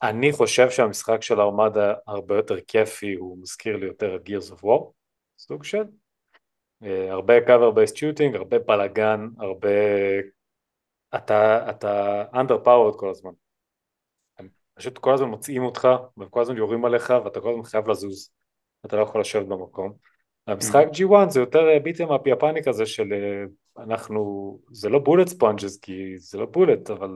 אני 0.02 0.32
חושב 0.32 0.70
שהמשחק 0.70 1.22
של 1.22 1.40
ארמדה 1.40 1.94
הרבה 2.06 2.36
יותר 2.36 2.60
כיפי, 2.60 3.14
הוא 3.14 3.38
מזכיר 3.42 3.76
לי 3.76 3.86
יותר 3.86 4.16
את 4.16 4.28
Gears 4.28 4.52
of 4.52 4.64
War, 4.64 4.84
סוג 5.38 5.64
של. 5.64 5.82
אה, 6.82 7.12
הרבה 7.12 7.38
cover 7.38 7.74
based 7.74 7.96
shooting, 7.96 8.36
הרבה 8.36 8.58
בלאגן, 8.58 9.28
הרבה 9.38 9.68
אתה, 11.14 11.70
אתה 11.70 12.24
under 12.32 12.64
powered 12.64 12.98
כל 12.98 13.10
הזמן. 13.10 13.30
הם 14.38 14.48
פשוט 14.74 14.98
כל 14.98 15.14
הזמן 15.14 15.28
מוצאים 15.28 15.62
אותך, 15.62 15.88
והם 16.16 16.28
כל 16.28 16.40
הזמן 16.40 16.56
יורים 16.56 16.84
עליך, 16.84 17.12
ואתה 17.24 17.40
כל 17.40 17.50
הזמן 17.50 17.62
חייב 17.62 17.88
לזוז. 17.88 18.30
אתה 18.86 18.96
לא 18.96 19.02
יכול 19.02 19.20
לשבת 19.20 19.46
במקום. 19.46 19.92
המשחק 20.46 20.86
G1 20.92 21.28
זה 21.28 21.40
יותר 21.40 21.60
beat 21.82 21.99
'em 21.99 22.12
up 22.12 22.26
יפני 22.26 22.64
כזה 22.64 22.86
של 22.86 23.12
אה, 23.12 23.44
אנחנו, 23.84 24.58
זה 24.72 24.88
לא 24.88 24.98
bullet 24.98 25.28
sponges 25.28 25.78
כי 25.78 26.18
זה 26.18 26.38
לא 26.38 26.46
bullet, 26.46 26.90
אבל 26.90 27.10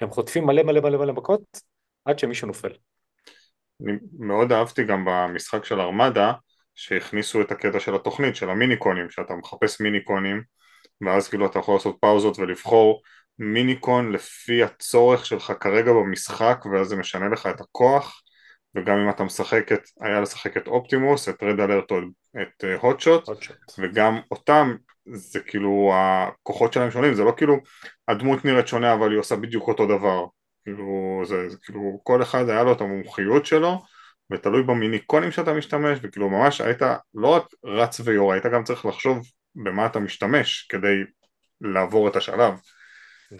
הם 0.00 0.10
חוטפים 0.10 0.46
מלא 0.46 0.62
מלא 0.62 0.80
מלא 0.80 0.98
מלא 0.98 1.12
מכות 1.12 1.60
עד 2.04 2.18
שמישהו 2.18 2.46
נופל. 2.46 2.72
אני 3.82 3.92
מאוד 4.18 4.52
אהבתי 4.52 4.84
גם 4.84 5.04
במשחק 5.04 5.64
של 5.64 5.80
ארמדה 5.80 6.32
שהכניסו 6.78 7.40
את 7.40 7.52
הקטע 7.52 7.80
של 7.80 7.94
התוכנית, 7.94 8.36
של 8.36 8.50
המיניקונים, 8.50 9.10
שאתה 9.10 9.34
מחפש 9.34 9.80
מיניקונים 9.80 10.42
ואז 11.00 11.28
כאילו 11.28 11.46
אתה 11.46 11.58
יכול 11.58 11.74
לעשות 11.74 11.96
פאוזות 12.00 12.38
ולבחור 12.38 13.02
מיניקון 13.38 14.12
לפי 14.12 14.62
הצורך 14.62 15.26
שלך 15.26 15.52
כרגע 15.60 15.92
במשחק 15.92 16.64
ואז 16.72 16.88
זה 16.88 16.96
משנה 16.96 17.28
לך 17.28 17.46
את 17.46 17.60
הכוח 17.60 18.22
וגם 18.74 18.96
אם 18.96 19.10
אתה 19.10 19.24
משחק 19.24 19.72
את, 19.72 19.80
היה 20.00 20.20
לשחק 20.20 20.56
את 20.56 20.68
אופטימוס, 20.68 21.28
את 21.28 21.42
רד 21.42 21.60
אלרט 21.60 21.90
או 21.90 21.98
את 22.42 22.64
הוטשוט, 22.80 23.28
uh, 23.28 23.32
וגם 23.78 24.20
אותם, 24.30 24.76
זה 25.12 25.40
כאילו 25.40 25.92
הכוחות 25.94 26.72
שלהם 26.72 26.90
שונים, 26.90 27.14
זה 27.14 27.24
לא 27.24 27.32
כאילו 27.36 27.56
הדמות 28.08 28.44
נראית 28.44 28.68
שונה 28.68 28.94
אבל 28.94 29.10
היא 29.10 29.18
עושה 29.18 29.36
בדיוק 29.36 29.68
אותו 29.68 29.86
דבר, 29.86 30.24
כאילו 30.64 31.22
זה, 31.24 31.48
זה 31.48 31.56
כאילו 31.62 32.00
כל 32.02 32.22
אחד 32.22 32.48
היה 32.48 32.62
לו 32.62 32.72
את 32.72 32.80
המומחיות 32.80 33.46
שלו 33.46 33.78
ותלוי 34.32 34.62
במיניקונים 34.62 35.30
שאתה 35.30 35.52
משתמש 35.52 35.98
וכאילו 36.02 36.30
ממש 36.30 36.60
היית 36.60 36.82
לא 37.14 37.28
רק 37.28 37.44
רץ 37.64 38.00
ויורה, 38.00 38.34
היית 38.34 38.46
גם 38.46 38.64
צריך 38.64 38.86
לחשוב 38.86 39.18
במה 39.54 39.86
אתה 39.86 39.98
משתמש 39.98 40.66
כדי 40.68 40.96
לעבור 41.60 42.08
את 42.08 42.16
השלב. 42.16 42.54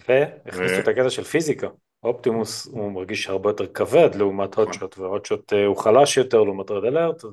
והכניסו 0.09 0.75
ו... 0.75 0.81
את 0.81 0.89
הקטע 0.89 1.11
של 1.11 1.25
פיזיקה. 1.25 1.69
אופטימוס 2.03 2.67
הוא 2.67 2.93
מרגיש 2.93 3.27
הרבה 3.27 3.51
יותר 3.51 3.67
כבד 3.67 4.15
לעומת 4.15 4.53
נכון. 4.53 4.65
הוטשוט, 4.65 4.99
והוטשוט 4.99 5.53
אה, 5.53 5.67
הוא 5.67 5.77
חלש 5.77 6.17
יותר 6.17 6.43
לעומת 6.43 6.71
רד 6.71 6.85
אלרט. 6.85 7.25
ו... 7.25 7.29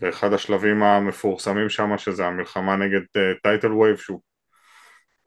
ואחד 0.00 0.32
השלבים 0.32 0.82
המפורסמים 0.82 1.68
שם 1.68 1.98
שזה 1.98 2.26
המלחמה 2.26 2.76
נגד 2.76 3.00
טיידל 3.42 3.70
uh, 3.70 3.74
וייב 3.74 3.96
שהוא 3.96 4.20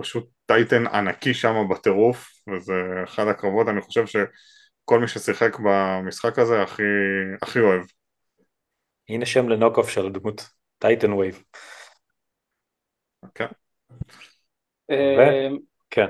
פשוט 0.01 0.29
titan 0.45 0.87
ענקי 0.87 1.33
שם 1.33 1.55
בטירוף 1.69 2.29
וזה 2.53 2.73
אחד 3.03 3.27
הקרבות 3.27 3.67
אני 3.67 3.81
חושב 3.81 4.05
שכל 4.89 4.99
מי 4.99 5.07
ששיחק 5.07 5.57
במשחק 5.63 6.39
הזה 6.39 6.61
הכי, 6.61 6.83
הכי 7.41 7.59
אוהב. 7.59 7.81
הנה 9.09 9.25
שם 9.25 9.49
ל 9.49 9.54
knock 9.54 9.77
off 9.77 9.89
של 9.89 10.05
הדמות 10.05 10.49
טיידל 10.77 11.13
וייב. 11.13 11.43
כן. 13.35 13.45
כן. 15.89 16.07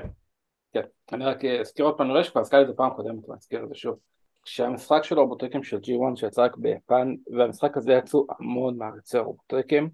כן, 0.72 0.82
אני 1.12 1.24
רק 1.24 1.44
אזכיר 1.44 1.84
עוד 1.84 1.96
פעם, 1.98 2.10
הזכרתי 2.16 2.62
את 2.62 2.66
זה 2.66 2.72
פעם 2.76 2.90
קודמת, 2.90 3.28
ואני 3.28 3.38
אזכיר 3.38 3.64
את 3.64 3.68
זה 3.68 3.74
שוב. 3.74 3.98
כשהמשחק 4.42 5.04
של 5.04 5.18
הרובוטריקים 5.18 5.62
של 5.62 5.76
G1 5.76 6.16
שיצא 6.16 6.42
רק 6.42 6.56
ביפן, 6.56 7.14
והמשחק 7.36 7.76
הזה 7.76 7.92
יצאו 7.92 8.26
המון 8.38 8.78
מעריצי 8.78 9.18
הרובוטריקים, 9.18 9.90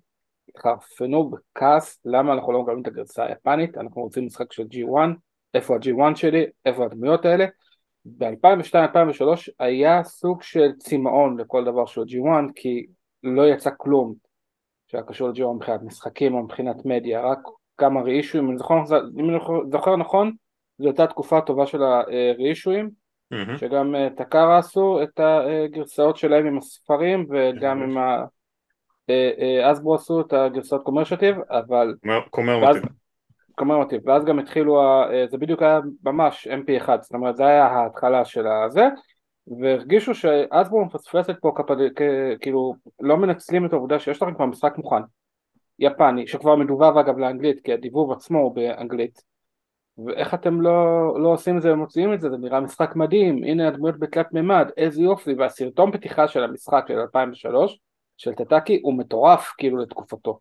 התחרפנו 0.49 1.31
בכעס 1.31 2.01
למה 2.05 2.33
אנחנו 2.33 2.53
לא 2.53 2.63
מקבלים 2.63 2.83
את 2.83 2.87
הגרסה 2.87 3.27
היפנית, 3.27 3.79
אנחנו 3.79 4.03
רוצים 4.03 4.27
משחק 4.27 4.53
של 4.53 4.63
G1, 4.63 4.99
איפה 5.55 5.75
ה-G1 5.75 6.17
שלי, 6.17 6.47
איפה 6.67 6.85
הדמויות 6.85 7.25
האלה. 7.25 7.47
ב-2002-2003 8.19 9.25
היה 9.59 10.05
סוג 10.05 10.43
של 10.43 10.73
צמאון 10.79 11.41
לכל 11.41 11.65
דבר 11.65 11.87
של 11.87 12.01
G1 12.01 12.53
כי 12.55 12.87
לא 13.23 13.49
יצא 13.49 13.71
כלום 13.77 14.15
שהיה 14.87 15.05
קשור 15.05 15.29
ל-G1 15.29 15.49
מבחינת 15.55 15.83
משחקים 15.83 16.35
או 16.35 16.43
מבחינת 16.43 16.77
מדיה, 16.85 17.21
רק 17.21 17.39
כמה 17.77 18.03
ראישויים, 18.03 18.47
אם 18.47 18.51
אני 19.31 19.39
זוכר 19.71 19.97
נכון 19.97 20.33
זו 20.79 20.87
הייתה 20.87 21.07
תקופה 21.07 21.41
טובה 21.41 21.67
של 21.67 21.83
הרישויים, 21.83 22.91
mm-hmm. 23.35 23.59
שגם 23.59 23.95
אה, 23.95 24.09
טקארה 24.17 24.59
עשו 24.59 25.03
את 25.03 25.21
הגרסאות 25.21 26.17
שלהם 26.17 26.47
עם 26.47 26.59
הספרים 26.59 27.27
וגם 27.31 27.83
עם 27.83 27.99
ה... 27.99 28.25
אסבו 29.73 29.91
אה, 29.91 29.97
אה, 29.97 30.01
עשו 30.01 30.21
את 30.21 30.33
הגרסאות 30.33 30.83
קומרשטיב, 30.83 31.37
אבל... 31.51 31.95
קומרמטיב. 32.31 32.83
קומרמטיב, 33.59 34.01
ואז 34.05 34.25
גם 34.25 34.39
התחילו, 34.39 34.81
זה 35.31 35.39
בדיוק 35.39 35.63
היה 35.63 35.81
ממש 36.05 36.49
mp1, 36.49 36.89
זאת 37.01 37.15
אומרת 37.15 37.37
זה 37.37 37.47
היה 37.47 37.67
ההתחלה 37.67 38.25
של 38.25 38.47
הזה, 38.47 38.89
והרגישו 39.61 40.15
שאסבו 40.15 40.85
מפספסת 40.85 41.35
פה 41.41 41.53
כאילו 42.41 42.75
לא 43.01 43.17
מנצלים 43.17 43.67
את 43.67 43.73
העובדה 43.73 43.99
שיש 43.99 44.23
לכם 44.23 44.35
כבר 44.35 44.47
משחק 44.47 44.79
מוכן, 44.79 45.03
יפני, 45.79 46.27
שכבר 46.27 46.57
מדובב 46.57 46.97
אגב 46.97 47.19
לאנגלית, 47.19 47.61
כי 47.61 47.73
הדיבוב 47.73 48.13
עצמו 48.13 48.39
הוא 48.39 48.55
באנגלית, 48.55 49.23
ואיך 50.07 50.35
אתם 50.35 50.61
לא, 50.61 50.73
לא 51.21 51.29
עושים 51.29 51.57
את 51.57 51.63
זה 51.63 51.73
ומוציאים 51.73 52.13
את 52.13 52.21
זה, 52.21 52.31
זה 52.31 52.37
נראה 52.37 52.61
משחק 52.61 52.97
מדהים, 52.97 53.45
הנה 53.45 53.69
הדמויות 53.69 53.99
בתלת 53.99 54.33
מימד, 54.33 54.69
איזה 54.77 55.03
יופי, 55.03 55.35
והסרטון 55.35 55.93
פתיחה 55.93 56.29
של 56.29 56.45
המשחק 56.45 56.85
של 56.89 56.99
2003 56.99 57.81
של 58.17 58.35
טאטאקאי 58.35 58.81
הוא 58.83 58.99
מטורף 58.99 59.55
כאילו 59.59 59.77
לתקופתו, 59.79 60.39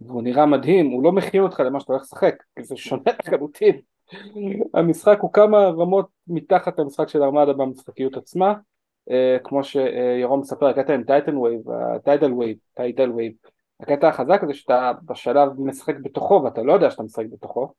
והוא 0.00 0.22
נראה 0.22 0.46
מדהים, 0.46 0.90
הוא 0.90 1.02
לא 1.02 1.12
מכין 1.12 1.42
אותך 1.42 1.60
למה 1.60 1.80
שאתה 1.80 1.92
הולך 1.92 2.02
לשחק, 2.02 2.34
כי 2.56 2.64
זה 2.64 2.76
שונה 2.76 3.12
לחלוטין, 3.24 3.80
המשחק 4.74 5.18
הוא 5.20 5.32
כמה 5.32 5.58
רמות 5.58 6.08
מתחת 6.26 6.78
למשחק 6.78 7.08
של 7.08 7.22
ארמדה 7.22 7.52
במשחקיות 7.52 8.16
עצמה, 8.16 8.54
uh, 9.10 9.12
כמו 9.44 9.64
שירון 9.64 10.40
מספר, 10.40 10.66
הקטע 10.66 10.94
עם 10.94 11.04
טיידל 11.04 11.36
ווייב, 11.36 11.60
Tidal 12.04 12.32
Wave, 12.32 12.56
Tidal 12.74 13.10
Wave, 13.10 13.32
הקטע 13.80 14.08
החזק 14.08 14.42
הזה 14.42 14.54
שאתה 14.54 14.92
בשלב 15.04 15.60
משחק 15.60 15.94
בתוכו 16.02 16.40
ואתה 16.44 16.62
לא 16.62 16.72
יודע 16.72 16.90
שאתה 16.90 17.02
משחק 17.02 17.24
בתוכו 17.30 17.72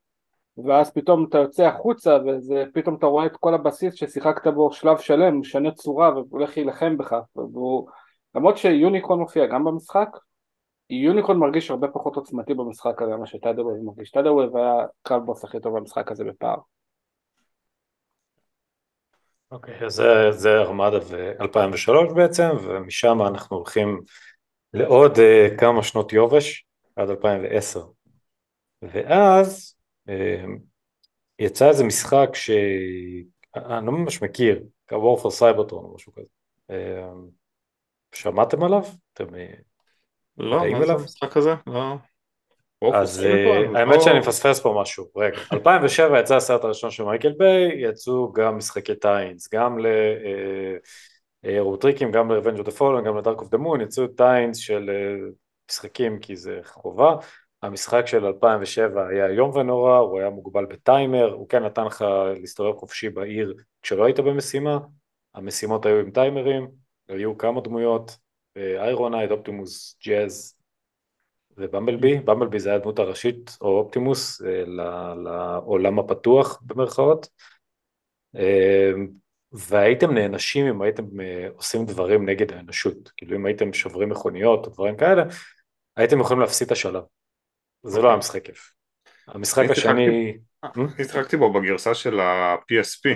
ואז 0.65 0.91
פתאום 0.91 1.25
אתה 1.29 1.37
יוצא 1.37 1.63
החוצה 1.63 2.17
ופתאום 2.49 2.95
אתה 2.95 3.05
רואה 3.05 3.25
את 3.25 3.37
כל 3.37 3.53
הבסיס 3.53 3.93
ששיחקת 3.93 4.47
בו 4.47 4.71
שלב 4.71 4.97
שלם, 4.97 5.39
משנה 5.39 5.71
צורה 5.71 6.11
והולך 6.15 6.57
להילחם 6.57 6.97
בך. 6.97 7.15
והוא... 7.35 7.87
למרות 8.35 8.57
שיוניקרון 8.57 9.19
מופיע 9.19 9.45
גם 9.45 9.63
במשחק, 9.63 10.09
יוניקרון 10.89 11.37
מרגיש 11.37 11.71
הרבה 11.71 11.87
פחות 11.87 12.15
עוצמתי 12.15 12.53
במשחק 12.53 13.01
הזה 13.01 13.15
ממה 13.15 13.27
ש-Tidal 13.27 13.64
Wave 13.64 13.83
מרגיש, 13.83 14.11
Tidal 14.11 14.37
Wave 14.37 14.57
היה 14.57 14.85
קרב 15.01 15.25
בוס 15.25 15.43
הכי 15.43 15.59
טוב 15.59 15.77
במשחק 15.77 16.11
הזה 16.11 16.23
בפער. 16.23 16.57
אוקיי, 19.51 19.79
okay, 19.79 19.89
זה, 19.89 20.31
זה 20.31 20.57
ארמדה 20.57 20.99
ב-2003 20.99 22.13
בעצם, 22.15 22.49
ומשם 22.63 23.21
אנחנו 23.21 23.57
הולכים 23.57 24.01
לעוד 24.73 25.11
uh, 25.15 25.59
כמה 25.59 25.83
שנות 25.83 26.13
יובש, 26.13 26.65
עד 26.95 27.09
2010. 27.09 27.85
ואז 28.81 29.75
אמ, 30.09 30.57
יצא 31.39 31.67
איזה 31.69 31.83
משחק 31.83 32.29
שאני 32.33 33.85
לא 33.85 33.91
ממש 33.91 34.23
מכיר, 34.23 34.63
War 34.91 35.21
for 35.21 35.39
Cybertron 35.39 35.73
או 35.73 35.95
משהו 35.95 36.13
כזה. 36.13 36.27
אמ, 36.69 37.27
שמעתם 38.15 38.63
עליו? 38.63 38.81
אתם 39.13 39.35
אה, 39.35 39.53
לא, 40.39 40.71
מה 40.71 40.85
זה 40.85 40.93
המשחק 40.93 41.37
הזה? 41.37 41.53
לא. 41.67 41.95
אז 42.93 43.23
אה, 43.25 43.79
האמת 43.79 44.01
שאני 44.01 44.19
מפספס 44.19 44.59
פה 44.59 44.79
משהו, 44.81 45.05
רגע, 45.15 45.37
2007 45.53 46.19
יצא 46.19 46.35
הסרט 46.35 46.63
הראשון 46.63 46.91
של 46.91 47.03
מייקל 47.03 47.31
ביי, 47.37 47.71
יצאו 47.89 48.31
גם 48.31 48.57
משחקי 48.57 48.95
טיינס, 48.95 49.53
גם 49.53 49.77
לרוטריקים, 51.43 52.07
אה, 52.07 52.13
גם 52.13 52.31
ל-Revenge 52.31 52.59
of 52.59 52.65
the 52.65 52.79
Fallen, 52.79 53.01
גם 53.05 53.17
ל-Dark 53.17 53.39
of 53.39 53.45
the 53.45 53.57
Moon, 53.57 53.83
יצאו 53.83 54.07
טיינס 54.07 54.57
של 54.57 54.89
משחקים 55.69 56.19
כי 56.19 56.35
זה 56.35 56.59
חובה, 56.65 57.15
המשחק 57.63 58.07
של 58.07 58.25
2007 58.25 59.07
היה 59.07 59.27
איום 59.27 59.55
ונורא, 59.55 59.97
הוא 59.97 60.19
היה 60.19 60.29
מוגבל 60.29 60.65
בטיימר, 60.65 61.33
הוא 61.33 61.49
כן 61.49 61.63
נתן 61.63 61.85
לך 61.85 62.05
להסתובב 62.41 62.77
חופשי 62.77 63.09
בעיר 63.09 63.53
כשלא 63.81 64.05
היית 64.05 64.19
במשימה, 64.19 64.77
המשימות 65.35 65.85
היו 65.85 65.99
עם 65.99 66.11
טיימרים, 66.11 66.67
היו 67.09 67.37
כמה 67.37 67.61
דמויות, 67.61 68.17
איירונייד, 68.59 69.31
אופטימוס, 69.31 69.99
ג'אז 70.07 70.59
ובמבלבי, 71.59 72.19
במבלבי 72.19 72.59
זה 72.59 72.69
היה 72.69 72.77
הדמות 72.77 72.99
הראשית, 72.99 73.57
או 73.61 73.79
אופטימוס, 73.79 74.41
אה, 74.41 74.63
לעולם 75.15 75.99
הפתוח 75.99 76.61
במרכאות, 76.65 77.27
אה, 78.35 78.91
והייתם 79.51 80.13
נענשים 80.13 80.65
אם 80.67 80.81
הייתם 80.81 81.19
אה, 81.21 81.47
עושים 81.55 81.85
דברים 81.85 82.29
נגד 82.29 82.51
האנושות, 82.51 83.11
כאילו 83.17 83.35
אם 83.35 83.45
הייתם 83.45 83.73
שוברים 83.73 84.09
מכוניות 84.09 84.65
או 84.65 84.71
דברים 84.71 84.97
כאלה, 84.97 85.23
הייתם 85.95 86.19
יכולים 86.19 86.41
להפסיד 86.41 86.65
את 86.65 86.71
השלב. 86.71 87.03
זה 87.83 88.01
לא 88.01 88.07
היה 88.07 88.17
משחק 88.17 88.45
כיף. 88.45 88.71
המשחק 89.27 89.69
השני... 89.69 90.37
אני 90.63 91.03
שיחקתי 91.03 91.37
בו 91.37 91.53
בגרסה 91.53 91.95
של 91.95 92.19
ה-PSP, 92.19 93.09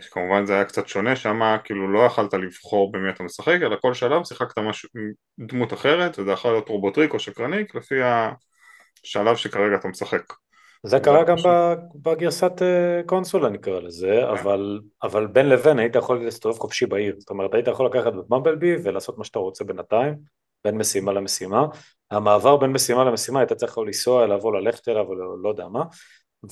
שכמובן 0.00 0.46
זה 0.46 0.54
היה 0.54 0.64
קצת 0.64 0.88
שונה, 0.88 1.16
שם 1.16 1.40
כאילו 1.64 1.92
לא 1.92 2.00
יכלת 2.00 2.34
לבחור 2.34 2.92
במי 2.92 3.10
אתה 3.10 3.22
משחק, 3.22 3.58
אלא 3.62 3.76
כל 3.80 3.94
שלב 3.94 4.24
שיחקת 4.24 4.58
משהו, 4.58 4.88
דמות 5.38 5.72
אחרת, 5.72 6.18
וזה 6.18 6.30
יכול 6.30 6.52
להיות 6.52 6.68
רובוטריק 6.68 7.14
או 7.14 7.18
שקרניק, 7.18 7.74
לפי 7.74 7.94
השלב 9.04 9.36
שכרגע 9.36 9.76
אתה 9.76 9.88
משחק. 9.88 10.32
זה 10.82 11.00
קרה 11.00 11.24
גם 11.24 11.36
בגרסת 11.94 12.62
אה, 12.62 13.00
קונסולה 13.06 13.48
נקרא 13.48 13.80
לזה, 13.80 14.20
כן. 14.22 14.38
אבל, 14.38 14.80
אבל 15.02 15.26
בין 15.26 15.48
לבין 15.48 15.78
היית 15.78 15.96
יכול 15.96 16.24
להסתובב 16.24 16.58
חופשי 16.58 16.86
בעיר, 16.86 17.16
זאת 17.18 17.30
אומרת 17.30 17.54
היית 17.54 17.68
יכול 17.68 17.86
לקחת 17.86 18.06
את 18.06 18.28
במבלבי 18.28 18.76
ולעשות 18.84 19.18
מה 19.18 19.24
שאתה 19.24 19.38
רוצה 19.38 19.64
בינתיים, 19.64 20.14
בין 20.64 20.78
משימה 20.78 21.12
למשימה, 21.12 21.66
המעבר 22.10 22.56
בין 22.56 22.72
משימה 22.72 23.04
למשימה 23.04 23.40
היית 23.40 23.52
צריך 23.52 23.78
לנסוע 23.78 24.24
אליו 24.24 24.40
או 24.42 24.52
ללכת 24.52 24.88
אליו 24.88 25.04
או 25.04 25.14
לא, 25.14 25.42
לא 25.42 25.48
יודע 25.48 25.68
מה, 25.68 25.82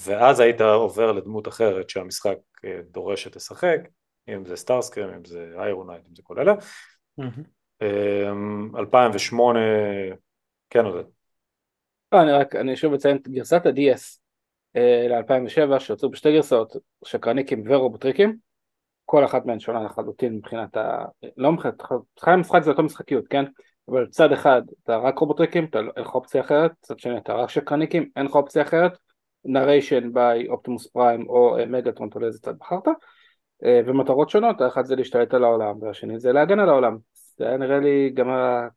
ואז 0.00 0.40
היית 0.40 0.60
עובר 0.60 1.12
לדמות 1.12 1.48
אחרת 1.48 1.90
שהמשחק 1.90 2.36
אה, 2.64 2.80
דורש 2.90 3.24
שתשחק, 3.24 3.78
אם 4.28 4.44
זה 4.44 4.56
סטארסקרים, 4.56 5.08
אם 5.10 5.24
זה 5.24 5.52
איירונייט, 5.58 6.02
אם 6.08 6.14
זה 6.14 6.22
כל 6.22 6.38
אלה. 6.38 6.54
2008, 8.78 9.60
כן 10.70 10.84
עודד. 10.84 11.04
לא, 12.12 12.22
אני 12.22 12.32
רק, 12.32 12.56
אני 12.56 12.76
שוב 12.76 12.94
אציין 12.94 13.16
את 13.16 13.28
גרסת 13.28 13.66
ה-DS 13.66 14.18
ל-2007 14.74 15.80
שיצאו 15.80 16.10
בשתי 16.10 16.32
גרסאות, 16.32 16.76
שקרניקים 17.04 17.64
ורובוטריקים, 17.66 18.36
כל 19.04 19.24
אחת 19.24 19.46
מהן 19.46 19.60
שונה 19.60 19.84
לחלוטין 19.84 20.34
מבחינת 20.34 20.76
ה... 20.76 21.04
לא 21.36 21.52
מבחינת, 21.52 21.82
חיי 22.20 22.34
המשחק 22.34 22.62
זה 22.62 22.70
אותו 22.70 22.82
משחקיות, 22.82 23.28
כן? 23.28 23.44
אבל 23.88 24.06
צד 24.06 24.32
אחד 24.32 24.62
אתה 24.82 24.96
רק 24.96 25.18
רובוטריקים, 25.18 25.64
אתה, 25.64 25.80
לא- 25.80 25.92
אין 25.96 26.04
לך 26.04 26.14
אופציה 26.14 26.40
אחרת, 26.40 26.72
צד 26.80 26.98
שני 26.98 27.18
אתה 27.18 27.34
רק 27.34 27.50
שקרניקים, 27.50 28.10
אין 28.16 28.26
לך 28.26 28.34
אופציה 28.34 28.62
אחרת, 28.62 28.98
narration 29.44 30.12
by 30.12 30.48
אופטימוס 30.48 30.86
פריים 30.86 31.28
או 31.28 31.56
מגאטרון, 31.68 32.10
תלוי 32.10 32.26
איזה 32.26 32.38
צד 32.38 32.58
בחרת, 32.58 32.88
אה, 33.64 33.80
ומטרות 33.86 34.30
שונות, 34.30 34.60
האחד 34.60 34.84
זה 34.84 34.96
להשתלט 34.96 35.34
על 35.34 35.44
העולם 35.44 35.82
והשני 35.82 36.18
זה 36.20 36.32
להגן 36.32 36.58
על 36.58 36.68
העולם, 36.68 36.96
זה 37.38 37.48
היה 37.48 37.56
נראה 37.56 37.78
לי 37.78 38.10
גם 38.14 38.28
ה... 38.28 38.68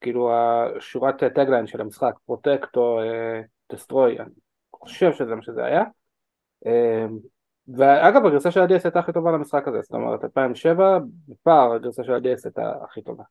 כאילו 0.00 0.30
השורת 0.32 1.24
tagline 1.24 1.66
של 1.66 1.80
המשחק, 1.80 2.14
protect 2.26 2.76
או 2.76 3.00
destroy, 3.72 4.18
אני 4.18 4.30
חושב 4.74 5.12
שזה 5.12 5.34
מה 5.34 5.42
שזה 5.42 5.64
היה. 5.64 5.82
אה, 6.66 7.06
ואגב 7.76 8.26
הגרסה 8.26 8.50
של 8.50 8.60
ה-DS 8.60 8.80
הייתה 8.84 8.98
הכי 8.98 9.12
טובה 9.12 9.32
למשחק 9.32 9.68
הזה, 9.68 9.80
זאת 9.82 9.92
אומרת 9.92 10.24
2007 10.24 10.98
בפער 11.28 11.72
הגרסה 11.72 12.04
של 12.04 12.12
ה-DS 12.12 12.40
הייתה 12.44 12.72
הכי 12.84 13.02
טובה. 13.02 13.24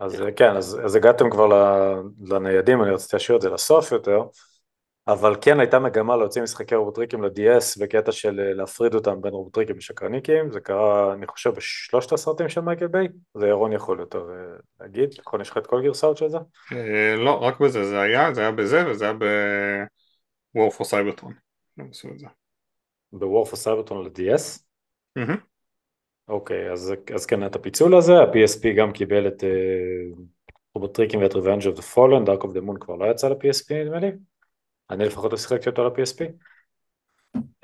אז 0.00 0.22
כן, 0.36 0.56
אז, 0.56 0.80
אז 0.84 0.94
הגעתם 0.94 1.30
כבר 1.30 1.48
לניידים, 2.28 2.82
אני 2.82 2.90
רציתי 2.90 3.16
להשאיר 3.16 3.36
את 3.36 3.42
זה 3.42 3.50
לסוף 3.50 3.92
יותר, 3.92 4.22
אבל 5.08 5.36
כן 5.40 5.60
הייתה 5.60 5.78
מגמה 5.78 6.16
להוציא 6.16 6.42
משחקי 6.42 6.74
רובוטריקים 6.74 7.22
ל-DS 7.22 7.80
בקטע 7.80 8.12
של 8.12 8.40
אה, 8.40 8.54
להפריד 8.54 8.94
אותם 8.94 9.20
בין 9.20 9.32
רובוטריקים 9.32 9.76
ושקרניקים, 9.78 10.52
זה 10.52 10.60
קרה 10.60 11.12
אני 11.12 11.26
חושב 11.26 11.50
בשלושת 11.50 12.12
הסרטים 12.12 12.48
של 12.48 12.60
מייקל 12.60 12.86
ביי, 12.86 13.08
זה 13.34 13.46
ירון 13.46 13.72
יכול 13.72 14.00
יותר 14.00 14.18
אה, 14.30 14.56
להגיד, 14.80 15.14
נכון 15.18 15.40
יש 15.40 15.50
לך 15.50 15.58
את 15.58 15.66
כל 15.66 15.82
גרסאות 15.82 16.16
של 16.16 16.28
זה? 16.28 16.38
אה, 16.72 17.16
לא, 17.16 17.42
רק 17.42 17.60
בזה 17.60 17.84
זה 17.84 18.00
היה, 18.00 18.34
זה 18.34 18.40
היה 18.40 18.50
בזה 18.50 18.90
וזה 18.90 19.04
היה 19.04 19.14
ב-War 19.14 20.72
for 20.78 20.84
Cybertron, 20.84 21.32
הם 21.78 21.88
עשו 21.90 22.08
את 22.08 22.18
זה. 22.18 22.26
ב-War 23.12 23.48
for 23.50 23.56
Cybertron 23.56 23.94
ל-DS? 23.94 24.60
אוקיי, 26.28 26.72
אז, 26.72 26.94
אז 27.14 27.26
כן, 27.26 27.46
את 27.46 27.56
הפיצול 27.56 27.96
הזה, 27.96 28.12
ה-PSP 28.12 28.76
גם 28.76 28.92
קיבל 28.92 29.26
את 29.26 29.44
רובוטריקים 30.74 31.22
ואת 31.22 31.32
Revenge 31.32 31.62
of 31.62 31.78
the 31.78 31.94
Fallen, 31.94 32.26
Dark 32.26 32.42
of 32.42 32.48
the 32.48 32.60
Moon 32.68 32.78
כבר 32.80 32.96
לא 32.96 33.10
יצא 33.10 33.28
ל-PSP 33.28 33.74
נדמה 33.74 33.98
לי. 33.98 34.10
אני 34.90 35.04
לפחות 35.04 35.32
לא 35.32 35.38
שיחקתי 35.38 35.68
אותו 35.68 35.84
ל-PSP. 35.84 36.24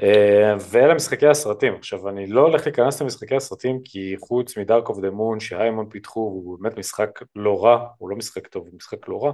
אה, 0.02 0.54
ואלה 0.70 0.94
משחקי 0.94 1.26
הסרטים. 1.26 1.74
עכשיו, 1.74 2.08
אני 2.08 2.26
לא 2.26 2.40
הולך 2.40 2.66
להיכנס 2.66 3.02
למשחקי 3.02 3.36
הסרטים 3.36 3.80
כי 3.84 4.14
חוץ 4.20 4.58
מ 4.58 4.64
Dark 4.64 4.88
of 4.88 4.98
the 4.98 5.10
Moon 5.10 5.40
ש-High 5.40 5.71
Moon 5.71 5.88
פיתחו, 5.88 6.20
הוא 6.20 6.58
באמת 6.60 6.78
משחק 6.78 7.20
לא 7.36 7.64
רע, 7.64 7.88
הוא 7.98 8.10
לא 8.10 8.16
משחק 8.16 8.46
טוב, 8.46 8.66
הוא 8.66 8.76
משחק 8.76 9.08
לא 9.08 9.24
רע. 9.24 9.32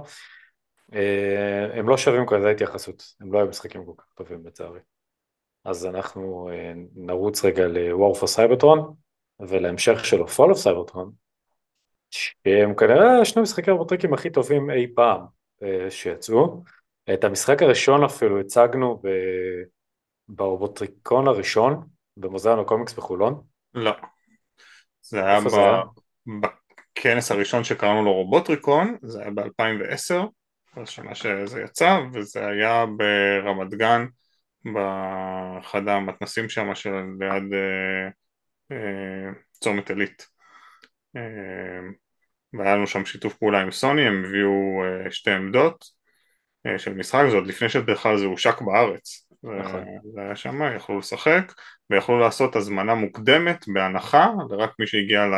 אה, 0.93 1.79
הם 1.79 1.89
לא 1.89 1.97
שווים 1.97 2.25
כזה 2.27 2.49
התייחסות, 2.49 3.03
הם 3.21 3.33
לא 3.33 3.39
היו 3.39 3.47
משחקים 3.47 3.85
כל 3.85 3.93
כך 3.97 4.05
טובים 4.15 4.45
לצערי. 4.45 4.79
אז 5.65 5.85
אנחנו 5.85 6.49
אה, 6.49 6.73
נרוץ 6.95 7.45
רגע 7.45 7.67
ל-War 7.67 8.17
for 8.17 8.37
Cybertron 8.37 8.79
ולהמשך 9.39 10.05
שלו, 10.05 10.25
Fall 10.25 10.53
of 10.55 10.63
Cybertron, 10.63 11.07
שהם 12.11 12.75
כנראה 12.75 13.25
שני 13.25 13.41
משחקי 13.41 13.69
הרובוטריקים 13.69 14.13
הכי 14.13 14.29
טובים 14.29 14.71
אי 14.71 14.87
פעם 14.95 15.21
שיצאו. 15.89 16.63
את 17.13 17.23
המשחק 17.23 17.61
הראשון 17.61 18.03
אפילו 18.03 18.39
הצגנו 18.39 19.01
ב... 19.03 19.07
ברובוטריקון 20.27 21.27
הראשון, 21.27 21.87
במוזיאון 22.17 22.59
הקומיקס 22.59 22.93
בחולון. 22.93 23.41
לא. 23.73 23.91
זה 25.01 25.25
היה, 25.25 25.41
ב... 25.41 25.49
זה 25.49 25.59
היה 25.59 25.81
בכנס 26.41 27.31
הראשון 27.31 27.63
שקראנו 27.63 28.03
לו 28.05 28.13
רובוטריקון, 28.13 28.97
זה 29.01 29.21
היה 29.21 29.31
ב-2010, 29.31 30.27
בשנה 30.77 31.15
שזה 31.15 31.61
יצא, 31.61 31.99
וזה 32.13 32.47
היה 32.47 32.85
ברמת 32.97 33.73
גן, 33.73 34.05
באחד 34.73 35.87
המתנסים 35.87 36.49
שם 36.49 36.75
של 36.75 36.93
ליד 37.19 37.53
אה, 37.53 38.07
אה, 38.71 39.31
צומת 39.51 39.89
עילית. 39.89 40.27
אה, 41.15 41.21
והיה 42.53 42.75
לנו 42.75 42.87
שם 42.87 43.05
שיתוף 43.05 43.33
פעולה 43.33 43.61
עם 43.61 43.71
סוני, 43.71 44.07
הם 44.07 44.23
הביאו 44.25 44.83
אה, 44.83 45.11
שתי 45.11 45.31
עמדות, 45.31 45.85
של 46.77 46.93
משחק, 46.93 47.23
זה 47.29 47.35
עוד 47.35 47.47
לפני 47.47 47.69
שבכלל 47.69 48.17
זה 48.17 48.25
הושק 48.25 48.61
בארץ. 48.61 49.27
נכון. 49.43 49.83
זה 50.13 50.21
היה 50.21 50.35
שם, 50.35 50.75
יכלו 50.75 50.99
לשחק, 50.99 51.53
ויכלו 51.89 52.19
לעשות 52.19 52.55
הזמנה 52.55 52.95
מוקדמת 52.95 53.65
בהנחה, 53.67 54.27
ורק 54.49 54.71
מי 54.79 54.87
שהגיע 54.87 55.25
לא, 55.25 55.37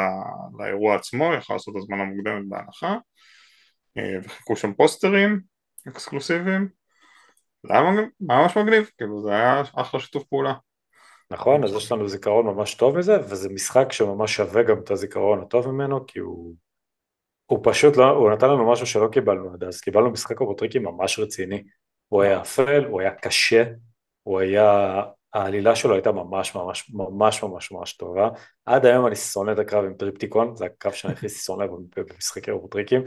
לאירוע 0.60 0.96
עצמו 0.96 1.34
יכל 1.34 1.54
לעשות 1.54 1.76
הזמנה 1.76 2.04
מוקדמת 2.04 2.50
בהנחה, 2.50 2.96
אה, 3.98 4.20
וחיכו 4.24 4.56
שם 4.56 4.74
פוסטרים 4.74 5.42
אקסקלוסיביים. 5.88 6.68
זה 7.68 7.74
היה 7.74 7.92
ממש 8.22 8.58
מגניב, 8.58 8.90
כאילו 8.98 9.22
זה 9.22 9.32
היה 9.32 9.62
אחלה 9.76 10.00
שיתוף 10.00 10.24
פעולה. 10.24 10.54
נכון, 11.32 11.64
אז 11.64 11.74
יש 11.74 11.92
לנו 11.92 12.08
זיכרון 12.08 12.46
ממש 12.46 12.76
טוב 12.76 12.98
מזה, 12.98 13.18
וזה 13.20 13.50
משחק 13.50 13.92
שממש 13.92 14.36
שווה 14.36 14.64
גם 14.64 14.80
את 14.80 14.92
הזיכרון 14.92 15.42
הטוב 15.42 15.72
ממנו, 15.72 16.06
כי 16.08 16.20
הוא 16.20 16.56
הוא 17.46 17.60
פשוט 17.64 17.98
לא, 17.98 18.10
הוא 18.10 18.32
נתן 18.32 18.50
לנו 18.50 18.72
משהו 18.72 18.86
שלא 18.88 19.08
קיבלנו 19.12 19.54
עד 19.54 19.64
אז, 19.64 19.82
קיבלנו 19.82 20.12
משחק 20.12 20.40
רובוטריקי 20.40 20.80
ממש 20.80 21.20
רציני, 21.20 21.64
הוא 22.08 22.22
היה 22.22 22.42
אפל, 22.42 22.86
הוא 22.86 23.02
היה 23.02 23.12
קשה, 23.12 23.64
הוא 24.24 24.40
היה, 24.40 25.02
העלילה 25.34 25.76
שלו 25.76 25.94
הייתה 25.94 26.12
ממש 26.12 26.56
ממש 26.56 26.92
ממש 26.94 27.44
ממש 27.44 27.72
ממש 27.72 27.94
טובה, 27.94 28.30
עד 28.66 28.86
היום 28.86 29.08
אני 29.08 29.16
שונא 29.16 29.52
את 29.52 29.60
הקרב 29.60 29.86
עם 29.86 29.94
טריפטיקון, 29.94 30.56
זה 30.56 30.66
הקרב 30.66 30.94
שאני 30.94 31.14
הכי 31.14 31.30
שונא 31.30 31.66
במשחקי 31.98 32.52
רובוטריקים, 32.52 33.02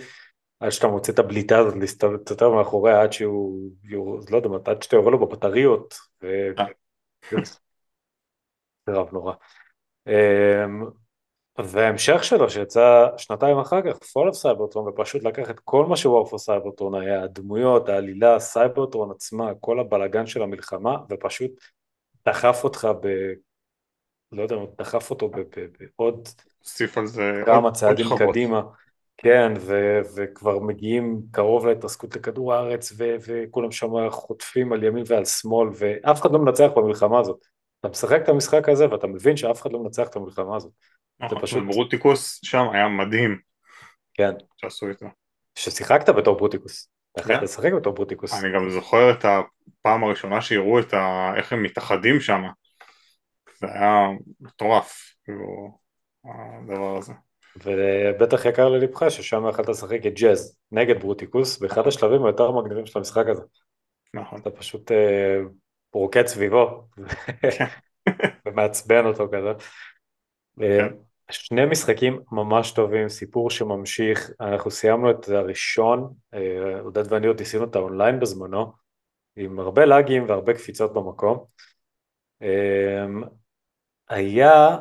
עד 0.60 0.70
שאתה 0.70 0.86
מוצא 0.86 1.12
את 1.12 1.18
הבליטה 1.18 1.58
הזאת 1.58 1.74
להסתובב 1.76 2.54
מאחוריה 2.56 3.02
עד 3.02 3.12
שהוא, 3.12 3.70
לא 4.30 4.36
יודע, 4.36 4.70
עד 4.70 4.82
שאתה 4.82 4.96
יורה 4.96 5.10
לו 5.10 5.26
בבטריות, 5.26 5.94
ו... 6.22 6.26
קרב 8.86 9.08
נורא. 9.12 9.34
וההמשך 11.64 12.24
שלו 12.24 12.50
שיצא 12.50 13.06
שנתיים 13.16 13.58
אחר 13.58 13.82
כך, 13.82 13.98
Fall 13.98 14.28
of 14.28 14.36
Cybertron, 14.36 14.88
ופשוט 14.88 15.24
לקח 15.24 15.50
את 15.50 15.60
כל 15.60 15.86
מה 15.86 15.96
ש-War 15.96 16.32
for 16.32 16.42
Cybertron 16.42 16.94
היה, 16.94 17.22
הדמויות, 17.22 17.88
העלילה, 17.88 18.38
סייברטרון 18.38 19.10
עצמה, 19.10 19.50
כל 19.60 19.80
הבלגן 19.80 20.26
של 20.26 20.42
המלחמה, 20.42 20.96
ופשוט 21.10 21.50
דחף 22.26 22.60
אותך 22.64 22.88
ב... 23.00 23.08
לא 24.32 24.42
יודע, 24.42 24.56
דחף 24.78 25.10
אותו 25.10 25.30
בעוד 25.96 26.28
כמה 27.46 27.70
צעדים 27.70 28.06
קדימה. 28.18 28.62
כן, 29.16 29.52
ו- 29.60 30.00
וכבר 30.16 30.58
מגיעים 30.58 31.20
קרוב 31.30 31.66
להתרסקות 31.66 32.16
לכדור 32.16 32.54
הארץ, 32.54 32.92
ו- 32.96 33.16
וכולם 33.26 33.72
שם 33.72 34.10
חוטפים 34.10 34.72
על 34.72 34.84
ימין 34.84 35.04
ועל 35.06 35.24
שמאל, 35.24 35.68
ואף 35.78 36.20
אחד 36.20 36.32
לא 36.32 36.38
מנצח 36.38 36.70
במלחמה 36.76 37.20
הזאת. 37.20 37.46
אתה 37.80 37.88
משחק 37.88 38.20
את 38.22 38.28
המשחק 38.28 38.68
הזה 38.68 38.90
ואתה 38.90 39.06
מבין 39.06 39.36
שאף 39.36 39.62
אחד 39.62 39.72
לא 39.72 39.82
מנצח 39.82 40.08
את 40.08 40.16
המלחמה 40.16 40.56
הזאת. 40.56 40.72
נכון, 41.20 41.40
פשוט... 41.42 41.64
ברוטיקוס 41.64 42.40
שם 42.44 42.64
היה 42.72 42.88
מדהים. 42.88 43.38
כן. 44.14 44.30
שעשו 44.56 44.88
איתו. 44.88 45.06
ששיחקת 45.54 46.08
בתור 46.08 46.36
ברוטיקוס. 46.36 46.90
אתה 47.12 47.22
כן. 47.22 47.44
לשחק 47.44 47.72
בתור 47.72 47.94
ברוטיקוס. 47.94 48.44
אני 48.44 48.52
גם 48.54 48.70
זוכר 48.70 49.10
את 49.10 49.24
הפעם 49.24 50.04
הראשונה 50.04 50.40
שיראו 50.40 50.80
את 50.80 50.94
ה... 50.94 51.32
איך 51.36 51.52
הם 51.52 51.62
מתאחדים 51.62 52.20
שם. 52.20 52.42
זה 53.60 53.66
היה 53.66 54.08
מטורף, 54.40 55.14
כאילו, 55.24 55.78
הדבר 56.24 56.96
הזה. 56.96 57.12
ובטח 57.64 58.44
יקר 58.44 58.68
ללבך 58.68 59.10
ששם 59.10 59.48
יכלת 59.48 59.68
לשחק 59.68 60.06
את 60.06 60.14
ג'אז 60.14 60.58
נגד 60.72 61.00
ברוטיקוס 61.00 61.58
באחד 61.58 61.86
השלבים 61.86 62.24
היותר 62.24 62.50
מגניבים 62.52 62.86
של 62.86 62.98
המשחק 62.98 63.24
הזה. 63.28 63.42
נכון. 64.14 64.40
אתה 64.40 64.50
פשוט 64.50 64.92
אה, 64.92 65.38
רוקד 65.92 66.26
סביבו 66.26 66.88
כן. 67.42 67.64
ומעצבן 68.46 69.06
אותו 69.06 69.28
כזה. 69.32 69.64
כן. 70.60 70.86
שני 71.30 71.66
משחקים 71.66 72.20
ממש 72.32 72.72
טובים, 72.72 73.08
סיפור 73.08 73.50
שממשיך, 73.50 74.30
אנחנו 74.40 74.70
סיימנו 74.70 75.10
את 75.10 75.28
הראשון, 75.28 76.14
אה, 76.34 76.80
עודד 76.80 77.12
ואני 77.12 77.26
עוד 77.26 77.38
ניסינו 77.40 77.64
את 77.64 77.76
האונליין 77.76 78.20
בזמנו, 78.20 78.72
עם 79.36 79.58
הרבה 79.58 79.84
לאגים 79.84 80.28
והרבה 80.28 80.54
קפיצות 80.54 80.94
במקום. 80.94 81.44
אה, 82.42 83.06
היה 84.08 84.76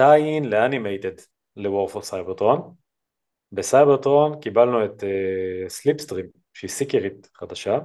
tie-in 0.00 0.44
ל-Animated 0.44 1.22
ל-War 1.56 1.92
for 1.92 2.00
Cybertron. 2.10 2.60
בסייברטרון 3.52 4.40
קיבלנו 4.40 4.84
את 4.84 5.04
Slipstream, 5.68 6.26
uh, 6.26 6.38
שהיא 6.54 6.70
סיקרית 6.70 7.30
חדשה, 7.34 7.78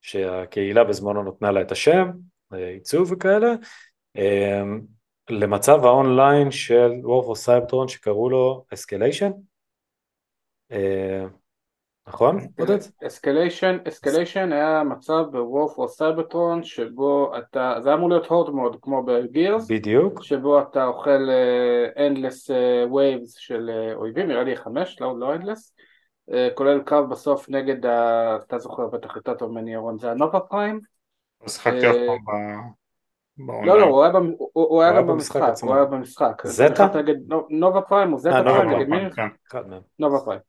שהקהילה 0.00 0.84
בזמנו 0.84 1.22
נתנה 1.22 1.50
לה 1.50 1.60
את 1.60 1.72
השם, 1.72 2.10
עיצוב 2.52 3.12
וכאלה. 3.12 3.52
למצב 5.30 5.84
האונליין 5.84 6.50
של 6.50 6.90
War 7.02 7.24
for 7.26 7.46
Cybertron 7.46 7.88
שקראו 7.88 8.30
לו 8.30 8.64
Escalation. 8.74 9.32
Uh, 10.72 10.76
נכון, 12.08 12.38
עודד? 12.58 12.78
Escalation, 13.06 13.78
Escalation 13.88 14.52
היה 14.52 14.82
מצב 14.84 15.22
ב-War 15.30 15.78
for 15.78 15.88
Cybertron 15.88 16.62
שבו 16.62 17.38
אתה, 17.38 17.74
זה 17.82 17.94
אמור 17.94 18.08
להיות 18.08 18.26
horde 18.26 18.54
mode 18.54 18.76
כמו 18.82 19.02
ב-Gears, 19.02 19.70
בדיוק. 19.70 20.22
שבו 20.22 20.60
אתה 20.60 20.84
אוכל 20.84 21.28
endless 21.98 22.50
waves 22.94 23.34
של 23.34 23.70
אה, 23.70 23.94
אויבים, 23.94 24.28
נראה 24.28 24.44
לי 24.44 24.56
חמש, 24.56 25.00
לא, 25.00 25.18
לא 25.18 25.34
endless, 25.34 25.74
כולל 26.54 26.82
קרב 26.82 27.10
בסוף 27.10 27.48
נגד, 27.48 27.86
ה... 27.86 28.36
אתה 28.46 28.58
זוכר 28.58 28.86
בטח 28.86 29.16
יותר 29.16 29.34
טוב 29.34 29.50
ממני 29.50 29.72
ירון, 29.72 29.98
זה 29.98 30.10
ה-Nova 30.10 30.40
Prime. 30.40 30.80
אה, 31.42 31.46
אף 31.46 31.62
פעם 32.24 32.85
לא, 33.38 33.78
לא, 33.80 33.84
הוא 33.84 34.02
היה 34.02 34.12
במ- 34.12 34.34
הוא- 34.38 34.50
הוא 34.52 34.82
היה 34.82 34.90
היה 34.90 35.00
גם 35.00 35.06
במשחק 35.06 35.36
במשחק, 35.36 35.50
עצמו. 35.52 35.68
הוא 35.70 35.76
היה 35.76 35.84
במשחק. 35.84 36.42
Zeta? 36.46 36.88
Nova 37.50 37.80
Prime 37.80 38.12
או 38.12 38.18
Zeta 38.18 38.36
אה, 38.36 38.42
Prime, 38.44 38.70
נגד 38.70 38.88
מי? 38.88 39.10
כן. 39.50 39.58
מהם. 39.68 39.80
Nova 39.98 40.18
Prime. 40.24 40.40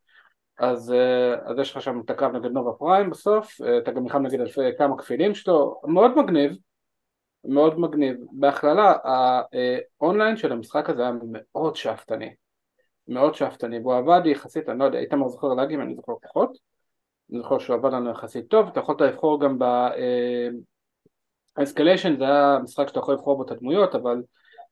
אז, 0.58 0.92
אה, 0.92 1.34
אז 1.50 1.58
יש 1.58 1.76
לך 1.76 1.82
שם 1.82 2.00
את 2.04 2.10
הקרב 2.10 2.32
נגד 2.36 2.50
Nova 2.50 2.72
Prime 2.72 3.10
בסוף, 3.10 3.60
אה, 3.60 3.78
אתה 3.78 3.90
גם 3.90 4.02
נלחם 4.02 4.26
נגד 4.26 4.40
אלפי 4.40 4.60
כמה 4.78 4.98
כפילים 4.98 5.34
שלו, 5.34 5.80
מאוד 5.84 6.18
מגניב, 6.18 6.52
מאוד 7.44 7.80
מגניב. 7.80 8.16
בהכללה, 8.32 8.94
ה-online 10.00 10.36
של 10.36 10.52
המשחק 10.52 10.90
הזה 10.90 11.02
היה 11.02 11.12
מאוד 11.22 11.76
שאפתני, 11.76 12.34
מאוד 13.08 13.34
שאפתני, 13.34 13.78
והוא 13.78 13.94
עבד 13.94 14.20
יחסית, 14.26 14.68
אני 14.68 14.78
לא 14.78 14.84
יודע, 14.84 14.98
איתמר 14.98 15.28
זוכר 15.28 15.48
להגיד, 15.48 15.80
אני 15.80 15.94
זוכר 15.94 16.12
פחות, 16.22 16.58
אני 17.32 17.38
זוכר 17.38 17.58
שהוא 17.58 17.76
עבד 17.76 17.92
לנו 17.92 18.10
יחסית 18.10 18.48
טוב, 18.48 18.66
אתה 18.68 18.80
יכולת 18.80 19.00
לבחור 19.00 19.40
גם 19.40 19.58
ב... 19.58 19.64
ה-Escalation 21.58 22.16
זה 22.18 22.24
היה 22.24 22.58
משחק 22.62 22.88
שאתה 22.88 22.98
יכול 22.98 23.14
לבחור 23.14 23.36
בו 23.36 23.42
את 23.42 23.50
הדמויות, 23.50 23.94
אבל 23.94 24.22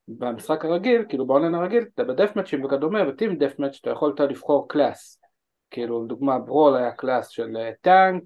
במשחק 0.08 0.64
הרגיל, 0.64 1.04
כאילו 1.08 1.26
ב-online 1.26 1.54
הרגיל, 1.54 1.84
אתה 1.94 2.04
ב-deathmatch-ים 2.04 2.64
וכדומה, 2.64 3.04
ב-team 3.04 3.36
deathmatch 3.36 3.78
אתה 3.80 3.90
יכולת 3.90 4.20
לבחור 4.20 4.68
class, 4.68 5.20
כאילו 5.70 6.04
לדוגמה 6.04 6.38
Brawl 6.38 6.76
היה 6.76 6.92
class 6.92 7.28
של 7.28 7.56
אה, 7.56 7.70
טנק, 7.80 8.22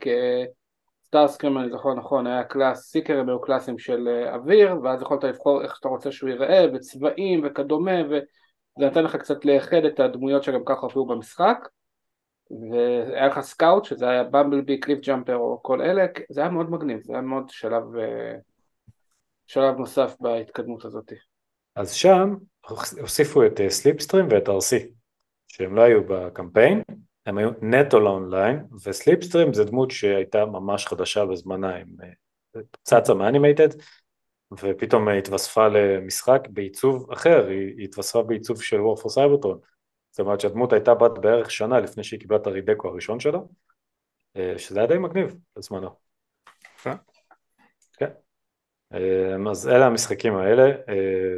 Starscream 1.06 1.58
אני 1.58 1.70
זוכר 1.70 1.94
נכון 1.94 2.26
היה 2.26 2.44
class, 2.44 2.80
סיקרים 2.80 3.28
היו 3.28 3.40
class-ים 3.40 3.78
של 3.78 4.08
אה, 4.08 4.34
אוויר, 4.34 4.76
ואז 4.82 5.02
יכולת 5.02 5.24
לבחור 5.24 5.62
איך 5.62 5.76
שאתה 5.76 5.88
רוצה 5.88 6.12
שהוא 6.12 6.30
ייראה, 6.30 6.66
וצבעים 6.74 7.40
וכדומה, 7.44 8.04
וזה 8.06 8.86
נתן 8.86 9.04
לך 9.04 9.16
קצת 9.16 9.44
לאחד 9.44 9.84
את 9.84 10.00
הדמויות 10.00 10.42
שגם 10.42 10.60
ככה 10.66 10.80
הופיעו 10.80 11.06
במשחק, 11.06 11.68
והיה 12.70 13.26
לך 13.26 13.40
scout 13.40 13.84
שזה 13.84 14.08
היה 14.08 14.24
Bumblebee, 14.24 14.80
Cliffjumper 14.80 15.36
או 15.36 15.60
כל 15.62 15.82
אלה, 15.82 16.06
זה 16.30 16.40
היה 16.40 16.50
מאוד 16.50 16.70
מגניב, 16.70 17.00
זה 17.02 17.12
היה 17.12 17.22
מאוד 17.22 17.48
שלב, 17.48 17.96
אה, 17.96 18.34
שלב 19.50 19.76
נוסף 19.76 20.16
בהתקדמות 20.20 20.84
הזאת. 20.84 21.12
אז 21.74 21.92
שם 21.92 22.34
הוסיפו 23.00 23.46
את 23.46 23.60
Slipstream 23.68 24.26
ואת 24.30 24.48
Arcee, 24.48 24.76
שהם 25.48 25.74
לא 25.74 25.82
היו 25.82 26.04
בקמפיין, 26.04 26.82
הם 27.26 27.38
היו 27.38 27.50
נטו 27.62 28.00
ל-online, 28.00 28.64
ו-Slipstream 28.84 29.54
זה 29.54 29.64
דמות 29.64 29.90
שהייתה 29.90 30.46
ממש 30.46 30.86
חדשה 30.86 31.26
בזמנה, 31.26 31.76
עם 31.76 31.86
אה, 32.02 32.60
צצה 32.82 33.14
מ-Animated, 33.14 33.68
ופתאום 34.52 35.08
התווספה 35.08 35.68
למשחק 35.68 36.40
בעיצוב 36.50 37.12
אחר, 37.12 37.46
היא 37.46 37.84
התווספה 37.84 38.22
בעיצוב 38.22 38.62
של 38.62 38.80
War 38.80 38.95
for 38.95 39.10
Cybertron, 39.10 39.58
זאת 40.10 40.20
אומרת 40.20 40.40
שהדמות 40.40 40.72
הייתה 40.72 40.94
בת 40.94 41.18
בערך 41.20 41.50
שנה 41.50 41.80
לפני 41.80 42.04
שהיא 42.04 42.20
קיבלה 42.20 42.38
את 42.38 42.46
ה-redeco 42.46 42.88
הראשון 42.88 43.20
שלה, 43.20 43.38
אה, 44.36 44.54
שזה 44.58 44.78
היה 44.78 44.88
די 44.88 44.98
מגניב 44.98 45.36
בזמנו. 45.56 45.90
אה, 48.94 49.50
אז 49.50 49.68
אלה 49.68 49.86
המשחקים 49.86 50.36
האלה. 50.36 50.70
אה, 50.88 51.36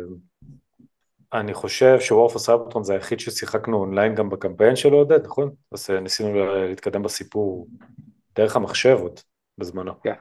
אני 1.32 1.54
חושב 1.54 2.00
ש-War 2.00 2.25
for 2.25 2.38
Cybertron 2.38 2.84
זה 2.84 2.92
היחיד 2.92 3.20
ששיחקנו 3.20 3.76
אונליין 3.76 4.14
גם 4.14 4.30
בקמפיין 4.30 4.76
שלו 4.76 4.96
עודד, 4.96 5.24
נכון? 5.24 5.50
אז 5.72 5.90
אה, 5.90 6.00
ניסינו 6.00 6.34
לה- 6.34 6.66
להתקדם 6.66 7.02
בסיפור 7.02 7.68
דרך 8.36 8.56
המחשב 8.56 8.98
עוד 9.00 9.20
בזמנו. 9.58 9.92
כן. 10.02 10.14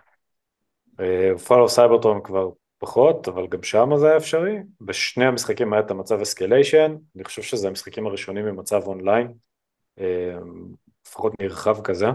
Fall 1.48 1.62
of 1.62 1.70
Cybertron 1.70 2.22
כבר 2.24 2.50
פחות, 2.82 3.28
אבל 3.28 3.48
גם 3.48 3.64
שם 3.64 3.90
זה 3.98 4.08
היה 4.08 4.18
אפשרי. 4.18 4.58
בשני 4.82 5.26
המשחקים 5.26 5.74
היה 5.74 5.82
את 5.82 5.92
המצב 5.92 6.22
אסקליישן, 6.22 6.96
אני 7.16 7.24
חושב 7.24 7.42
שזה 7.42 7.68
המשחקים 7.68 8.08
הראשונים 8.08 8.46
במצב 8.46 8.82
אונליין, 8.86 9.34
אה, 10.00 10.38
לפחות 11.08 11.34
נרחב 11.42 11.82
כזה, 11.82 12.08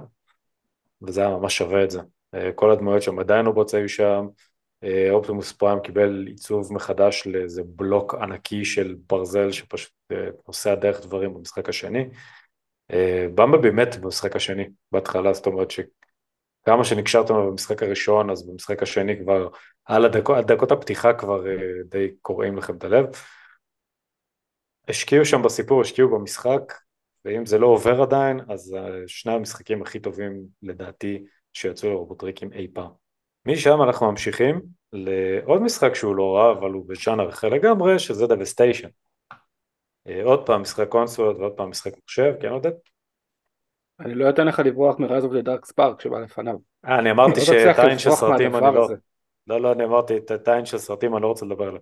וזה 1.03 1.21
היה 1.21 1.31
ממש 1.31 1.59
שווה 1.59 1.85
את 1.85 1.91
זה. 1.91 2.01
אה, 2.35 2.53
כל 2.53 2.71
הדמויות 2.71 3.03
שם 3.03 3.19
עדיין 3.19 3.47
רובוטס 3.47 3.75
היו 3.75 3.89
שם, 3.89 4.05
אה, 4.05 4.19
אופטימוס 5.11 5.53
פריים 5.53 5.81
קיבל 5.81 6.25
עיצוב 6.27 6.73
מחדש 6.73 7.27
לאיזה 7.27 7.63
בלוק 7.67 8.15
ענקי 8.15 8.65
של 8.65 8.97
ברזל 9.09 9.53
שפשוט 9.53 9.93
אה, 10.13 10.29
נוסע 10.49 10.75
דרך 10.75 11.01
דברים 11.01 11.35
במשחק 11.35 11.69
השני. 11.69 12.05
אה, 12.91 13.27
במבלבי 13.35 13.71
מת 13.71 13.97
במשחק 13.97 14.37
השני 14.37 14.65
בהתחלה, 14.93 15.33
זאת 15.33 15.47
אומרת 15.47 15.71
שכמה 15.71 16.85
שנקשרתם 16.85 17.35
במשחק 17.35 17.83
הראשון, 17.83 18.31
אז 18.31 18.47
במשחק 18.47 18.83
השני 18.83 19.19
כבר, 19.19 19.49
על 19.85 20.05
הדקות, 20.05 20.47
דקות 20.47 20.73
הפתיחה 20.73 21.15
כבר 21.15 21.47
אה, 21.47 21.53
די 21.85 22.09
קורעים 22.23 22.57
לכם 22.57 22.77
את 22.77 22.85
הלב. 22.85 23.07
השקיעו 24.89 25.25
שם 25.25 25.43
בסיפור, 25.43 25.81
השקיעו 25.81 26.11
במשחק, 26.11 26.73
ואם 27.25 27.47
זה 27.47 27.59
לא 27.59 27.67
עובר 27.67 28.03
עדיין, 28.03 28.41
אז 28.49 28.75
אה, 28.75 29.03
שני 29.07 29.33
המשחקים 29.33 29.83
הכי 29.83 30.01
טובים 30.01 30.47
לדעתי 30.63 31.25
שיצאו 31.53 31.91
לרובוטריקים 31.91 32.53
אי 32.53 32.69
פעם. 32.75 33.06
משם 33.47 33.83
אנחנו 33.83 34.11
ממשיכים 34.11 34.61
לעוד 34.93 35.63
משחק 35.63 35.95
שהוא 35.95 36.17
לא 36.17 36.37
רע, 36.37 36.53
אבל 36.53 36.71
הוא 36.71 36.89
בז'אנר 36.89 37.29
אחר 37.29 37.49
לגמרי, 37.49 37.99
שזה 37.99 38.27
Devastation. 38.27 38.89
עוד 40.25 40.47
פעם 40.47 40.63
משחק 40.63 40.89
קונסולות 40.89 41.37
ועוד 41.39 41.53
פעם 41.53 41.71
משחק 41.71 41.93
מחשב, 42.05 42.33
כן 42.41 42.49
עודד? 42.49 42.71
אני 44.01 44.15
לא 44.15 44.31
אתן 44.31 44.47
לך 44.47 44.63
לברוח 44.65 44.99
מ 44.99 45.04
Rise 45.04 45.25
of 45.25 45.33
the 45.33 45.43
Dark 45.43 45.65
Spark 45.65 46.01
שבא 46.01 46.19
לפניו. 46.19 46.57
אה, 46.87 46.99
אני 46.99 47.11
אמרתי 47.11 47.41
לא 47.41 47.47
שאת 47.47 47.79
ה 47.79 47.82
tie-in 47.82 47.99
של 47.99 48.11
סרטים 48.11 48.57
אני 48.57 48.75
לא... 48.75 48.89
לא, 49.47 49.61
לא, 49.61 49.73
אני 49.73 49.85
אמרתי 49.85 50.17
את 50.17 50.49
ה 50.49 50.51
tie-in 50.51 50.65
של 50.65 50.79
סרטים 50.79 51.15
אני 51.15 51.23
לא 51.23 51.29
רוצה 51.29 51.47
לדבר 51.47 51.69
עליו. 51.69 51.81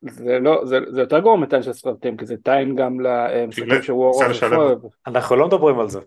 זה 0.00 0.38
לא, 0.38 0.64
זה, 0.64 0.78
זה 0.90 1.00
יותר 1.00 1.20
גרוע 1.20 1.36
מ 1.36 1.40
tie-in 1.40 1.62
של 1.62 1.72
סרטים, 1.72 2.16
כי 2.16 2.26
זה 2.26 2.36
tie-in 2.36 2.76
גם 2.76 3.00
למשחקים 3.00 3.82
של 3.82 3.92
War 3.92 4.24
of. 4.24 4.94
אנחנו 5.06 5.36
לא 5.36 5.46
מדברים 5.46 5.80
על 5.80 5.88
זה. 5.88 6.00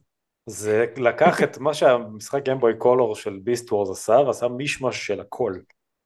זה 0.50 0.86
לקח 0.98 1.44
את 1.44 1.58
מה 1.58 1.74
שהמשחק 1.74 2.44
Game 2.44 2.63
Boy 2.63 2.78
Color 2.78 3.16
של 3.16 3.40
Beast 3.44 3.72
Wars 3.72 3.90
עשה, 3.90 4.14
ועשה 4.14 4.48
מישמש 4.48 5.08
של 5.08 5.20
הכל. 5.20 5.54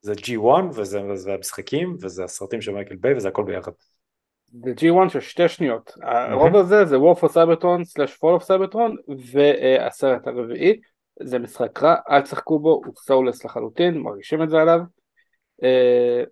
זה 0.02 0.14
G1 0.14 0.64
וזה, 0.74 1.04
וזה 1.04 1.34
המשחקים 1.34 1.96
וזה 2.02 2.24
הסרטים 2.24 2.62
של 2.62 2.72
מייקל 2.72 2.96
ביי 2.96 3.18
וזה 3.18 3.28
הכל 3.28 3.44
ביחד. 3.44 3.72
זה 4.64 4.72
G1 4.78 5.10
של 5.10 5.20
שתי 5.20 5.48
שניות, 5.48 5.92
הרוב 6.02 6.56
הזה 6.56 6.86
זה 6.86 6.96
War 6.96 7.20
for 7.20 7.28
Cybertron 7.28 7.84
slash 7.84 8.14
Fall 8.14 8.42
of 8.42 8.44
Cybertron 8.44 9.14
והסרט 9.34 10.28
הרביעי 10.28 10.80
זה 11.24 11.40
משחק 11.40 11.84
רע, 11.84 11.96
אל 12.10 12.22
תשחקו 12.22 12.60
בו, 12.60 12.82
הוא 12.86 12.94
soulless 12.98 13.46
לחלוטין, 13.46 13.98
מרגישים 13.98 14.44
את 14.44 14.50
זה 14.50 14.62
עליו 14.62 14.80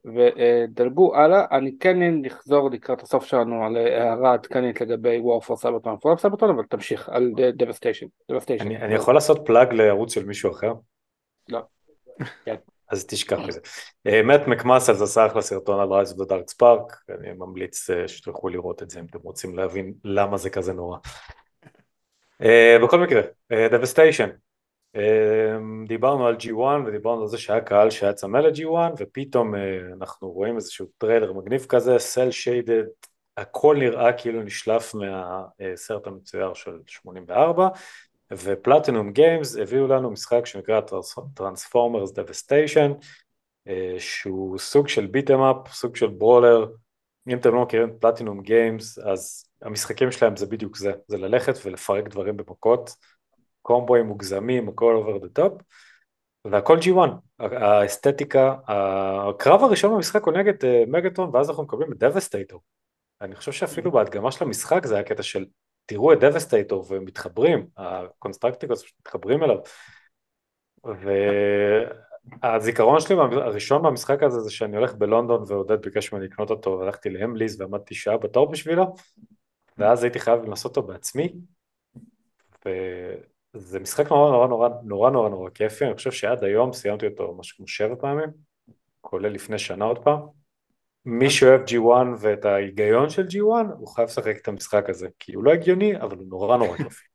ודלגו 0.06 1.15
הלאה, 1.15 1.46
אני 1.52 1.72
כן 1.80 1.98
נחזור 2.22 2.70
לקראת 2.72 3.02
הסוף 3.02 3.26
שלנו 3.26 3.65
על 3.65 3.78
הערה 3.78 4.34
עדכנית 4.34 4.82
לגבי 4.82 5.20
War 5.20 5.46
for 5.46 5.52
ו-Fall 5.52 6.04
of 6.04 6.22
Cybertron 6.22 6.50
אבל 6.50 6.63
תמשיך 6.70 7.10
על 7.10 7.32
Devastation. 7.38 8.32
Devastation. 8.32 8.62
אני, 8.62 8.96
יכול 8.96 9.13
לעשות 9.13 9.42
plug 9.45 9.74
לערוץ 9.74 10.13
של 10.13 10.26
מישהו 10.26 10.52
אחר? 10.52 10.74
לא. 11.50 11.60
כן. 12.46 12.56
אז 12.89 13.06
תשכח 13.06 13.39
מזה. 13.48 13.60
אה, 14.08 14.22
Matt 14.24 14.48
McMuscles 14.48 15.02
עשה 15.02 15.26
אחלה 15.26 15.42
סרטון 15.42 15.80
על 15.80 15.94
Rise 15.93 16.22
of 16.22 16.28
the 16.28 16.37
Dark 16.37 16.50
Spark, 16.50 17.02
אני 17.10 17.32
ממליץ 17.38 17.89
אה, 17.89 18.08
שתלכו 18.08 18.50
לראות 18.50 18.84
את 18.84 18.89
זה 18.89 19.00
אם 19.00 19.06
אתם 19.10 19.20
רוצים 19.24 19.58
להבין 19.58 19.94
למה 20.04 20.38
זה 20.38 20.50
כזה 20.50 20.74
נורא. 20.74 20.98
אה, 22.42 22.78
בכל 22.84 23.00
מקרה, 23.00 23.22
Devastation, 23.72 24.30
דיברנו 25.88 26.28
על 26.28 26.36
G1 26.36 26.88
ודיברנו 26.88 27.21
על 27.21 27.28
זה 27.28 27.38
שהיה 27.38 27.62
קהל 27.62 27.89
שהיה 27.89 28.13
צמא 28.13 28.38
ל-G1 28.38 28.93
ופתאום 28.97 29.56
אה, 29.56 29.80
אנחנו 29.93 30.32
רואים 30.32 30.56
איזשהו 30.56 30.86
טריילר 30.97 31.34
מגניב 31.34 31.65
כזה, 31.69 31.99
cel 32.00 32.32
shaded, 32.32 32.84
הכל 33.38 33.75
נראה 33.80 34.13
כאילו 34.13 34.43
נשלף 34.43 34.93
מהסרט 34.95 36.08
המצויר 36.08 36.54
של 36.54 36.71
84 36.88 37.67
ו 38.34 38.42
Platinum 38.42 39.12
Games 39.12 39.58
הביאו 39.58 39.88
לנו 39.88 40.11
משחק 40.11 40.45
שנקרא 40.45 40.82
Transformers 41.34 42.12
Devastation 42.12 42.91
שהוא 43.97 44.57
סוג 44.57 44.88
של 44.88 45.05
beat 45.05 45.26
'em 45.26 45.41
up, 45.41 45.74
סוג 45.74 45.95
של 45.95 46.07
brawler, 46.07 46.66
אם 47.28 47.38
אתם 47.38 47.53
לא 47.55 47.61
מכירים 47.61 47.89
Platinum 47.99 48.41
Games 48.41 48.99
אז 48.99 49.45
המשחקים 49.61 50.11
שלהם 50.11 50.36
זה 50.36 50.45
בדיוק 50.45 50.78
זה, 50.78 50.91
זה 51.07 51.18
ללכת 51.18 51.53
ולפרק 51.66 52.07
דברים 52.07 52.38
במכות, 52.38 52.95
קומבואים 53.70 54.05
מוגזמים, 54.05 54.70
הכל 54.70 55.03
over 55.03 55.24
the 55.24 55.39
top 55.39 55.63
והכל 56.45 56.78
G1, 56.78 57.09
האסתטיקה, 57.39 58.55
הקרב 58.67 59.63
הראשון 59.63 59.95
במשחק 59.95 60.24
הוא 60.24 60.34
נגד 60.34 60.65
אה, 60.65 60.84
מגטרון 60.88 61.30
ואז 61.34 61.49
אנחנו 61.49 61.63
מקבלים 61.63 61.93
את 61.93 61.97
דבסטייטור, 61.97 62.61
אני 63.22 63.36
חושב 63.36 63.51
שאפילו 63.51 63.91
בהדגמה 63.91 64.32
של 64.32 64.45
המשחק 64.45 64.86
זה 64.86 64.95
היה 64.95 65.03
קטע 65.03 65.24
של 65.24 65.45
תראו 65.86 66.13
את 66.13 66.20
דבסטייטור 66.20 66.86
ומתחברים, 66.89 67.67
הקונסטרקטיקונס 67.78 68.84
מתחברים 68.99 69.43
אליו. 69.43 69.57
והזיכרון 72.43 72.99
שלי 72.99 73.15
הראשון 73.20 73.82
מהמשחק 73.82 74.24
הזה 74.24 74.39
זה 74.39 74.51
שאני 74.51 74.78
הולך 74.78 74.93
בלונדון 74.93 75.43
ועודד 75.47 75.82
ביקש 75.82 76.13
ממני 76.13 76.26
לקנות 76.26 76.49
אותו 76.49 76.80
והלכתי 76.80 77.09
ל 77.10 77.16
Hamleys 77.16 77.62
ועמדתי 77.61 77.95
שעה 77.95 78.17
בתור 78.17 78.51
בשבילו 78.51 78.95
ואז 79.78 80.03
הייתי 80.03 80.20
חייב 80.20 80.43
לנסות 80.43 80.78
אותו 80.78 80.88
בעצמי 80.88 81.34
זה 83.54 83.80
משחק 83.80 84.12
נורא 84.12 84.32
נורא 84.32 84.47
נורא 84.47 84.70
נורא 84.84 85.10
נורא 85.10 85.30
נורא 85.30 85.50
כיפי, 85.50 85.86
אני 85.86 85.95
חושב 85.95 86.12
שעד 86.12 86.43
היום 86.43 86.74
סיימתי 86.74 87.08
אותו 87.08 87.36
משהו 87.39 87.58
כמו 87.58 87.68
שבע 87.68 87.95
פעמים, 88.02 88.30
כולל 89.02 89.30
לפני 89.30 89.60
שנה 89.60 89.86
עוד 89.86 90.04
פעם. 90.04 90.20
מי 91.06 91.30
שאוהב 91.30 91.62
G1 91.62 92.08
ואת 92.20 92.45
ההיגיון 92.45 93.10
של 93.10 93.26
G1, 93.28 93.74
הוא 93.78 93.88
חייב 93.88 94.08
לשחק 94.08 94.38
את 94.41 94.47
המשחק 94.47 94.89
הזה, 94.89 95.08
כי 95.20 95.34
הוא 95.34 95.43
לא 95.43 95.52
הגיוני, 95.52 96.02
אבל 96.02 96.18
הוא 96.18 96.28
נורא 96.30 96.58
נורא 96.58 96.78
כיפי. 96.84 97.06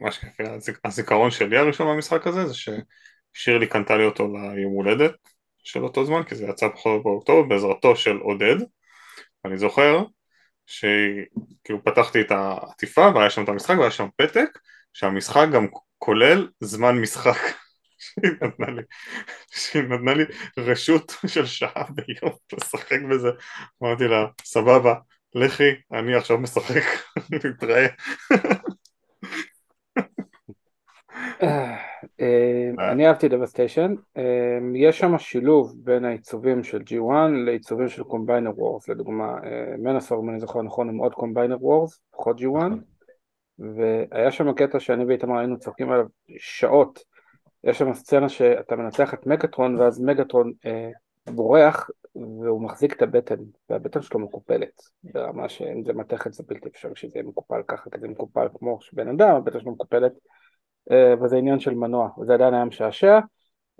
מה 0.00 0.12
שכיף, 0.12 0.36
הזיכרון 0.84 1.30
שלי 1.30 1.58
הראשון 1.58 1.86
במשחק 1.86 2.26
הזה 2.26 2.46
זה 2.46 2.54
ששירלי 2.54 3.66
קנתה 3.66 3.96
לי 3.96 4.04
אותו 4.04 4.28
ליום 4.28 4.72
הולדת 4.72 5.14
של 5.58 5.84
אותו 5.84 6.04
זמן, 6.04 6.22
כי 6.22 6.34
זה 6.34 6.46
יצא 6.46 6.68
פחות 6.68 7.02
באוקטובר 7.02 7.48
בעזרתו 7.48 7.96
של 7.96 8.16
עודד. 8.16 8.56
אני 9.44 9.58
זוכר 9.58 10.02
שכאילו 10.66 11.84
פתחתי 11.84 12.20
את 12.20 12.30
העטיפה 12.30 13.10
והיה 13.14 13.30
שם 13.30 13.44
את 13.44 13.48
המשחק 13.48 13.78
והיה 13.78 13.90
שם 13.90 14.08
פתק 14.16 14.58
שהמשחק 14.92 15.46
גם 15.52 15.66
כולל 15.98 16.48
זמן 16.60 16.98
משחק. 17.00 17.38
שהיא 17.98 18.32
נתנה 18.42 18.70
לי, 18.70 18.82
שהיא 19.50 19.82
נתנה 19.82 20.14
לי 20.14 20.24
רשות 20.58 21.12
של 21.26 21.46
שעה 21.46 21.84
ביום 21.90 22.32
לשחק 22.52 23.02
בזה. 23.10 23.28
אמרתי 23.82 24.04
לה 24.04 24.26
סבבה 24.44 24.94
לכי 25.34 25.70
אני 25.92 26.14
עכשיו 26.14 26.38
משחק 26.38 26.82
נתראה. 27.44 27.86
אה, 31.42 31.76
אה, 32.20 32.92
אני 32.92 33.06
אהבתי 33.06 33.28
דבסטיישן, 33.28 33.94
אה, 34.16 34.58
יש 34.74 34.98
שם 34.98 35.18
שילוב 35.18 35.74
בין 35.76 36.04
העיצובים 36.04 36.64
של 36.64 36.78
G1 36.78 37.12
לעיצובים 37.44 37.88
של 37.88 38.02
Combiner 38.02 38.60
Wars, 38.60 38.88
לדוגמה 38.88 39.36
מנאסור 39.78 40.22
אם 40.24 40.30
אני 40.30 40.40
זוכר 40.40 40.62
נכון 40.62 40.88
הם 40.88 40.96
עוד 40.96 41.14
Combiner 41.14 41.64
Wars, 41.64 42.00
פחות 42.10 42.40
G1 42.40 42.74
והיה 43.58 44.30
שם 44.30 44.52
קטע 44.52 44.80
שאני 44.80 45.04
ואיתמר 45.04 45.38
היינו 45.38 45.58
צוחקים 45.58 45.90
עליו 45.90 46.06
שעות, 46.38 46.98
יש 47.64 47.78
שם 47.78 47.94
סצנה 47.94 48.28
שאתה 48.28 48.76
מנצח 48.76 49.14
את 49.14 49.26
מגטרון 49.26 49.76
ואז 49.76 50.00
מגטרון 50.00 50.52
בורח 51.26 51.90
והוא 52.16 52.62
מחזיק 52.62 52.92
את 52.92 53.02
הבטן 53.02 53.36
והבטן 53.70 54.02
שלו 54.02 54.20
מקופלת 54.20 54.82
ברמה 55.02 55.48
שאם 55.48 55.82
זה 55.84 55.92
מתכת 55.92 56.32
זה 56.32 56.42
בלתי 56.48 56.68
אפשרי 56.68 56.92
שזה 56.94 57.18
יהיה 57.18 57.28
מקופל 57.28 57.62
ככה 57.68 57.90
כי 57.90 58.00
זה 58.00 58.08
מקופל 58.08 58.46
כמו 58.54 58.78
שבן 58.80 59.08
אדם 59.08 59.34
הבטן 59.34 59.60
שלו 59.60 59.72
מקופלת. 59.72 60.12
אה, 60.90 61.14
וזה 61.22 61.36
עניין 61.36 61.60
של 61.60 61.74
מנוע, 61.74 62.08
וזה 62.20 62.34
עדיין 62.34 62.54
היה 62.54 62.64
משעשע, 62.64 63.18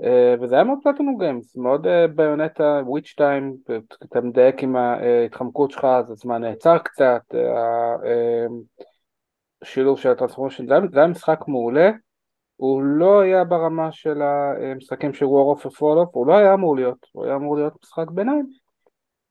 אה, 0.03 0.35
וזה 0.41 0.55
היה 0.55 0.64
מאוד 0.64 0.79
Platinum 0.83 1.16
Games, 1.16 1.57
מאוד 1.57 1.87
אה, 1.87 2.07
Bayonetta, 2.07 2.81
Witch 2.87 3.14
Time, 3.16 3.57
אתה 4.05 4.20
מדייק 4.20 4.62
עם 4.62 4.76
ההתחמקות 4.76 5.70
שלך, 5.70 5.85
אז 5.85 6.11
הזמן 6.11 6.41
נעצר 6.41 6.79
קצת, 6.79 7.22
השילוב 9.63 9.99
של 9.99 10.11
ה 10.11 10.14
transformation, 10.14 10.66
זה 10.67 10.99
היה 10.99 11.07
משחק 11.07 11.41
מעולה, 11.49 11.91
הוא 12.57 12.83
לא 12.83 13.21
היה 13.21 13.45
ברמה 13.45 13.93
של 13.93 14.23
המשחקים 14.23 15.15
של 15.15 15.25
War 15.25 15.59
ו-Fall 15.59 16.09
הוא 16.13 16.27
לא 16.27 16.37
היה 16.37 16.55
אמור 16.55 16.77
להיות, 16.77 17.07
הוא 17.13 17.25
היה 17.25 17.35
אמור 17.35 17.57
להיות 17.57 17.73
משחק 17.83 18.11
ביניים. 18.11 18.47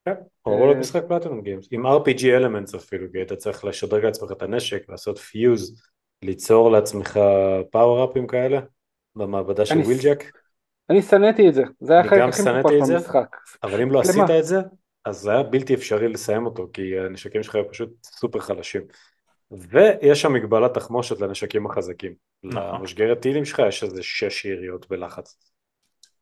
כן, 0.05 0.13
הוא 0.41 0.53
אמור 0.53 0.65
להיות 0.65 0.77
משחק 0.77 1.03
Platinum 1.07 1.41
Games, 1.41 1.67
עם 1.71 1.85
RPG 1.85 2.25
elements 2.25 2.75
אפילו, 2.75 3.07
כי 3.11 3.17
היית 3.17 3.33
צריך 3.33 3.65
לשדרג 3.65 4.05
לעצמך 4.05 4.31
את 4.31 4.41
הנשק, 4.41 4.89
לעשות 4.89 5.17
fuse. 5.17 5.81
ליצור 6.21 6.71
לעצמך 6.71 7.19
פאוור-אפים 7.71 8.27
כאלה 8.27 8.59
במעבדה 9.15 9.65
של 9.65 9.79
ווילג'ק? 9.79 10.23
אני 10.89 11.01
שנאתי 11.01 11.49
את 11.49 11.53
זה, 11.53 11.63
זה 11.79 11.93
היה 11.93 12.03
חלק 12.03 12.21
הכי 12.21 12.41
מפופט 12.41 12.73
במשחק. 12.89 13.37
אבל 13.63 13.81
אם 13.81 13.91
לא 13.91 13.99
עשית 13.99 14.29
את 14.39 14.45
זה, 14.45 14.59
אז 15.05 15.19
זה 15.19 15.31
היה 15.31 15.43
בלתי 15.43 15.73
אפשרי 15.73 16.07
לסיים 16.07 16.45
אותו, 16.45 16.67
כי 16.73 16.99
הנשקים 16.99 17.43
שלך 17.43 17.55
היו 17.55 17.69
פשוט 17.69 17.89
סופר 18.03 18.39
חלשים. 18.39 18.81
ויש 19.51 20.21
שם 20.21 20.33
מגבלת 20.33 20.73
תחמושת 20.73 21.21
לנשקים 21.21 21.65
החזקים. 21.65 22.13
נכון. 22.43 22.79
למשגרת 22.79 23.19
טילים 23.19 23.45
שלך 23.45 23.61
יש 23.67 23.83
איזה 23.83 24.03
שש 24.03 24.45
יריות 24.45 24.89
בלחץ. 24.89 25.37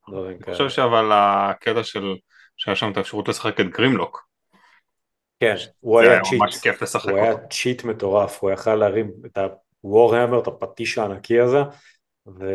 אני 0.10 0.52
חושב 0.52 0.70
שאבל 0.70 1.10
הקטע 1.14 1.84
של 1.84 2.16
שהיה 2.58 2.76
שם 2.76 2.92
את 2.92 2.98
האפשרות 2.98 3.28
לשחק 3.28 3.60
את 3.60 3.66
גרימלוק. 3.66 4.28
כן, 5.40 5.56
הוא 5.80 6.00
היה 6.00 6.22
cheat, 6.22 6.42
הוא 7.04 7.18
היה 7.18 7.34
cheat 7.50 7.84
מטורף, 7.84 8.40
הוא 8.44 8.52
יכל 8.52 8.76
להרים 8.76 9.12
את 9.26 9.38
וורהמר, 9.84 10.40
את 10.40 10.48
הפטיש 10.48 10.98
הענקי 10.98 11.40
הזה, 11.40 11.60
ו... 12.28 12.46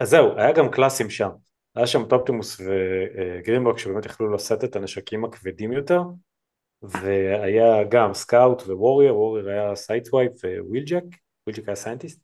אז 0.00 0.08
זהו, 0.08 0.38
היה 0.38 0.52
גם 0.52 0.70
קלאסים 0.70 1.10
שם, 1.10 1.28
היה 1.74 1.86
שם 1.86 2.04
אופטימוס 2.04 2.60
וגרימלוק 2.60 3.78
שבאמת 3.78 4.06
יכלו 4.06 4.34
לשאת 4.34 4.64
את 4.64 4.76
הנשקים 4.76 5.24
הכבדים 5.24 5.72
יותר, 5.72 6.00
והיה 6.82 7.84
גם 7.84 8.14
scout 8.14 8.62
ו 8.62 8.68
warrior, 8.68 9.16
warrior 9.16 9.48
היה 9.48 9.74
סייטסווייפ 9.74 10.32
ווילג'ק, 10.58 11.04
ווילג'ק 11.46 11.68
היה 11.68 11.76
scientist, 11.76 12.20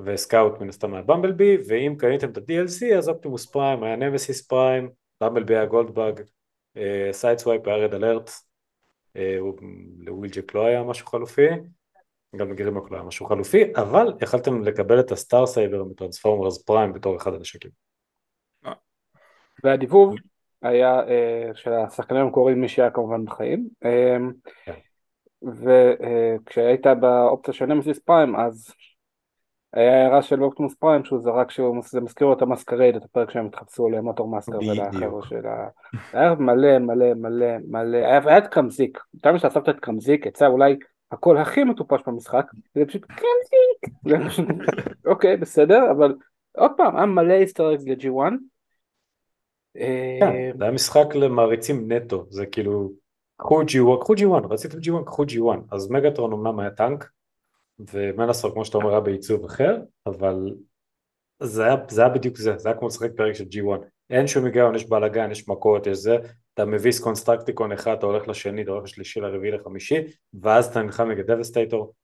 ו 0.00 0.10
scout 0.10 0.60
מן 0.60 0.68
הסתם 0.68 0.94
היה 0.94 1.02
במבלבי, 1.02 1.56
ואם 1.68 1.94
קניתם 1.98 2.30
את 2.30 2.36
ה-DLC 2.36 2.94
אז 2.98 3.08
אופטימוס 3.08 3.46
פריים 3.46 3.82
היה 3.82 3.96
נמסיס 3.96 4.46
פריים, 4.46 4.90
במבלבי 5.20 5.56
היה 5.56 5.66
גולדבאג, 5.66 6.20
סייטסווייפ 7.12 7.66
היה 7.66 7.76
רד 7.76 7.94
אלרט, 7.94 8.30
לווילג'ק 9.98 10.54
לא 10.54 10.66
היה 10.66 10.82
משהו 10.82 11.06
חלופי, 11.06 11.48
גם 12.36 12.52
לגרימלוק 12.52 12.90
לא 12.90 12.96
היה 12.96 13.04
משהו 13.04 13.26
חלופי, 13.26 13.64
אבל 13.76 14.06
יכלתם 14.22 14.62
לקבל 14.62 15.00
את 15.00 15.12
ה 15.12 15.19
Star 15.19 15.46
Saber 15.46 15.84
מטרנספורמרס 15.84 16.62
פריים 16.62 16.92
בתור 16.92 17.16
אחד 17.16 17.34
הנשקים. 17.34 17.70
והדיבוב 19.64 20.14
היה 20.66 21.00
אה, 21.00 21.54
של 21.54 21.72
השחקנים 21.72 22.20
המקוריים 22.22 22.60
מי 22.60 22.68
שהיה 22.68 22.90
כמובן 22.90 23.24
בחיים, 23.24 23.68
אה, 23.84 23.88
כן. 24.64 24.72
וכשהיית 25.42 26.86
באופציה 27.00 27.54
של 27.54 27.66
נמסיס 27.66 27.98
פריים 27.98 28.36
אז 28.36 28.74
היה 29.72 30.02
הערה 30.02 30.22
של 30.22 30.42
אופטימוס 30.42 30.74
פריים 30.74 31.04
שהוא 31.04 31.20
זרק 31.20 31.50
שזה 31.50 32.00
מזכיר 32.00 32.26
לו 32.26 32.32
את 32.32 32.42
ה 32.42 32.46
Masquerade, 32.46 32.96
את 32.96 33.04
הפרק 33.04 33.30
שהם 33.30 33.46
התחפשו 33.46 33.88
למוטור 33.88 34.28
מאסקר 34.28 34.58
ולחבר'ה 34.58 35.26
של 35.26 35.46
ה... 35.46 35.68
היה 36.12 36.34
מלא 36.34 36.78
מלא 36.78 37.14
מלא 37.14 37.46
מלא, 37.68 37.98
היה 37.98 38.38
את 38.38 38.46
קרמזיק, 38.46 38.98
תמיד 39.22 39.36
שאספת 39.36 39.68
את 39.68 39.80
קרמזיק 39.80 40.26
יצא 40.26 40.46
אולי 40.46 40.76
הקול 41.12 41.38
הכי 41.38 41.64
מטופש 41.64 42.00
במשחק, 42.06 42.46
זה 42.74 42.84
פשוט 42.86 43.04
קרמזיק, 43.04 43.94
אוקיי 45.10 45.36
בסדר, 45.36 45.90
אבל 45.90 46.14
עוד 46.56 46.70
פעם, 46.76 46.96
היה 46.96 47.06
מלא 47.06 47.34
איסטר 47.34 47.74
אקס 47.74 47.84
ל-G1. 47.86 48.32
כן, 50.20 50.58
זה 50.58 50.64
היה 50.64 50.72
משחק 50.72 51.14
למעריצים 51.14 51.92
נטו, 51.92 52.26
זה 52.30 52.46
כאילו, 52.46 52.92
קחו 53.36 53.62
G1, 53.62 54.00
קחו 54.00 54.14
G1, 54.14 54.46
רציתם 54.50 54.78
G1, 54.78 55.04
קחו 55.06 55.24
G1, 55.24 55.58
אז 55.70 55.90
מגטרון 55.90 56.32
אמנם 56.32 56.60
היה 56.60 56.70
טנק, 56.70 57.10
ומנסור 57.78 58.52
כמו 58.52 58.64
שאתה 58.64 58.78
אומר 58.78 58.90
היה 58.90 59.00
בעיצוב 59.00 59.44
אחר, 59.44 59.76
אבל 60.06 60.54
זה 61.42 61.64
היה, 61.64 61.76
זה 61.88 62.00
היה 62.00 62.10
בדיוק 62.10 62.36
זה, 62.36 62.58
זה 62.58 62.68
היה 62.68 62.78
כמו 62.78 62.88
לשחק 62.88 63.10
פרק 63.16 63.32
של 63.32 63.44
G1, 63.44 63.84
אין 64.10 64.26
שום 64.26 64.44
היגיון, 64.44 64.74
יש 64.74 64.88
בלאגן, 64.88 65.30
יש 65.30 65.48
מכות, 65.48 65.86
יש 65.86 65.98
זה, 65.98 66.16
אתה 66.54 66.64
מביס 66.64 67.00
קונסטרקטיקון 67.00 67.72
אחד, 67.72 67.92
אתה 67.92 68.06
הולך 68.06 68.28
לשני, 68.28 68.62
אתה 68.62 68.70
הולך 68.70 68.84
לשלישי, 68.84 69.20
לרביעי, 69.20 69.52
לחמישי, 69.52 69.96
ואז 70.42 70.66
אתה 70.66 70.82
נלחם 70.82 71.10
נגד 71.10 71.30
דבסטייטור. 71.30 71.94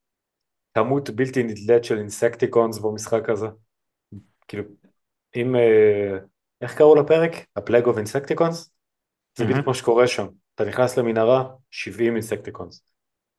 כמות 0.74 1.10
בלתי 1.10 1.42
נדלית 1.42 1.84
של 1.84 1.98
אינסקטיקונס 1.98 2.78
במשחק 2.78 3.28
הזה. 3.28 3.46
כאילו, 4.48 4.64
אם... 5.36 5.56
אה, 5.56 6.18
איך 6.62 6.78
קראו 6.78 6.94
לפרק? 6.94 7.30
ה 7.56 7.60
Plague 7.60 7.84
of 7.84 7.96
Insecticons? 7.96 8.70
זה 9.38 9.44
בדיוק 9.44 9.66
מה 9.66 9.74
שקורה 9.74 10.06
שם. 10.06 10.26
אתה 10.54 10.64
נכנס 10.64 10.96
למנהרה, 10.98 11.44
70 11.70 12.12
אינסקטיקונס. 12.12 12.84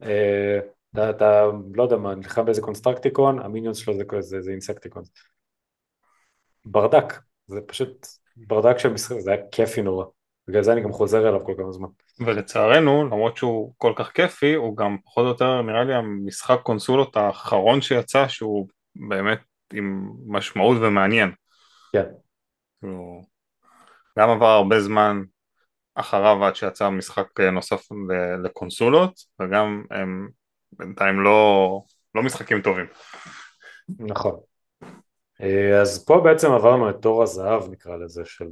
אה, 0.03 0.59
אתה, 0.93 1.09
אתה 1.09 1.45
לא 1.73 1.83
יודע 1.83 1.97
מה, 1.97 2.15
נלחם 2.15 2.45
באיזה 2.45 2.61
קונסטרקטיקון, 2.61 3.39
ה 3.39 3.44
minions 3.44 3.77
שלו 3.77 3.93
זה, 3.93 4.03
זה, 4.19 4.41
זה 4.41 4.51
אינסקטיקונס. 4.51 5.11
ברדק, 6.65 7.13
זה 7.47 7.61
פשוט 7.61 8.07
ברדק 8.37 8.77
של 8.77 8.93
משחק, 8.93 9.19
זה 9.19 9.31
היה 9.31 9.41
כיפי 9.51 9.81
נורא. 9.81 10.05
בגלל 10.47 10.63
זה 10.63 10.73
אני 10.73 10.81
גם 10.81 10.91
חוזר 10.91 11.29
אליו 11.29 11.45
כל 11.45 11.53
כמה 11.57 11.71
זמן. 11.71 11.87
ולצערנו, 12.19 13.05
למרות 13.05 13.37
שהוא 13.37 13.73
כל 13.77 13.93
כך 13.95 14.11
כיפי, 14.11 14.53
הוא 14.53 14.77
גם 14.77 14.97
פחות 15.05 15.23
או 15.23 15.29
יותר 15.29 15.61
נראה 15.61 15.83
לי 15.83 15.93
המשחק 15.93 16.59
קונסולות 16.63 17.17
האחרון 17.17 17.81
שיצא, 17.81 18.27
שהוא 18.27 18.67
באמת 18.95 19.39
עם 19.73 20.09
משמעות 20.27 20.77
ומעניין. 20.81 21.31
כן. 21.93 22.05
הוא 22.83 23.23
גם 24.19 24.29
עבר 24.29 24.45
הרבה 24.45 24.81
זמן 24.81 25.21
אחריו 25.95 26.45
עד 26.45 26.55
שיצא 26.55 26.89
משחק 26.89 27.39
נוסף 27.39 27.87
לקונסולות, 28.43 29.13
וגם 29.39 29.83
הם 29.91 30.29
בינתיים 30.71 31.19
לא, 31.19 31.81
לא 32.15 32.23
משחקים 32.23 32.61
טובים. 32.61 32.85
נכון. 33.99 34.39
אה, 35.41 35.81
אז 35.81 36.05
פה 36.05 36.21
בעצם 36.23 36.51
עברנו 36.51 36.89
את 36.89 36.95
תור 37.01 37.23
הזהב 37.23 37.71
נקרא 37.71 37.95
לזה 37.95 38.21
של 38.25 38.49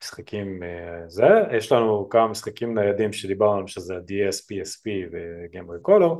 המשחקים 0.00 0.62
אה, 0.62 1.08
זה, 1.08 1.28
יש 1.56 1.72
לנו 1.72 2.08
כמה 2.08 2.28
משחקים 2.28 2.78
ניידים 2.78 3.12
שדיברנו 3.12 3.52
עליהם 3.52 3.66
שזה 3.66 3.94
ה-DS, 3.94 4.36
PSP 4.36 4.90
ו 5.12 5.25
Game 5.25 5.78
Boy 5.82 5.95
Color 5.95 6.18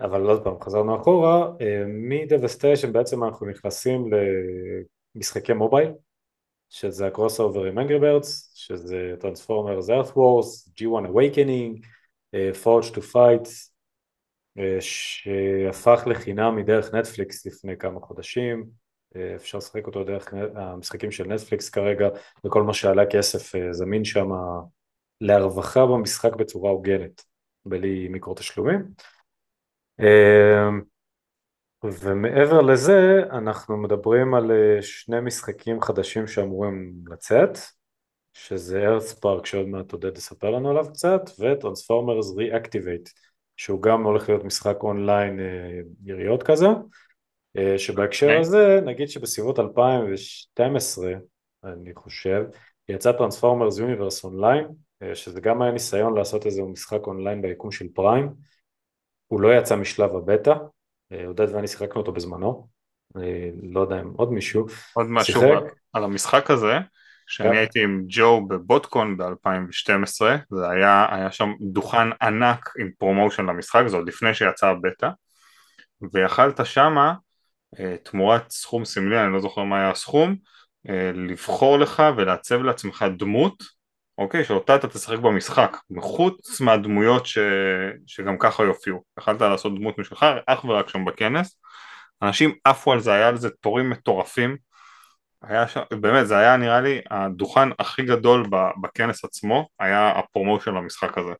אבל 0.00 0.22
עוד 0.22 0.44
פעם 0.44 0.54
חזרנו 0.62 0.96
אחורה, 0.96 1.48
אה, 1.60 1.84
מ-Devastation 1.86 2.90
בעצם 2.92 3.24
אנחנו 3.24 3.46
נכנסים 3.46 4.10
למשחקי 5.14 5.52
mobile 5.52 5.92
שזה 6.70 7.06
ה 7.06 7.12
cross 7.12 7.40
over 7.40 7.64
עם 7.64 7.78
Angry 7.78 8.00
Birds, 8.02 8.26
שזה 8.54 9.14
Transformers 9.20 9.88
Earth 9.88 10.12
Wars, 10.12 10.70
G1 10.80 11.08
Awakening, 11.08 11.86
Forge 12.64 12.94
to 12.94 13.00
Fight, 13.12 13.48
שהפך 14.80 16.06
לחינם 16.06 16.56
מדרך 16.56 16.94
נטפליקס 16.94 17.46
לפני 17.46 17.76
כמה 17.76 18.00
חודשים, 18.00 18.66
אפשר 19.36 19.58
לשחק 19.58 19.86
אותו 19.86 20.04
דרך 20.04 20.34
המשחקים 20.54 21.10
של 21.10 21.24
נטפליקס 21.24 21.70
כרגע, 21.70 22.08
וכל 22.46 22.62
מה 22.62 22.74
שעלה 22.74 23.06
כסף 23.10 23.52
זמין 23.70 24.04
שם 24.04 24.28
להרווחה 25.20 25.86
במשחק 25.86 26.36
בצורה 26.36 26.70
הוגנת, 26.70 27.24
בלי 27.66 28.08
מיקרו 28.08 28.34
תשלומים. 28.34 28.84
ומעבר 31.84 32.60
לזה 32.60 33.22
אנחנו 33.30 33.76
מדברים 33.76 34.34
על 34.34 34.50
שני 34.80 35.20
משחקים 35.20 35.80
חדשים 35.80 36.26
שאמורים 36.26 36.92
לצאת, 37.06 37.58
שזה 38.32 38.86
EarthSpark 38.86 39.46
שעוד 39.46 39.66
מעט 39.66 39.92
עודד 39.92 40.16
יספר 40.16 40.50
לנו 40.50 40.70
עליו 40.70 40.86
קצת, 40.92 41.20
ו 41.38 41.45
Transformers 41.45 42.36
Reactivate, 42.36 43.08
שהוא 43.56 43.82
גם 43.82 44.02
הולך 44.02 44.28
להיות 44.28 44.44
משחק 44.44 44.82
אונליין 44.82 45.40
יריות 46.04 46.42
כזה, 46.42 46.66
שבהקשר 47.76 48.26
okay. 48.26 48.30
אוקיי. 48.30 48.40
הזה 48.40 48.80
נגיד 48.84 49.08
שבסביבות 49.08 49.58
2012 49.58 51.12
אני 51.64 51.94
חושב 51.94 52.44
יצא 52.88 53.12
Transformers 53.12 53.78
Universe 53.78 54.24
Online 54.24 54.66
שזה 55.14 55.40
גם 55.40 55.62
היה 55.62 55.72
ניסיון 55.72 56.18
לעשות 56.18 56.46
איזה 56.46 56.62
משחק 56.62 57.06
אונליין 57.06 57.42
ביקום 57.42 57.70
של 57.70 57.86
Prime 57.94 58.30
הוא 59.26 59.40
לא 59.40 59.58
יצא 59.58 59.76
משלב 59.76 60.16
הבטא 60.16 60.54
עודד 61.26 61.54
ואני 61.54 61.68
שיחקנו 61.68 62.00
אותו 62.00 62.12
בזמנו 62.12 62.68
לא 63.62 63.80
יודע 63.80 64.00
אם 64.00 64.10
עוד 64.16 64.32
מישהו 64.32 64.66
עוד 64.94 65.06
משהו 65.10 65.40
שיחק... 65.40 65.74
על 65.92 66.04
המשחק 66.04 66.50
הזה 66.50 66.78
כשאני 67.26 67.48
yeah. 67.48 67.52
כן. 67.52 67.58
הייתי 67.58 67.82
עם 67.82 68.04
ג'ו 68.08 68.46
ב 68.48 68.58
BotCon 68.58 69.16
ב-2012 69.16 70.20
זה 70.50 70.70
היה, 70.70 71.06
היה 71.10 71.32
שם 71.32 71.52
דוכן 71.60 72.08
ענק 72.22 72.72
עם 72.78 72.90
promotion 72.98 73.46
למשחק 73.46 73.82
זה 73.86 73.96
עוד 73.96 74.08
לפני 74.08 74.34
שיצא 74.34 74.66
הבטא 74.66 75.08
ויכלת 76.12 76.66
שמה 76.66 77.14
אה, 77.80 77.96
תמורת 78.02 78.50
סכום 78.50 78.84
סמלי, 78.84 79.24
אני 79.24 79.32
לא 79.32 79.40
זוכר 79.40 79.64
מה 79.64 79.78
היה 79.78 79.90
הסכום, 79.90 80.36
אה, 80.88 81.10
לבחור 81.14 81.78
לך 81.78 82.02
ולעצב 82.16 82.62
לעצמך 82.62 83.04
דמות, 83.18 83.62
אוקיי, 84.18 84.44
שאותה 84.44 84.76
אתה 84.76 84.88
תשחק 84.88 85.18
במשחק, 85.18 85.76
מחוץ 85.90 86.60
מהדמויות 86.60 87.26
ש... 87.26 87.38
שגם 88.06 88.38
ככה 88.38 88.62
יופיעו. 88.64 89.02
יכלת 89.20 89.40
לעשות 89.40 89.74
דמות 89.74 89.98
משלך, 89.98 90.26
אך 90.46 90.64
ורק 90.64 90.88
שם 90.88 91.04
בכנס. 91.04 91.60
אנשים 92.22 92.54
עפו 92.64 92.92
על 92.92 93.00
זה, 93.00 93.12
היה 93.12 93.28
על 93.28 93.36
זה 93.36 93.50
תורים 93.50 93.90
מטורפים. 93.90 94.56
היה 95.42 95.68
שם, 95.68 95.80
באמת, 95.90 96.26
זה 96.26 96.38
היה 96.38 96.56
נראה 96.56 96.80
לי 96.80 97.00
הדוכן 97.10 97.68
הכי 97.78 98.02
גדול 98.02 98.46
בכנס 98.82 99.24
עצמו, 99.24 99.68
היה 99.80 100.12
הפרומושן 100.18 100.74
למשחק 100.74 101.18
הזה. 101.18 101.32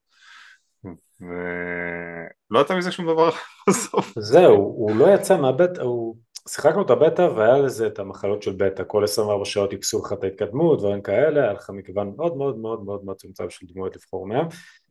ולא 1.21 2.61
יצא 2.61 2.77
מזה 2.77 2.93
שום 2.93 3.07
דבר 3.07 3.31
בסוף. 3.69 4.13
זהו, 4.19 4.55
הוא 4.57 4.97
לא 4.97 5.15
יצא 5.15 5.37
מהבטא, 5.37 5.81
הוא... 5.81 6.17
שיחקנו 6.49 6.83
את 6.83 6.91
הבטא 6.91 7.23
והיה 7.23 7.59
לזה 7.59 7.87
את 7.87 7.99
המחלות 7.99 8.43
של 8.43 8.53
בטא, 8.53 8.83
כל 8.87 9.05
24 9.05 9.45
שעות 9.45 9.73
איפסו 9.73 10.03
לך 10.05 10.13
את 10.13 10.25
ההתקדמות, 10.25 10.79
דברים 10.79 11.03
כאלה, 11.03 11.43
היה 11.43 11.53
לך 11.53 11.71
מגוון 11.71 12.13
מאוד 12.17 12.37
מאוד 12.37 12.59
מאוד 12.59 12.85
מאוד 12.85 13.05
מצומצם 13.05 13.51
של 13.51 13.67
דמויות 13.67 13.97
לבחור 13.97 14.27
מהם. 14.27 14.47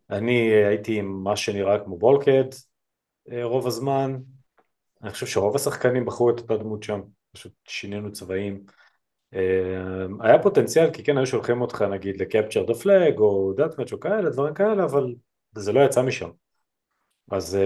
אני 0.10 0.52
הייתי 0.52 1.00
עם 1.00 1.24
מה 1.24 1.36
שנראה 1.36 1.80
כמו 1.80 1.98
Bulkhead 1.98 2.44
אה, 3.32 3.44
רוב 3.44 3.68
הזמן, 3.68 4.18
אני 5.04 5.12
חושב 5.12 5.26
שרוב 5.26 5.56
השחקנים 5.56 6.06
בחרו 6.06 6.30
את 6.30 6.40
אותה 6.40 6.58
דמות 6.58 6.84
שם, 6.84 7.02
פשוט 7.32 7.52
שינינו 7.68 8.12
צבעים. 8.12 8.64
אה, 9.34 10.06
היה 10.22 10.44
פוטנציאל 10.44 10.94
כי 10.94 11.04
כן 11.04 11.18
היו 11.18 11.28
שולחים 11.28 11.62
אותך 11.62 11.82
נגיד 11.82 12.22
ל 12.22 12.27
capture 12.27 12.64
the 12.64 12.74
flag 12.74 13.18
או 13.18 13.54
deathmatch 13.58 13.94
או 13.94 14.00
כאלה, 14.00 14.30
דברים 14.30 14.54
כאלה, 14.54 14.84
אבל 14.84 15.16
זה 15.56 15.74
לא 15.74 15.80
יצא 15.80 16.02
משם. 16.02 16.30
אז 17.32 17.58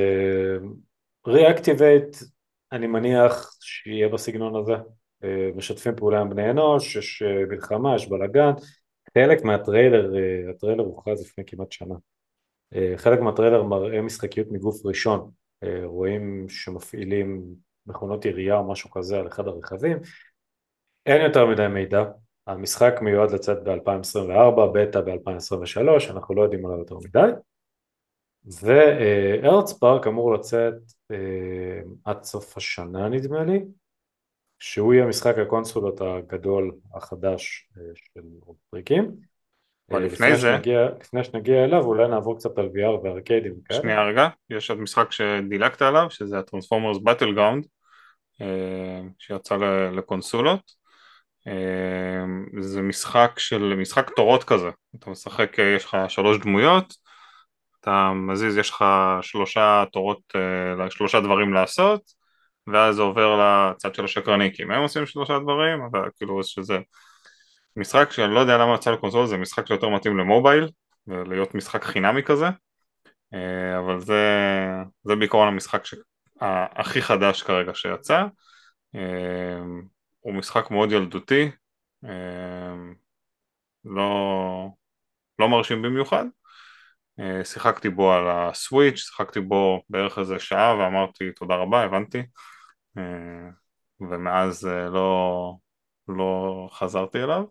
Reactivate, 1.28 2.16
אה, 2.16 2.26
אני 2.72 2.88
מניח 2.88 3.58
שיהיה 3.62 4.10
בסגנון 4.10 4.56
הזה. 4.56 4.74
אה, 5.24 5.56
משתפים 5.56 5.96
פעולה 5.96 6.22
עם 6.22 6.30
בני 6.30 6.52
אנוש, 6.52 6.96
יש 6.96 7.24
אה, 7.24 7.50
מלחמה, 7.50 7.96
יש 7.96 8.08
בלאגן. 8.10 8.52
חלק 9.18 9.44
מהטריילר, 9.44 10.12
uh, 10.14 10.50
הטריילר 10.50 10.84
הוכרז 10.84 11.22
לפני 11.22 11.44
כמעט 11.48 11.72
שנה. 11.72 11.96
חלק 12.96 13.20
מהטריילר 13.20 13.64
מראה 13.64 14.02
משחקיות 14.02 14.48
מגוף 14.52 14.86
ראשון. 14.86 15.32
רואים 15.84 16.46
שמפעילים 16.50 17.44
מכונות 17.88 18.26
ירייה 18.26 18.58
או 18.58 18.72
משהו 18.72 18.92
כזה 18.92 19.20
על 19.20 19.28
אחד 19.28 19.48
הרכבים. 19.48 19.98
אין 21.06 21.22
יותר 21.22 21.46
מדי 21.46 21.68
מידע, 21.68 22.04
המשחק 22.48 22.94
מיועד 23.02 23.32
לצאת 23.32 23.64
ב-2024, 23.64 24.66
בטא 24.74 25.02
ב-2023, 25.02 26.12
אנחנו 26.12 26.36
לא 26.36 26.42
יודעים 26.42 26.66
עליו 26.66 26.80
יותר 26.80 26.96
מדי. 26.96 27.32
וארץ 28.46 29.74
פארק 29.74 30.08
אמור 30.08 30.34
לצאת 30.34 30.74
אה, 31.12 31.82
עד 32.06 32.24
סוף 32.24 32.58
השנה 32.58 33.10
נדמה 33.10 33.44
לי, 33.44 33.60
שהוא 34.60 34.94
יהיה 34.94 35.06
משחק 35.06 35.38
הקונסולות 35.38 36.02
הגדול 36.02 36.72
החדש 36.96 37.70
אה, 37.78 37.84
של 37.96 38.22
טריקים. 38.72 39.12
אבל 39.92 40.02
אה, 40.02 40.06
לפני 40.06 40.36
זה, 40.36 40.54
שנגיע, 40.56 40.90
לפני 41.02 41.24
שנגיע 41.24 41.64
אליו 41.64 41.84
אולי 41.84 42.08
נעבור 42.08 42.38
קצת 42.38 42.58
על 42.58 42.66
VR 42.66 43.04
וארקיידים 43.04 43.54
וכאלה. 43.60 43.82
שנייה 43.82 44.04
רגע, 44.04 44.28
יש 44.50 44.70
עוד 44.70 44.80
משחק 44.80 45.12
שדילגת 45.12 45.82
עליו 45.82 46.08
שזה 46.10 46.40
ה 46.40 46.98
Transformers 46.98 47.36
Battleground 47.36 47.66
שיצא 49.20 49.56
לקונסולות. 49.92 50.82
זה 52.60 52.82
משחק 52.82 53.40
של 53.40 53.76
משחק 53.76 54.10
תורות 54.16 54.44
כזה, 54.44 54.70
אתה 54.96 55.10
משחק, 55.10 55.58
יש 55.78 55.86
לך 55.86 55.98
שלוש 56.08 56.38
דמויות 56.38 56.94
אתה 57.82 58.12
מזיז, 58.16 58.58
יש 58.58 58.70
לך 58.70 58.86
שלושה 59.22 59.84
תורות, 59.92 60.22
אה, 60.36 60.90
שלושה 60.90 61.20
דברים 61.20 61.54
לעשות, 61.54 62.02
ואז 62.68 62.96
זה 62.96 63.02
עובר 63.02 63.40
לצד 63.42 63.96
של 63.96 64.06
השקרניקים. 64.06 64.72
הם 64.72 64.82
עושים 64.82 65.06
שלושה 65.06 65.40
דברים, 65.40 65.82
אבל 65.82 66.10
כאילו 66.18 66.44
שזה 66.44 66.80
משחק 67.78 68.12
שאני 68.12 68.34
לא 68.34 68.40
יודע 68.40 68.58
למה 68.58 68.76
יצא 68.76 68.92
לקונסול, 68.92 69.26
זה 69.26 69.38
משחק 69.38 69.68
שיותר 69.68 69.90
מתאים 69.90 70.18
למובייל, 70.18 70.70
ולהיות 71.08 71.56
משחק 71.56 71.84
חינמי 71.84 72.24
כזה, 72.24 72.46
אה, 73.34 73.80
אבל 73.80 74.00
זה, 74.00 74.24
זה 75.04 75.16
בעיקרון 75.16 75.48
המשחק 75.48 75.86
ש... 75.86 75.96
הכי 76.76 77.02
חדש 77.02 77.44
כרגע 77.44 77.72
שיצא. 77.74 78.26
אה, 78.96 79.60
הוא 80.20 80.34
משחק 80.34 80.72
מאוד 80.72 80.92
ילדותי, 80.92 81.52
לא, 83.86 84.70
לא 85.40 85.50
מרשים 85.50 85.82
במיוחד, 85.82 86.26
שיחקתי 87.44 87.90
בו 87.90 88.14
על 88.14 88.24
הסוויץ', 88.30 88.98
שיחקתי 88.98 89.40
בו 89.40 89.82
בערך 89.90 90.20
איזה 90.20 90.40
שעה 90.40 90.78
ואמרתי 90.78 91.32
תודה 91.32 91.56
רבה, 91.56 91.84
הבנתי. 91.84 92.24
אה, 92.98 93.50
ומאז 94.02 94.68
אה, 94.68 94.90
לא, 94.90 95.56
לא 96.08 96.68
חזרתי 96.72 97.24
אליו. 97.24 97.44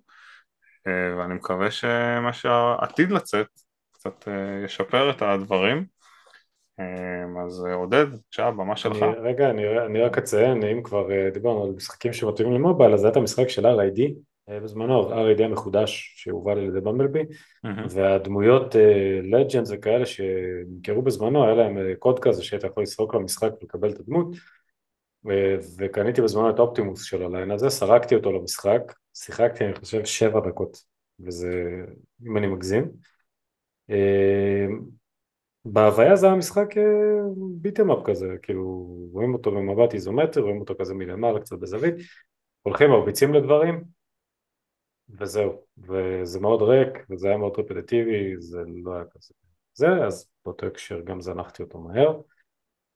ואני 0.87 1.35
מקווה 1.35 1.71
שמה 1.71 2.33
שעתיד 2.33 3.11
לצאת 3.11 3.47
קצת 3.93 4.29
ישפר 4.65 5.11
את 5.11 5.23
הדברים. 5.23 5.85
אז 7.45 7.65
עודד, 7.75 8.07
עכשיו 8.29 8.53
במה 8.57 8.77
שלך. 8.77 8.97
רגע, 9.23 9.51
אני, 9.51 9.79
אני 9.87 10.01
רק 10.01 10.19
אציין, 10.19 10.65
אם 10.65 10.83
כבר 10.83 11.09
דיברנו 11.33 11.65
על 11.65 11.71
משחקים 11.71 12.13
שמתאימים 12.13 12.55
למובייל, 12.55 12.95
אז 12.95 13.01
זה 13.01 13.07
היה 13.07 13.13
את 13.13 13.17
המשחק 13.17 13.49
של 13.49 13.67
RID, 13.67 14.01
אה, 14.01 14.09
בזמנו, 14.63 15.11
R.A.D 15.11 15.43
המחודש 15.43 16.15
שהובל 16.17 16.59
על 16.59 16.65
ידי 16.65 16.81
במבלבי. 16.81 17.23
והדמויות 17.91 18.75
לג'נדס 19.23 19.71
uh, 19.71 19.75
וכאלה 19.75 20.07
שנמכרו 20.07 21.03
בזמנו, 21.03 21.45
היה 21.45 21.55
להם 21.55 21.79
אה, 21.79 21.95
קוד 21.99 22.19
כזה 22.19 22.43
שהיית 22.43 22.65
יכול 22.65 22.83
לסרוק 22.83 23.15
למשחק 23.15 23.51
ולקבל 23.61 23.91
את 23.91 24.01
הדמות, 24.01 24.37
וקניתי 25.79 26.23
בזמנו 26.23 26.51
את 26.51 26.59
האופטימוס 26.59 27.03
של 27.05 27.23
הליין 27.23 27.51
הזה, 27.51 27.71
סרקתי 27.71 28.15
אותו 28.15 28.33
למשחק, 28.33 28.93
שיחקתי 29.15 29.65
אני 29.65 29.75
חושב 29.75 30.05
שבע 30.05 30.41
דקות, 30.41 30.77
וזה, 31.21 31.85
אם 32.27 32.37
אני 32.37 32.47
מגזים. 32.47 32.91
בהוויה 35.65 36.17
זה 36.17 36.27
היה 36.27 36.35
משחק 36.35 36.75
ביטם 37.61 37.91
אפ 37.91 37.99
כזה, 38.05 38.27
כאילו 38.43 38.65
רואים 39.13 39.35
אותו 39.35 39.51
במבט 39.51 39.95
איזומטרי, 39.95 40.43
רואים 40.43 40.61
אותו 40.61 40.75
כזה 40.81 40.95
מלמעלה 40.95 41.41
קצת 41.41 41.59
בזווית, 41.59 41.95
הולכים 42.63 42.91
מרביצים 42.91 43.35
לדברים, 43.35 43.85
וזהו, 45.19 45.65
וזה 45.79 46.41
מאוד 46.41 46.63
ריק, 46.63 46.89
וזה 47.11 47.29
היה 47.29 47.37
מאוד 47.37 47.53
רפטטיבי, 47.59 48.35
זה 48.39 48.59
לא 48.85 48.95
היה 48.95 49.05
כזה. 49.05 49.35
זה, 49.75 50.07
אז 50.07 50.31
באותו 50.45 50.67
הקשר 50.67 51.01
גם 51.01 51.21
זנחתי 51.21 51.63
אותו 51.63 51.79
מהר. 51.79 52.21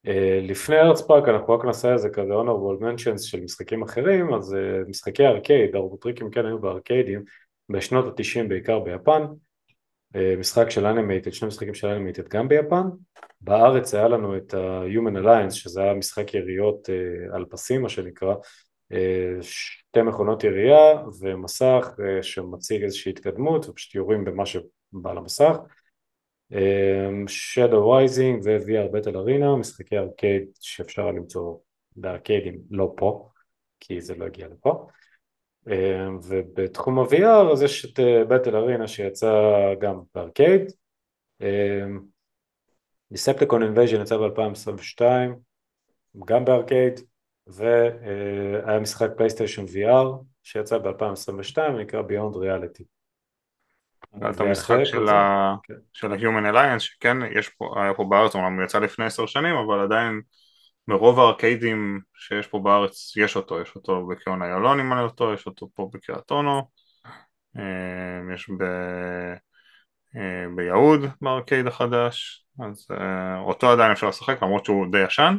אה, 0.06 0.10
לפני 0.42 0.76
EarthSpark 0.76 1.28
אנחנו 1.28 1.54
רק 1.54 1.64
נעשה 1.64 1.92
איזה 1.92 2.08
כזה 2.08 2.32
honorable 2.32 2.82
mentions 2.82 3.18
של 3.18 3.40
משחקים 3.40 3.82
אחרים, 3.82 4.34
אז 4.34 4.52
אה, 4.54 4.88
משחקי 4.88 5.26
ארקייד, 5.26 5.74
הרובוטריקים 5.76 6.30
כן 6.30 6.46
היו 6.46 6.58
בארקיידים, 6.58 7.24
בשנות 7.68 8.06
התשעים 8.06 8.48
בעיקר 8.48 8.78
ביפן, 8.78 9.22
אה, 10.14 10.18
משחק 10.38 10.70
של 10.70 10.86
Animated, 10.86 11.32
שני 11.32 11.48
משחקים 11.48 11.74
של 11.74 11.86
Animated 11.86 12.28
גם 12.28 12.48
ביפן, 12.48 12.82
בארץ 13.40 13.94
היה 13.94 14.08
לנו 14.08 14.36
את 14.36 14.54
ה-Human 14.54 15.24
Alliance 15.24 15.50
שזה 15.50 15.82
היה 15.82 15.94
משחק 15.94 16.34
יריות 16.34 16.88
אה, 16.88 17.34
על 17.36 17.44
פסים 17.44 17.82
מה 17.82 17.88
שנקרא, 17.88 18.34
שתי 19.40 20.02
מכונות 20.02 20.44
ירייה 20.44 21.02
ומסך 21.20 21.88
אה, 22.00 22.22
שמציג 22.22 22.82
איזושהי 22.82 23.10
התקדמות 23.10 23.68
ופשוט 23.68 23.94
יורים 23.94 24.24
במה 24.24 24.46
שבא 24.46 25.12
למסך 25.12 25.56
Shadow 27.26 27.82
Rising 27.84 28.40
ו-VR 28.44 28.92
Battle 28.92 29.14
Arena, 29.14 29.56
משחקי 29.60 29.98
ארקייד 29.98 30.48
שאפשר 30.60 31.06
למצוא 31.06 31.56
בארקיידים 31.96 32.60
לא 32.70 32.92
פה, 32.96 33.28
כי 33.80 34.00
זה 34.00 34.14
לא 34.14 34.24
הגיע 34.24 34.48
לפה. 34.48 34.86
ובתחום 36.22 36.98
ה-VR 36.98 37.52
אז 37.52 37.62
יש 37.62 37.84
את 37.84 37.98
Battle 37.98 38.52
Arena 38.52 38.86
שיצא 38.86 39.32
גם 39.80 40.00
בארקייד. 40.14 40.72
Decepticon 43.14 43.62
Invasion 43.62 44.00
יצא 44.02 44.16
ב-2022, 44.16 45.02
גם 46.24 46.44
בארקייד, 46.44 47.00
והיה 47.46 48.80
משחק 48.80 49.08
פלייסטיישן 49.16 49.64
VR 49.64 50.24
שיצא 50.42 50.78
ב-2022, 50.78 51.58
נקרא 51.80 52.02
Beyond 52.02 52.34
Reality. 52.34 52.84
את 54.30 54.40
המשחק 54.40 54.84
של, 54.84 55.08
ה... 55.08 55.54
כן. 55.62 55.74
של 55.92 56.12
ה-Human 56.12 56.52
Alliance, 56.52 56.78
שכן, 56.78 57.16
יש 57.38 57.48
פה, 57.48 57.74
היה 57.76 57.94
פה 57.94 58.04
בארץ, 58.04 58.34
אומנם 58.34 58.56
הוא 58.56 58.64
יצא 58.64 58.78
לפני 58.78 59.04
עשר 59.04 59.26
שנים, 59.26 59.54
אבל 59.54 59.80
עדיין 59.80 60.20
מרוב 60.88 61.18
הארקיידים 61.18 62.00
שיש 62.14 62.46
פה 62.46 62.58
בארץ, 62.58 63.16
יש 63.16 63.36
אותו, 63.36 63.60
יש 63.60 63.76
אותו 63.76 64.06
בקיון 64.06 64.42
איילון 64.42 64.80
אם 64.80 64.92
אני 64.92 65.02
לא 65.02 65.08
טועה, 65.08 65.34
יש 65.34 65.46
אותו 65.46 65.68
פה 65.74 65.90
בקריית 65.92 66.30
אונו, 66.30 66.62
אה, 67.58 68.34
יש 68.34 68.50
ב... 68.58 68.62
אה, 70.16 70.46
ביהוד 70.56 71.00
בארקייד 71.20 71.66
החדש, 71.66 72.44
אז 72.60 72.86
אה, 72.90 73.38
אותו 73.38 73.70
עדיין 73.70 73.92
אפשר 73.92 74.08
לשחק 74.08 74.42
למרות 74.42 74.64
שהוא 74.64 74.86
די 74.92 75.04
ישן, 75.04 75.36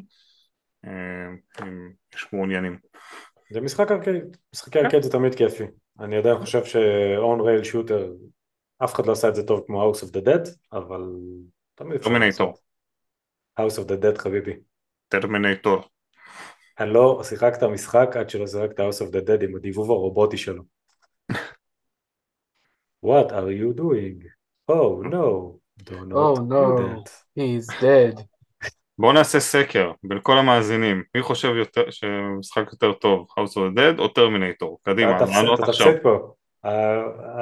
אם 1.61 1.91
יש 2.15 2.27
מעוניינים. 2.33 2.77
זה 3.51 3.61
משחק 3.61 3.91
ארקייד, 3.91 4.38
משחקי 4.53 4.79
ארקייד 4.79 5.03
זה 5.03 5.11
תמיד 5.11 5.36
כיפי, 5.36 5.63
אני 5.99 6.17
עדיין 6.17 6.38
חושב 6.38 6.65
ש-on 6.65 7.39
rail 7.39 7.65
shooter 7.71 8.31
אף 8.83 8.93
אחד 8.93 9.05
לא 9.05 9.11
עשה 9.11 9.29
את 9.29 9.36
זה 9.36 9.43
טוב 9.43 9.63
כמו 9.67 9.91
House 9.91 9.97
of 9.97 10.07
the 10.07 10.25
Dead, 10.25 10.49
אבל 10.73 11.01
תמיד 11.75 11.95
אפשר 11.95 12.09
לעשות. 12.09 12.59
House 13.59 13.77
of 13.77 13.88
the 13.88 14.03
Dead 14.03 14.17
חביבי. 14.17 14.53
טרמינטור. 15.07 15.81
אני 16.79 16.93
לא 16.93 17.21
שיחקת 17.23 17.63
משחק 17.63 18.15
עד 18.19 18.29
שלא 18.29 18.47
שיחקת 18.47 18.79
House 18.79 19.07
of 19.07 19.11
the 19.11 19.27
Dead 19.27 19.43
עם 19.43 19.55
הדיבוב 19.55 19.91
הרובוטי 19.91 20.38
שלו. 20.38 20.63
What 23.05 23.31
are 23.31 23.51
you 23.51 23.73
doing? 23.73 24.23
Oh 24.67 25.01
no, 25.03 25.59
do 25.83 25.95
not 26.09 26.15
oh, 26.15 26.36
no. 26.53 26.77
do 26.77 26.83
that. 26.83 27.09
He's 27.36 27.67
dead. 27.81 28.15
בואו 29.00 29.14
נעשה 29.14 29.39
סקר 29.39 29.91
בין 30.04 30.20
כל 30.24 30.38
המאזינים, 30.38 31.04
מי 31.16 31.22
חושב 31.22 31.56
יותר, 31.56 31.89
שמשחק 31.89 32.64
יותר 32.72 32.93
טוב, 32.93 33.28
House 33.32 33.52
of 33.52 33.76
the 33.76 33.78
Dead 33.78 34.00
או 34.00 34.08
טרמינטור? 34.08 34.80
קדימה, 34.84 35.12
לענות 35.12 35.60
עכשיו. 35.60 35.88
אתה 35.88 35.96
תפסיד 35.96 36.04
פה, 36.04 36.34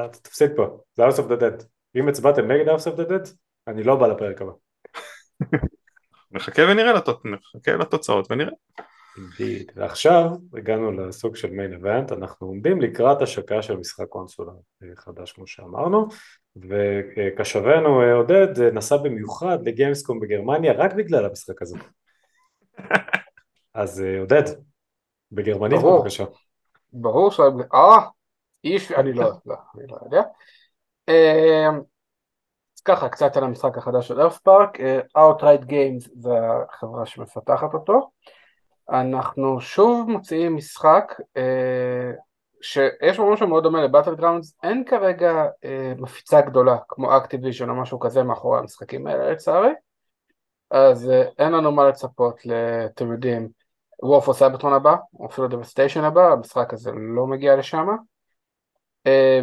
אתה 0.06 0.20
תפסיד 0.22 0.52
פה, 0.56 0.78
זה 0.94 1.08
House 1.08 1.18
of 1.18 1.32
the 1.32 1.42
Dead. 1.42 1.64
אם 1.96 2.08
הצבעתם 2.08 2.52
נגד 2.52 2.70
House 2.70 2.88
of 2.88 3.00
the 3.00 3.10
Dead, 3.10 3.30
אני 3.68 3.84
לא 3.84 3.96
בא 3.96 4.08
לפרק 4.08 4.42
הבא. 4.42 4.52
נחכה 6.32 6.62
ונראה, 6.62 6.94
לתוצ... 6.94 7.18
נחכה 7.26 7.72
לתוצאות 7.72 8.32
ונראה. 8.32 8.54
Indeed. 9.18 9.72
ועכשיו 9.76 10.30
הגענו 10.58 10.92
לסוג 10.92 11.36
של 11.36 11.52
מיין 11.52 11.74
אבנט, 11.74 12.12
אנחנו 12.12 12.48
עומדים 12.48 12.82
לקראת 12.82 13.22
השקה 13.22 13.62
של 13.62 13.78
משחק 13.78 14.06
קונסולה 14.06 14.52
חדש 14.96 15.32
כמו 15.32 15.48
שאמרנו, 15.48 16.08
וקשבנו 16.56 18.02
עודד 18.02 18.62
נסע 18.62 18.98
במיוחד 18.98 19.58
לגיימסקום 19.68 20.20
בגרמניה 20.20 20.74
רק 20.74 20.94
בגלל 20.94 21.26
המשחק 21.26 21.62
הזה. 21.62 21.78
אז 23.74 24.04
עודד, 24.20 24.44
בגרמנית 25.32 25.80
בבקשה. 25.82 26.24
ברור 26.94 27.32
ש... 27.32 27.40
אה, 27.74 28.00
איש, 28.64 28.92
אני 28.92 29.14
לא, 29.14 29.32
לא, 29.46 29.56
אני 29.76 29.88
לא 29.88 29.98
יודע. 30.06 30.22
אמ, 31.08 31.82
אז 32.78 32.82
ככה, 32.86 33.10
קצת 33.10 33.38
על 33.38 33.44
המשחק 33.44 33.78
החדש 33.78 34.08
של 34.08 34.22
EarthSpark, 34.22 34.80
אה, 34.80 35.00
Outright 35.18 35.64
Games 35.64 36.10
זה 36.20 36.30
החברה 36.70 37.06
שמפתחת 37.06 37.74
אותו. 37.74 38.10
אנחנו 38.90 39.62
שוב 39.62 40.10
מוציאים 40.10 40.56
משחק 40.56 41.14
אה, 41.38 42.12
שיש 42.64 43.18
בו 43.18 43.34
משהו 43.34 43.48
מאוד 43.48 43.64
דומה 43.64 43.84
ל 43.84 44.16
Battlegrounds, 44.16 44.58
אין 44.64 44.84
כרגע 44.84 45.46
אה, 45.66 45.94
מפיצה 45.98 46.42
גדולה 46.42 46.78
כמו 46.88 47.18
Activision 47.18 47.70
או 47.70 47.76
משהו 47.76 48.00
כזה 48.00 48.24
מאחורי 48.24 48.60
המשחקים 48.60 49.08
האלה 49.08 49.32
לצערי, 49.32 49.72
אז 50.72 51.12
אין 51.40 51.52
לנו 51.52 51.72
מה 51.72 51.90
לצפות, 51.90 52.40
אתם 52.86 53.12
יודעים, 53.12 53.50
War 54.04 54.28
for 54.28 54.50
Cybertron 54.50 54.74
הבא, 54.74 54.96
או 55.20 55.26
אפילו 55.26 55.48
Devastation 55.48 56.04
הבא, 56.04 56.32
המשחק 56.32 56.74
הזה 56.74 56.92
לא 57.16 57.28
מגיע 57.28 57.56
לשם. 57.56 57.88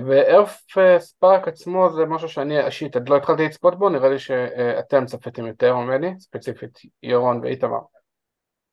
ו 0.06 0.62
EarthSpark 0.98 1.48
עצמו 1.48 1.90
זה 1.90 2.04
משהו 2.04 2.28
שאני 2.28 2.66
אישית 2.66 2.94
עוד 2.94 3.08
לא 3.08 3.16
התחלתי 3.16 3.44
לצפות 3.44 3.78
בו, 3.78 3.88
נראה 3.88 4.08
לי 4.08 4.18
שאתם 4.18 5.06
צפיתם 5.06 5.46
יותר 5.46 5.76
ממני, 5.76 6.20
ספציפית 6.20 6.78
ירון 7.02 7.40
ואיתמר. 7.40 7.80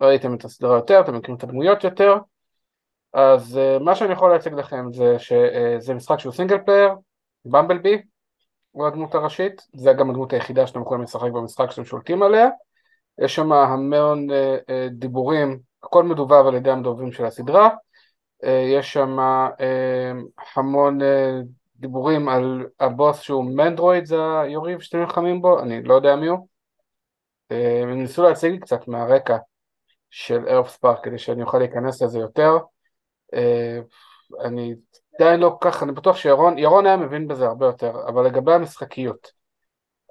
ראיתם 0.02 0.36
את 0.36 0.46
הסדרה 0.46 0.76
יותר, 0.76 1.02
אתם 1.02 1.18
מכירים 1.18 1.38
את 1.38 1.44
הדמויות 1.44 1.84
יותר, 1.84 2.18
אז 3.18 3.60
מה 3.82 3.96
שאני 3.96 4.14
יכול 4.14 4.32
להציג 4.32 4.54
לכם 4.54 4.94
זה 4.94 5.16
שזה 5.20 5.94
משחק 5.94 6.20
שהוא 6.20 6.34
single 6.34 6.58
player, 6.58 6.94
Bumblebee 7.46 8.02
הוא 8.72 8.88
הדמות 8.88 9.16
הראשית, 9.16 9.62
זה 9.74 9.94
גם 9.94 10.10
הדמות 10.10 10.34
היחידה 10.34 10.68
שאתם 10.68 10.82
יכולים 10.82 11.04
לשחק 11.04 11.32
במשחק 11.32 11.72
שאתם 11.72 11.86
שולטים 11.86 12.24
עליה, 12.24 12.50
יש 13.20 13.36
שם 13.36 13.52
המון 13.52 14.28
דיבורים, 14.92 15.60
הכל 15.84 16.04
מדובב 16.04 16.48
על 16.48 16.56
ידי 16.56 16.72
המדובבים 16.72 17.12
של 17.12 17.26
הסדרה, 17.26 17.70
אה, 18.44 18.66
יש 18.78 18.94
שם 18.94 19.20
אה, 19.20 20.12
המון 20.56 21.02
אה, 21.02 21.40
דיבורים 21.76 22.30
על 22.30 22.66
הבוס 22.80 23.20
שהוא 23.22 23.46
מנדרואיד, 23.46 24.06
זה 24.06 24.40
היוריב 24.40 24.80
שאתם 24.80 24.98
נלחמים 24.98 25.42
בו, 25.42 25.60
אני 25.60 25.84
לא 25.84 25.94
יודע 25.94 26.16
מי 26.16 26.28
הוא. 26.28 26.48
הם 27.50 28.02
ניסו 28.02 28.24
להציג 28.24 28.52
לי 28.52 28.60
קצת 28.60 28.88
מהרקע 28.88 29.38
של 30.10 30.48
ארף 30.48 30.70
ספארק 30.70 31.04
כדי 31.04 31.18
שאני 31.18 31.42
אוכל 31.42 31.58
להיכנס 31.58 32.02
לזה 32.02 32.20
יותר. 32.20 32.58
אני 34.42 34.76
עדיין 35.16 35.40
לא 35.40 35.58
כך, 35.62 35.84
אני 35.84 35.92
בטוח 35.92 36.16
שירון, 36.16 36.58
ירון 36.58 36.86
היה 36.86 36.98
מבין 36.98 37.28
בזה 37.28 37.46
הרבה 37.46 37.66
יותר, 37.66 37.94
אבל 38.08 38.26
לגבי 38.26 38.54
המשחקיות, 38.54 39.32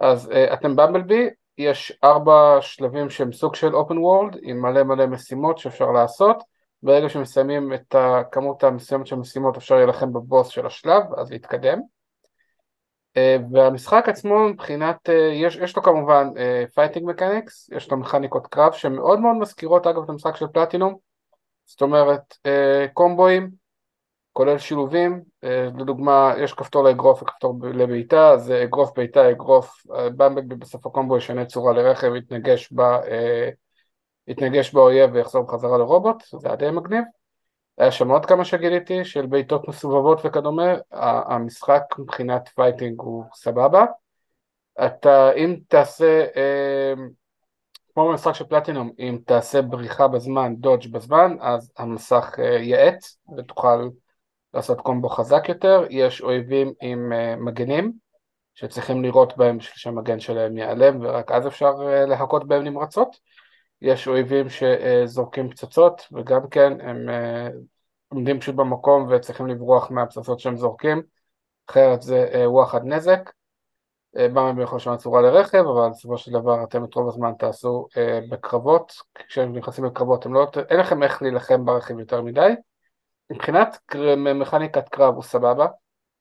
אז 0.00 0.30
אתם 0.52 0.76
Bumblebee, 0.76 1.28
יש 1.58 1.98
ארבע 2.04 2.58
שלבים 2.60 3.10
שהם 3.10 3.32
סוג 3.32 3.54
של 3.54 3.74
open 3.74 3.98
world 3.98 4.36
עם 4.42 4.62
מלא 4.62 4.82
מלא 4.82 5.06
משימות 5.06 5.58
שאפשר 5.58 5.90
לעשות 5.90 6.42
ברגע 6.82 7.08
שמסיימים 7.08 7.72
את 7.72 7.94
הכמות 7.94 8.64
המסוימת 8.64 9.06
של 9.06 9.16
משימות 9.16 9.56
אפשר 9.56 9.74
להילחם 9.76 10.12
בבוס 10.12 10.48
של 10.48 10.66
השלב, 10.66 11.02
אז 11.16 11.30
להתקדם. 11.30 11.80
אה, 13.16 13.36
והמשחק 13.52 14.08
עצמו 14.08 14.48
מבחינת, 14.48 15.10
אה, 15.10 15.14
יש, 15.14 15.56
יש 15.56 15.76
לו 15.76 15.82
כמובן 15.82 16.28
fighting 16.74 17.08
mechanics, 17.08 17.70
יש 17.72 17.90
לו 17.90 17.96
מכניקות 17.96 18.46
קרב 18.46 18.72
שמאוד 18.72 19.20
מאוד 19.20 19.36
מזכירות 19.36 19.86
אגב 19.86 20.02
את 20.02 20.08
המשחק 20.08 20.36
של 20.36 20.46
פלטינום, 20.46 20.96
זאת 21.66 21.82
אומרת 21.82 22.20
אה, 22.32 22.92
קומבואים, 22.92 23.50
כולל 24.32 24.58
שילובים, 24.58 25.22
אה, 25.44 25.48
לדוגמה 25.78 26.34
יש 26.38 26.52
כפתור 26.52 26.84
לאגרוף 26.84 27.22
וכפתור 27.22 27.54
לבעיטה, 27.74 28.30
אז 28.30 28.52
אגרוף 28.64 28.90
בעיטה, 28.96 29.30
אגרוף, 29.30 29.82
Bumblebee 30.16 30.56
בסוף 30.58 30.86
הקומבו 30.86 31.16
ישנה 31.16 31.44
צורה 31.44 31.72
לרכב, 31.72 32.14
יתנגש 32.14 32.72
ב... 32.72 32.80
אה, 32.80 33.66
יתנגש 34.28 34.74
באויב 34.74 35.10
ויחזור 35.12 35.42
בחזרה 35.42 35.78
לרובוט, 35.78 36.22
זה 36.40 36.48
היה 36.48 36.56
די 36.56 36.70
מגניב. 36.70 37.04
היה 37.78 37.92
שם 37.92 38.10
עוד 38.10 38.26
כמה 38.26 38.44
שגיליתי 38.44 39.04
של 39.04 39.26
בעיטות 39.26 39.68
מסובבות 39.68 40.20
וכדומה, 40.24 40.74
המשחק 40.92 41.82
מבחינת 41.98 42.48
fighting 42.48 43.00
הוא 43.00 43.24
סבבה. 43.34 43.84
אתה 44.86 45.32
אם 45.32 45.56
תעשה, 45.68 46.26
אה, 46.36 46.94
כמו 47.96 48.08
במשחק 48.08 48.32
של 48.32 48.44
פלטינום, 48.44 48.90
אם 48.98 49.18
תעשה 49.26 49.62
בריחה 49.62 50.08
בזמן, 50.08 50.54
דודג' 50.56 50.92
בזמן, 50.92 51.36
אז 51.40 51.72
המסך 51.76 52.34
אה, 52.38 52.44
יעץ 52.44 53.18
ותוכל 53.36 53.88
לעשות 54.54 54.80
קומבו 54.80 55.08
חזק 55.08 55.48
יותר. 55.48 55.84
יש 55.90 56.20
אויבים 56.20 56.72
עם 56.80 57.12
אה, 57.12 57.36
מגנים 57.36 57.92
שצריכים 58.54 59.02
לראות 59.02 59.36
בהם 59.36 59.60
שהמגן 59.60 60.20
שלהם 60.20 60.56
ייעלם 60.56 60.98
ורק 61.00 61.32
אז 61.32 61.46
אפשר 61.46 61.72
להכות 62.08 62.48
בהם 62.48 62.64
נמרצות. 62.64 63.16
יש 63.82 64.08
אויבים 64.08 64.46
שזורקים 64.48 65.50
פצצות 65.50 66.02
וגם 66.12 66.48
כן 66.48 66.80
הם 66.80 67.08
אה, 67.08 67.48
עומדים 68.08 68.40
פשוט 68.40 68.54
במקום 68.54 69.06
וצריכים 69.10 69.46
לברוח 69.46 69.90
מהפצצות 69.90 70.40
שהם 70.40 70.56
זורקים 70.56 71.02
אחרת 71.70 72.02
זה 72.02 72.28
אה, 72.34 72.50
וואחד 72.50 72.80
נזק 72.84 73.30
במבה 74.18 74.62
יכול 74.62 74.76
לשמוע 74.76 74.96
צורה 74.96 75.22
לרכב 75.22 75.58
אבל 75.58 75.90
בסופו 75.90 76.18
של 76.18 76.32
דבר 76.32 76.64
אתם 76.64 76.84
את 76.84 76.94
רוב 76.94 77.08
הזמן 77.08 77.32
תעשו 77.38 77.86
אה, 77.96 78.20
בקרבות 78.30 78.92
כשהם 79.14 79.56
נכנסים 79.56 79.84
לקרבות 79.84 80.26
לא, 80.26 80.46
אין 80.70 80.80
לכם 80.80 81.02
איך 81.02 81.22
להילחם 81.22 81.64
ברכב 81.64 81.98
יותר 81.98 82.22
מדי 82.22 82.52
מבחינת 83.30 83.78
מכניקת 84.34 84.88
קרב 84.88 85.14
הוא 85.14 85.22
סבבה 85.22 85.66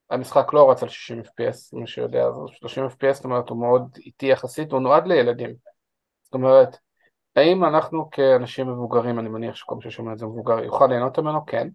המשחק 0.09 0.53
לא 0.53 0.71
רץ 0.71 0.83
על 0.83 0.89
60 0.89 1.21
fps 1.21 1.69
מי 1.73 1.87
שיודע, 1.87 2.27
30 2.51 2.85
fps 2.85 3.13
זאת 3.13 3.25
אומרת 3.25 3.49
הוא 3.49 3.57
מאוד 3.57 3.97
איטי 3.97 4.25
יחסית, 4.25 4.71
הוא 4.71 4.79
נועד 4.79 5.07
לילדים 5.07 5.55
זאת 6.23 6.33
אומרת 6.33 6.77
האם 7.35 7.65
אנחנו 7.65 8.09
כאנשים 8.11 8.67
מבוגרים, 8.67 9.19
אני 9.19 9.29
מניח 9.29 9.55
שכל 9.55 9.75
מי 9.75 9.81
ששומע 9.81 10.13
את 10.13 10.17
זה 10.17 10.25
מבוגר, 10.25 10.59
יוכל 10.59 10.87
ליהנות 10.87 11.19
ממנו? 11.19 11.45
כן. 11.45 11.67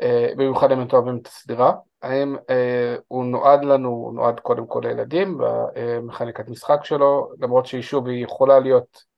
אה, 0.00 0.28
במיוחד 0.36 0.72
אם 0.72 0.82
אתם 0.82 0.96
אוהבים 0.96 1.18
את 1.22 1.26
הסדרה, 1.26 1.72
האם 2.02 2.36
אה, 2.50 2.96
הוא 3.08 3.24
נועד 3.24 3.64
לנו, 3.64 3.88
הוא 3.88 4.14
נועד 4.14 4.40
קודם 4.40 4.66
כל 4.66 4.80
לילדים 4.84 5.38
במכניקת 5.74 6.48
משחק 6.48 6.84
שלו, 6.84 7.30
למרות 7.40 7.66
שהיא 7.66 7.82
שוב 7.82 8.06
היא 8.06 8.24
יכולה 8.24 8.60
להיות, 8.60 9.14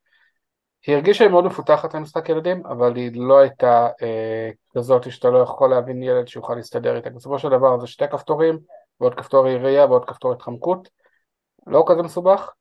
היא 0.86 0.94
הרגישה 0.94 1.28
מאוד 1.28 1.44
מפותחת 1.44 1.94
למשחק 1.94 2.28
ילדים, 2.28 2.66
אבל 2.66 2.96
היא 2.96 3.10
לא 3.14 3.38
הייתה 3.38 3.88
אה, 4.02 4.50
כזאת 4.76 5.12
שאתה 5.12 5.30
לא 5.30 5.38
יכול 5.38 5.70
להבין 5.70 6.02
ילד 6.02 6.28
שיוכל 6.28 6.54
להסתדר 6.54 6.96
איתה, 6.96 7.10
בסופו 7.10 7.38
של 7.38 7.48
דבר 7.48 7.80
זה 7.80 7.86
שתי 7.86 8.08
כפתורים, 8.08 8.58
ועוד 9.00 9.14
כפתור 9.14 9.48
ירייה 9.48 9.86
ועוד 9.86 10.04
כפתור 10.04 10.32
התחמקות, 10.32 10.88
לא 11.66 11.84
כזה 11.88 12.02
מסובך. 12.02 12.52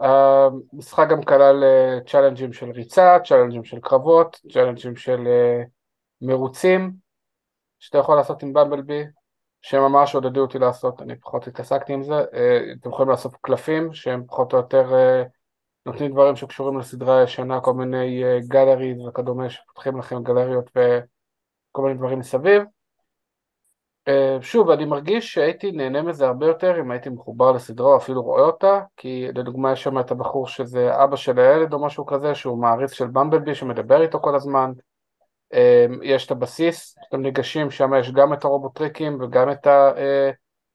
המשחק 0.00 1.08
גם 1.08 1.22
כלל 1.22 1.64
צ'אלנג'ים 2.06 2.52
של 2.52 2.70
ריצה, 2.70 3.16
צ'אלנג'ים 3.24 3.64
של 3.64 3.80
קרבות, 3.80 4.40
צ'אלנג'ים 4.52 4.96
של 4.96 5.28
מרוצים 6.22 6.92
שאתה 7.78 7.98
יכול 7.98 8.16
לעשות 8.16 8.42
עם 8.42 8.52
במבלבי 8.52 9.04
שממש 9.62 10.14
עודדו 10.14 10.40
אותי 10.40 10.58
לעשות, 10.58 11.02
אני 11.02 11.16
פחות 11.20 11.46
התעסקתי 11.46 11.92
עם 11.92 12.02
זה, 12.02 12.14
אה, 12.14 12.58
אתם 12.80 12.88
יכולים 12.88 13.10
לעשות 13.10 13.36
קלפים 13.40 13.92
שהם 13.92 14.24
פחות 14.26 14.52
או 14.52 14.58
יותר 14.58 14.94
אה, 14.94 15.22
נותנים 15.86 16.12
דברים 16.12 16.36
שקשורים 16.36 16.78
לסדרה 16.78 17.20
הישנה, 17.20 17.60
כל 17.60 17.74
מיני 17.74 18.22
גלריז 18.48 19.00
אה, 19.00 19.08
וכדומה 19.08 19.50
שפותחים 19.50 19.98
לכם 19.98 20.22
גלריות 20.22 20.70
וכל 20.70 21.82
מיני 21.82 21.94
דברים 21.94 22.18
מסביב. 22.18 22.62
שוב, 24.40 24.70
אני 24.70 24.84
מרגיש 24.84 25.32
שהייתי 25.34 25.72
נהנה 25.72 26.02
מזה 26.02 26.26
הרבה 26.26 26.46
יותר 26.46 26.80
אם 26.80 26.90
הייתי 26.90 27.08
מחובר 27.08 27.52
לסדרה 27.52 27.86
או 27.86 27.96
אפילו 27.96 28.22
רואה 28.22 28.42
אותה, 28.42 28.80
כי 28.96 29.28
לדוגמה 29.34 29.72
יש 29.72 29.82
שם 29.82 29.98
את 29.98 30.10
הבחור 30.10 30.48
שזה 30.48 31.04
אבא 31.04 31.16
של 31.16 31.38
הילד 31.38 31.72
או 31.72 31.84
משהו 31.84 32.06
כזה, 32.06 32.34
שהוא 32.34 32.58
מעריץ 32.58 32.92
של 32.92 33.06
במבלבי 33.06 33.54
שמדבר 33.54 34.02
איתו 34.02 34.20
כל 34.20 34.34
הזמן, 34.34 34.72
יש 36.02 36.26
את 36.26 36.30
הבסיס, 36.30 36.94
שאתם 37.04 37.22
ניגשים, 37.22 37.70
שם 37.70 37.90
יש 37.94 38.12
גם 38.12 38.32
את 38.32 38.44
הרובוטריקים 38.44 39.20
וגם 39.20 39.50
את 39.50 39.66
אה, 39.66 40.30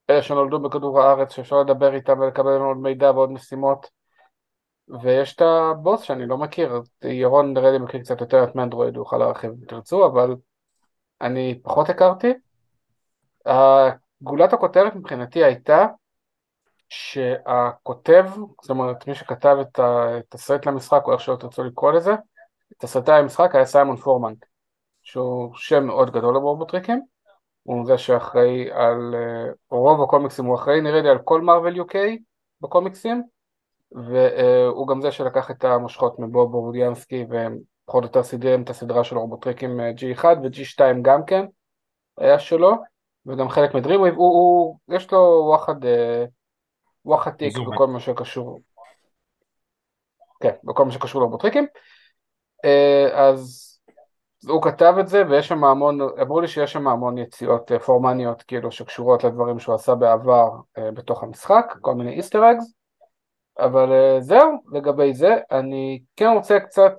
אלה 0.09 0.22
שנולדו 0.22 0.59
בכדור 0.59 1.01
הארץ 1.01 1.34
שאפשר 1.34 1.59
לדבר 1.61 1.93
איתם 1.93 2.19
ולקבל 2.19 2.57
עוד 2.57 2.78
מידע 2.78 3.11
ועוד 3.11 3.32
משימות 3.32 3.89
ויש 5.01 5.36
את 5.36 5.41
הבוס 5.41 6.01
שאני 6.01 6.26
לא 6.26 6.38
מכיר, 6.38 6.82
ירון 7.03 7.53
נראה 7.53 7.72
לי 7.72 7.78
מכיר 7.78 7.99
קצת 7.99 8.22
יותר 8.22 8.43
את 8.43 8.55
מנדרואיד, 8.55 8.95
הוא 8.95 9.01
יוכל 9.01 9.17
להרחיב 9.17 9.51
אם 9.51 9.65
תרצו, 9.67 10.05
אבל 10.05 10.36
אני 11.22 11.59
פחות 11.63 11.89
הכרתי. 11.89 12.34
גולת 14.22 14.53
הכותרת 14.53 14.95
מבחינתי 14.95 15.43
הייתה 15.43 15.88
שהכותב, 16.89 18.26
זאת 18.61 18.69
אומרת 18.69 19.07
מי 19.07 19.15
שכתב 19.15 19.57
את 19.61 19.80
התסריט 19.80 20.65
למשחק 20.65 21.01
או 21.05 21.13
איך 21.13 21.22
שלא 21.22 21.36
תרצו 21.36 21.63
לקרוא 21.63 21.91
לזה, 21.91 22.11
תסריטאי 22.78 23.19
המשחק 23.19 23.55
היה 23.55 23.65
סיימון 23.65 23.95
פורמן. 23.95 24.34
שהוא 25.04 25.54
שם 25.56 25.86
מאוד 25.86 26.12
גדול 26.12 26.34
לרובוטריקים, 26.34 27.02
הוא 27.64 27.86
זה 27.86 27.97
שאחראי 27.97 28.72
על 28.72 29.16
uh, 29.16 29.56
רוב 29.70 30.02
הקומיקסים, 30.02 30.45
הוא 30.45 30.56
אחראי 30.56 30.82
נראה 30.82 31.02
לי 31.02 31.10
על 31.10 31.20
כל 31.24 31.41
מרוויל 31.41 31.82
UK 31.82 31.95
בקומיקסים, 32.62 33.24
והוא 33.91 34.88
גם 34.88 35.02
זה 35.02 35.12
שלקח 35.12 35.52
את 35.52 35.64
המושכות 35.64 36.20
מבוב 36.20 36.52
בורודיאנסקי 36.52 37.26
ופחות 37.26 38.04
או 38.04 38.08
יותר 38.08 38.24
סידר 38.24 38.62
את 38.62 38.70
הסדרה 38.70 39.04
של 39.04 39.18
רובוטריקים 39.18 39.80
אה, 39.80 39.91
G1 39.91 40.26
ו-G2 40.26 40.84
גם 41.02 41.26
כן 41.26 41.45
היה 42.18 42.39
שלו, 42.39 42.72
וגם 43.26 43.49
חלק 43.49 43.74
מדרימוויב, 43.74 44.14
הוא, 44.14 44.32
הוא, 44.34 44.78
יש 44.89 45.12
לו 45.12 45.43
וואחד, 45.47 45.86
אה, 45.86 46.26
וואחד 47.06 47.32
תיק 47.32 47.54
בכל 47.58 47.88
מה 47.88 47.99
שקשור, 47.99 48.60
כן, 50.41 50.54
בכל 50.64 50.86
מה 50.86 50.91
שקשור 50.91 51.22
לרובוטריקים, 51.22 51.66
אז 53.14 53.70
הוא 54.48 54.62
כתב 54.62 54.94
את 55.00 55.08
זה 55.08 55.24
ויש 55.30 55.48
שם 55.48 55.64
המון, 55.64 56.00
אמרו 56.22 56.42
לי 56.42 56.48
שיש 56.48 56.74
שם 56.74 56.88
המון 56.88 57.18
יציאות 57.18 57.72
אה, 57.72 57.80
פורמניות 57.80 58.44
כאילו 58.44 58.72
שקשורות 58.72 59.24
לדברים 59.24 59.60
שהוא 59.60 59.76
עשה 59.76 59.96
בעבר 59.96 60.50
אה, 60.78 60.92
בתוך 60.92 61.24
המשחק, 61.24 61.76
כל 61.82 61.94
מיני 61.94 62.12
איסטר 62.12 62.52
אגס, 62.52 62.74
אבל 63.60 63.92
אה, 63.92 64.22
זהו 64.22 64.52
לגבי 64.72 65.14
זה, 65.14 65.38
אני 65.52 66.02
כן 66.16 66.28
רוצה 66.36 66.60
קצת 66.60 66.94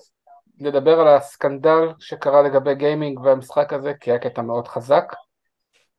לדבר 0.61 1.01
על 1.01 1.09
הסקנדל 1.09 1.93
שקרה 1.99 2.43
לגבי 2.43 2.75
גיימינג 2.75 3.21
והמשחק 3.21 3.73
הזה 3.73 3.95
כי 4.01 4.11
היה 4.11 4.19
קטע 4.19 4.43
מאוד 4.43 4.69
חזק, 4.69 5.13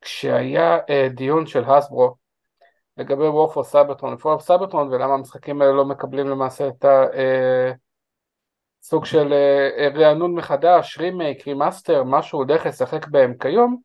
כשהיה 0.01 0.77
דיון 1.09 1.45
של 1.45 1.63
הסברו 1.65 2.15
לגבי 2.97 3.27
War 3.27 3.45
for 3.45 3.63
Cybertron, 3.63 4.11
War 4.11 4.25
for 4.25 4.39
Cybertron 4.39 4.87
ולמה 4.87 5.13
המשחקים 5.13 5.61
האלה 5.61 5.73
לא 5.73 5.85
מקבלים 5.85 6.27
למעשה 6.27 6.67
את 6.67 6.85
ה... 6.85 7.05
סוג 8.83 9.05
של 9.05 9.33
אה, 9.33 9.89
רענון 9.95 10.35
מחדש, 10.35 10.97
remake, 10.97 11.47
remaster, 11.47 12.03
משהו 12.03 12.43
דרך 12.43 12.65
לשחק 12.65 13.07
בהם 13.07 13.33
כיום, 13.39 13.77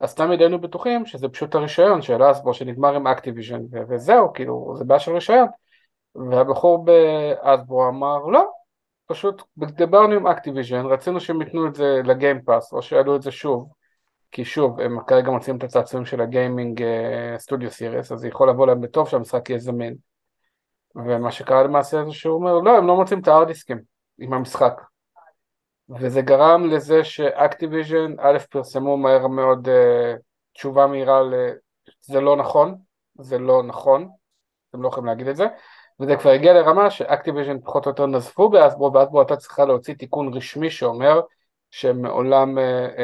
אז 0.00 0.14
תמיד 0.14 0.40
היינו 0.40 0.60
בטוחים 0.60 1.06
שזה 1.06 1.28
פשוט 1.28 1.54
הרישיון 1.54 2.02
של 2.02 2.30
Hasbro 2.30 2.54
שנגמר 2.54 2.94
עם 2.94 3.06
Activision 3.06 3.60
וזהו, 3.88 4.32
כאילו 4.32 4.74
זה 4.78 4.84
בעיה 4.84 5.00
של 5.00 5.12
רישיון. 5.12 5.46
והבחור 6.30 6.84
ב 6.84 6.99
Hasbro 6.99 7.88
אמר 7.88 8.18
לא, 8.18 8.50
פשוט 9.06 9.42
דיברנו 9.56 10.14
עם 10.14 10.26
Activision, 10.26 10.86
רצינו 10.86 11.20
שהם 11.20 11.40
ייתנו 11.40 11.66
את 11.66 11.74
זה 11.74 12.00
ל 12.04 12.12
Game 12.12 12.42
Pass 12.42 12.72
או 12.72 12.82
שיעלו 12.82 13.16
את 13.16 13.22
זה 13.22 13.30
שוב. 13.30 13.68
כי 14.30 14.44
שוב, 14.44 14.80
הם 14.80 14.98
כרגע 15.06 15.30
מוצאים 15.30 15.56
את 15.56 15.64
הצעצועים 15.64 16.06
של 16.06 16.20
הגיימינג 16.20 16.82
סטודיו 17.36 17.70
סיריס 17.70 18.12
אז 18.12 18.18
זה 18.18 18.28
יכול 18.28 18.50
לבוא 18.50 18.66
להם 18.66 18.80
בטוב 18.80 19.08
שהמשחק 19.08 19.50
יהיה 19.50 19.58
זמין. 19.58 19.94
ומה 20.94 21.32
שקרה 21.32 21.62
למעשה 21.62 22.04
זה 22.04 22.12
שהוא 22.12 22.34
אומר 22.34 22.54
לא, 22.54 22.78
הם 22.78 22.86
לא 22.86 22.96
מוצאים 22.96 23.20
את 23.20 23.28
הארדיסקים 23.28 23.97
עם 24.18 24.32
המשחק. 24.32 24.82
וזה 26.00 26.22
גרם 26.22 26.70
לזה 26.70 27.04
שאקטיביז'ן 27.04 28.14
א' 28.18 28.38
פרסמו 28.50 28.96
מהר 28.96 29.26
מאוד 29.26 29.68
uh, 29.68 30.18
תשובה 30.52 30.86
מהירה 30.86 31.22
ל... 31.22 31.34
זה 32.00 32.20
לא 32.20 32.36
נכון, 32.36 32.78
זה 33.18 33.38
לא 33.38 33.62
נכון, 33.62 34.08
אתם 34.70 34.82
לא 34.82 34.88
יכולים 34.88 35.06
להגיד 35.06 35.28
את 35.28 35.36
זה 35.36 35.46
וזה 36.00 36.16
כבר 36.16 36.30
הגיע 36.30 36.52
לרמה 36.52 36.90
שאקטיביז'ן 36.90 37.60
פחות 37.60 37.86
או 37.86 37.90
יותר 37.90 38.06
נזפו 38.06 38.48
באסברו 38.48 38.92
ואסברו 38.92 39.20
הייתה 39.20 39.36
צריכה 39.36 39.64
להוציא 39.64 39.94
תיקון 39.94 40.34
רשמי 40.34 40.70
שאומר 40.70 41.20
שמעולם, 41.70 42.58
uh, 42.58 42.60
uh, 42.96 43.00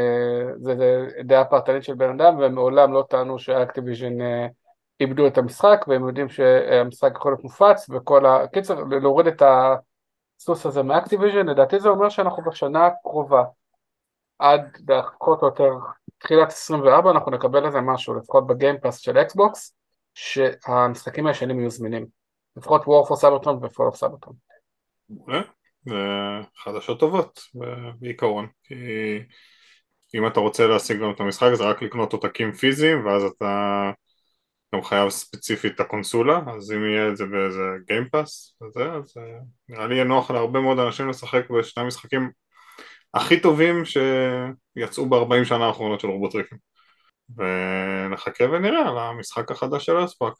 זה, 0.57 1.07
דעה 1.25 1.45
פרטנית 1.45 1.85
של 1.85 1.95
בן 1.95 2.21
אדם 2.21 2.39
ומעולם 2.39 2.93
לא 2.93 3.05
טענו 3.09 3.39
שאקטיביז'ן 3.39 4.21
uh, 4.21 4.51
איבדו 5.01 5.27
את 5.27 5.39
המשחק 5.39 5.85
והם 5.89 6.09
יודעים 6.09 6.29
שהמשחק 6.29 7.12
יכול 7.17 7.33
להיות 7.33 7.45
מופץ 7.45 7.91
וכל 7.91 8.27
ה... 8.27 8.47
קיצר, 8.47 8.85
להוריד 9.03 9.27
את 9.27 9.43
ה... 9.43 9.75
הסוס 10.45 10.66
הזה 10.66 10.82
מאקטיביז'ן, 10.82 11.49
לדעתי 11.49 11.80
זה 11.80 11.88
אומר 11.88 12.09
שאנחנו 12.09 12.42
בשנה 12.45 12.86
הקרובה, 12.86 13.45
עד 14.38 14.76
פחות 15.18 15.42
או 15.42 15.47
יותר 15.47 15.70
תחילת 16.18 16.49
24 16.49 17.11
אנחנו 17.11 17.30
נקבל 17.30 17.66
איזה 17.66 17.80
משהו, 17.80 18.14
לפחות 18.14 18.47
בגיימפאס 18.47 18.99
של 18.99 19.18
אקסבוקס, 19.18 19.76
שהמשחקים 20.14 21.26
הישנים 21.26 21.59
יהיו 21.59 21.70
זמינים, 21.70 22.07
לפחות 22.57 22.82
War 22.82 23.09
for 23.09 23.14
Cybertron 23.22 23.49
ו-Fall 23.62 23.95
of 23.95 23.99
זה 25.84 25.95
חדשות 26.57 27.01
טובות 27.01 27.40
בעיקרון, 27.99 28.47
כי 30.09 30.18
אם 30.18 30.26
אתה 30.26 30.40
רוצה 30.40 30.66
להשיג 30.66 31.01
גם 31.01 31.11
את 31.11 31.20
המשחק 31.20 31.51
זה 31.55 31.64
רק 31.64 31.82
לקנות 31.82 32.12
עותקים 32.12 32.53
פיזיים 32.53 33.07
ואז 33.07 33.22
אתה 33.22 33.90
גם 34.75 34.83
חייב 34.83 35.09
ספציפית 35.09 35.75
את 35.75 35.81
הקונסולה, 35.81 36.41
אז 36.57 36.72
אם 36.72 36.85
יהיה 36.85 37.09
את 37.09 37.16
זה 37.16 37.25
באיזה 37.27 37.62
גיימפאס, 37.87 38.57
וזה, 38.62 38.93
אז 38.93 39.14
אה, 39.16 39.39
נראה 39.68 39.87
לי 39.87 39.95
יהיה 39.95 40.05
נוח 40.05 40.31
להרבה 40.31 40.61
מאוד 40.61 40.79
אנשים 40.79 41.09
לשחק 41.09 41.51
בשני 41.51 41.83
המשחקים 41.83 42.31
הכי 43.14 43.41
טובים 43.41 43.83
שיצאו 43.85 45.07
ב-40 45.07 45.45
שנה 45.45 45.66
האחרונות 45.66 46.01
של 46.01 46.09
רובוטריקים. 46.09 46.59
ונחכה 47.37 48.45
ונראה 48.45 48.89
על 48.89 48.99
המשחק 48.99 49.51
החדש 49.51 49.87
של 49.87 50.05
הספארק. 50.05 50.33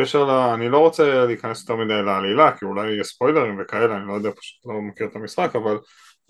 קשר 0.00 0.24
ל... 0.24 0.30
אני 0.30 0.68
לא 0.68 0.78
רוצה 0.78 1.24
להיכנס 1.24 1.60
יותר 1.60 1.76
מדי 1.76 2.02
לעלילה, 2.02 2.56
כי 2.56 2.64
אולי 2.64 2.90
יהיה 2.90 3.04
ספוילרים 3.04 3.58
וכאלה, 3.60 3.96
אני 3.96 4.08
לא 4.08 4.12
יודע, 4.12 4.30
פשוט 4.30 4.66
לא 4.66 4.80
מכיר 4.80 5.06
את 5.06 5.16
המשחק, 5.16 5.56
אבל 5.56 5.78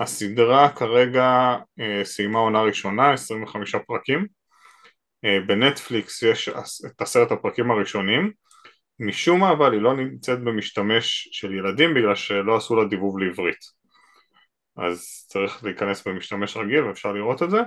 הסדרה 0.01 0.69
כרגע 0.69 1.57
אה, 1.81 2.05
סיימה 2.05 2.39
עונה 2.39 2.63
ראשונה, 2.63 3.13
25 3.13 3.75
פרקים. 3.75 4.42
אה, 5.25 5.41
בנטפליקס 5.47 6.23
יש 6.23 6.49
את 6.87 7.01
עשרת 7.03 7.33
הפרקים 7.33 7.71
הראשונים. 7.71 8.33
משום 8.99 9.41
מה 9.41 9.53
אבל 9.53 9.73
היא 9.73 9.81
לא 9.81 9.97
נמצאת 9.97 10.39
במשתמש 10.39 11.29
של 11.33 11.55
ילדים 11.55 11.95
בגלל 11.95 12.15
שלא 12.15 12.57
עשו 12.57 12.77
לה 12.77 12.85
דיבוב 12.85 13.19
לעברית. 13.19 13.59
אז 14.77 15.27
צריך 15.29 15.65
להיכנס 15.65 16.07
במשתמש 16.07 16.57
רגיל 16.57 16.85
ואפשר 16.85 17.13
לראות 17.13 17.43
את 17.43 17.51
זה. 17.51 17.61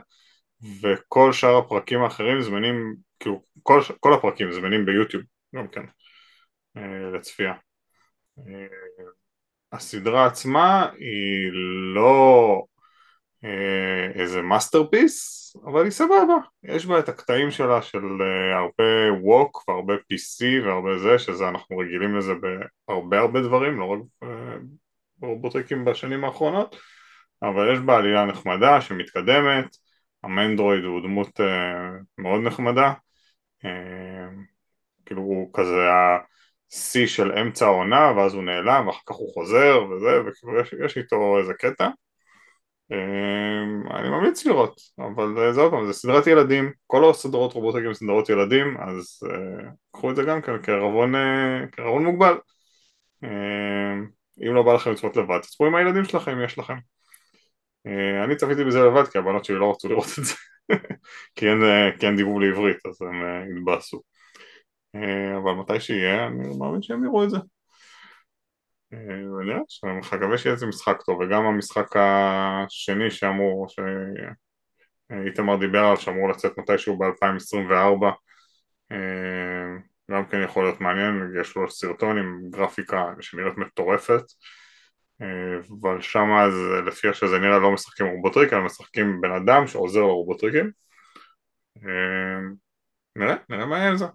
וכל 0.82 1.34
שאר 1.34 1.58
הפרקים 1.58 2.02
האחרים 2.02 2.42
זמינים, 2.42 2.96
כאילו 3.20 3.44
כל, 3.64 3.82
כל 4.00 4.14
הפרקים 4.14 4.52
זמינים 4.52 4.86
ביוטיוב 4.86 5.24
גם 5.56 5.68
כן 5.68 5.86
אה, 6.78 7.12
לצפייה. 7.14 7.54
אה, 8.40 8.68
הסדרה 9.72 10.26
עצמה 10.26 10.90
היא 11.00 11.52
לא 11.96 12.64
איזה 14.16 14.42
מאסטרפיס, 14.42 15.36
אבל 15.66 15.84
היא 15.84 15.92
סבבה, 15.92 16.36
יש 16.64 16.86
בה 16.86 17.00
את 17.00 17.10
הקטעים 17.10 17.52
שלה 17.52 17.82
של 17.82 18.04
אה, 18.22 18.58
הרבה 18.58 19.14
woke 19.22 19.64
והרבה 19.68 19.94
PC 19.94 20.66
והרבה 20.66 20.98
זה, 20.98 21.20
שזה 21.20 21.50
אנחנו 21.50 21.78
רגילים 21.78 22.18
לזה 22.18 22.34
בהרבה 22.88 23.20
הרבה 23.20 23.42
דברים, 23.42 23.80
לא 23.80 23.86
רק 23.86 24.00
אה, 24.24 24.58
ברובוטריקים 25.18 25.86
בשנים 25.86 26.24
האחרונות, 26.24 26.76
אבל 27.42 27.74
יש 27.74 27.80
בה 27.80 27.98
עלילה 27.98 28.26
נחמדה 28.26 28.82
שמתקדמת, 28.82 29.78
מנדרואיד 30.24 30.84
הוא 30.84 31.02
דמות 31.02 31.40
מאוד 32.18 32.42
נחמדה, 32.42 32.94
כאילו 35.06 35.22
הוא 35.22 35.50
כזה 35.54 35.88
השיא 36.72 37.08
של 37.08 37.32
אמצע 37.32 37.66
העונה 37.66 38.12
ואז 38.18 38.34
הוא 38.34 38.44
נעלם 38.44 38.88
ואחר 38.88 39.00
כך 39.06 39.16
הוא 39.16 39.34
חוזר 39.34 39.84
וזה 39.90 40.22
וכאילו 40.28 40.60
יש, 40.60 40.74
יש 40.86 40.98
איתו 40.98 41.38
איזה 41.40 41.54
קטע 41.54 41.90
אני 43.92 44.10
ממליץ 44.10 44.46
לראות 44.46 44.82
אבל 45.00 45.54
זה 45.54 45.62
עוד 45.62 45.72
פעם 45.72 45.86
זה 45.86 45.94
סדרת 45.94 46.28
ילדים 46.28 46.72
כל 46.88 47.10
הסדרות 47.10 47.54
רובוטקים 47.54 47.94
סדרות 47.94 48.30
ילדים 48.30 48.78
אז 48.78 49.20
קחו 49.92 50.12
את 50.12 50.16
זה 50.16 50.24
גם 50.24 50.42
כן 50.42 50.52
כערבון, 50.64 51.14
כערבון 51.72 52.06
מוגבל. 52.06 52.36
אם 54.48 54.54
לא 54.56 54.64
בא 54.64 54.74
לכם 54.74 54.92
לצפות 54.92 55.18
לבד 55.18 55.40
תצפו 55.42 55.66
עם 55.66 55.76
הילדים 55.76 56.04
שלכם 56.04 56.32
אם 56.32 56.44
יש 56.44 56.60
לכם. 56.60 56.78
אני 58.24 58.36
צפיתי 58.36 58.64
בזה 58.64 58.80
לבד 58.80 59.08
כי 59.08 59.18
הבנות 59.18 59.46
שלי 59.46 59.56
לא 59.56 59.72
רצו 59.72 59.90
לראות 59.90 60.08
את 60.20 60.26
זה 60.26 60.34
כי 61.36 61.48
אין, 61.50 61.60
כי 62.00 62.08
אין 62.08 62.16
דיבור 62.16 62.42
לעברית 62.42 62.86
אז 62.86 63.02
הם 63.02 63.58
התבאסו. 63.58 64.02
אה, 64.96 65.38
אבל 65.38 65.52
מתי 65.52 65.80
שיהיה 65.80 66.28
אני 66.28 66.58
מאמין 66.58 66.82
שהם 66.82 67.04
יראו 67.04 67.24
את 67.24 67.30
זה 67.30 67.38
שאני 69.68 69.98
מקווה 69.98 70.38
שיהיה 70.38 70.54
איזה 70.54 70.66
משחק 70.66 71.02
טוב 71.02 71.20
וגם 71.20 71.46
המשחק 71.46 71.96
השני 71.96 73.12
שאמור, 73.12 73.68
שאיתמר 75.10 75.58
דיבר 75.60 75.80
עליו 75.80 75.98
שאמור 75.98 76.30
לצאת 76.30 76.58
מתישהו 76.58 76.98
ב-2024 76.98 78.06
אה, 78.92 78.98
גם 80.12 80.26
כן 80.26 80.44
יכול 80.44 80.64
להיות 80.64 80.82
מעניין, 80.82 81.34
יש 81.42 81.56
לו 81.56 81.70
סרטון 81.70 82.18
עם 82.18 82.42
גרפיקה 82.50 83.14
שנראית 83.20 83.58
מטורפת 83.58 84.24
אה, 85.22 85.58
אבל 85.82 86.02
שם 86.02 86.28
אז 86.46 86.54
לפי 86.86 87.08
איך 87.08 87.16
שזה 87.16 87.40
נראה 87.40 87.60
לא 87.60 87.72
משחקים 87.72 88.08
רובוטריק 88.08 88.54
אלא 88.54 88.62
משחקים 88.62 89.22
בן 89.22 89.32
אדם 89.32 89.68
שעוזר 89.68 90.00
לרובוטריקים 90.00 90.72
נראה, 93.16 93.36
נראה 93.50 93.66
מה 93.66 93.78
יהיה 93.78 93.90
עם 93.90 93.98
זה 93.98 94.06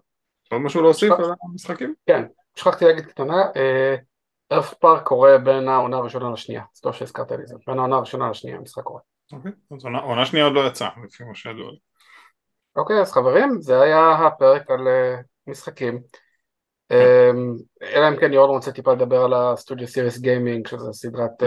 עוד 0.51 0.61
משהו 0.61 0.81
להוסיף 0.81 1.11
על 1.11 1.25
המשחקים? 1.43 1.93
כן, 2.07 2.23
שכחתי 2.55 2.85
להגיד 2.85 3.05
קטנה, 3.05 3.41
Earthspark 4.51 5.03
קורה 5.03 5.37
בין 5.37 5.67
העונה 5.67 5.97
הראשונה 5.97 6.29
לשנייה, 6.33 6.63
אז 6.75 6.79
טוב 6.79 6.93
שהזכרת 6.93 7.31
לי 7.31 7.45
זה, 7.45 7.55
בין 7.67 7.79
העונה 7.79 7.95
הראשונה 7.95 8.29
לשנייה 8.29 8.57
המשחק 8.57 8.83
קורה. 8.83 9.01
אוקיי, 9.33 9.51
אז 9.77 9.85
העונה 9.85 10.21
השנייה 10.21 10.45
עוד 10.45 10.53
לא 10.53 10.67
יצאה, 10.67 10.89
לפי 11.05 11.23
מה 11.23 11.35
שידוע 11.35 11.71
לי. 11.71 11.77
אוקיי, 12.75 13.01
אז 13.01 13.11
חברים, 13.11 13.61
זה 13.61 13.81
היה 13.81 14.11
הפרק 14.11 14.71
על 14.71 14.87
משחקים. 15.47 16.01
אלא 17.81 18.09
אם 18.09 18.19
כן 18.19 18.33
יורם 18.33 18.49
רוצה 18.49 18.71
טיפה 18.71 18.93
לדבר 18.93 19.23
על 19.23 19.33
הסטודיו 19.33 19.87
סיריס 19.87 20.17
גיימינג, 20.17 20.67
שזה 20.67 20.93
סדרת... 20.93 21.43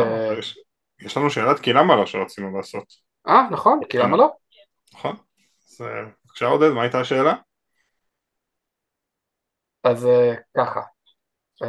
יש 1.00 1.16
לנו 1.16 1.30
שאלת 1.30 1.60
כי 1.60 1.72
למה 1.72 1.96
לא 1.96 2.06
שרצינו 2.06 2.56
לעשות. 2.56 2.84
אה, 3.28 3.48
נכון, 3.50 3.80
כי 3.88 3.98
למה 3.98 4.16
לא? 4.16 4.28
נכון. 4.94 5.16
אז 5.70 5.80
בבקשה 5.80 6.46
עודד, 6.46 6.70
מה 6.70 6.82
הייתה 6.82 7.00
השאלה? 7.00 7.34
אז 9.84 10.08
ככה, 10.56 10.80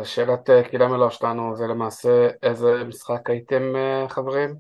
שאלת 0.04 0.50
uh, 0.50 0.70
כי 0.70 0.78
למה 0.78 0.98
לא 0.98 1.10
שלנו 1.10 1.56
זה 1.56 1.68
למעשה 1.68 2.30
איזה 2.44 2.84
משחק 2.84 3.30
הייתם 3.30 3.62
uh, 3.76 4.10
חברים 4.10 4.56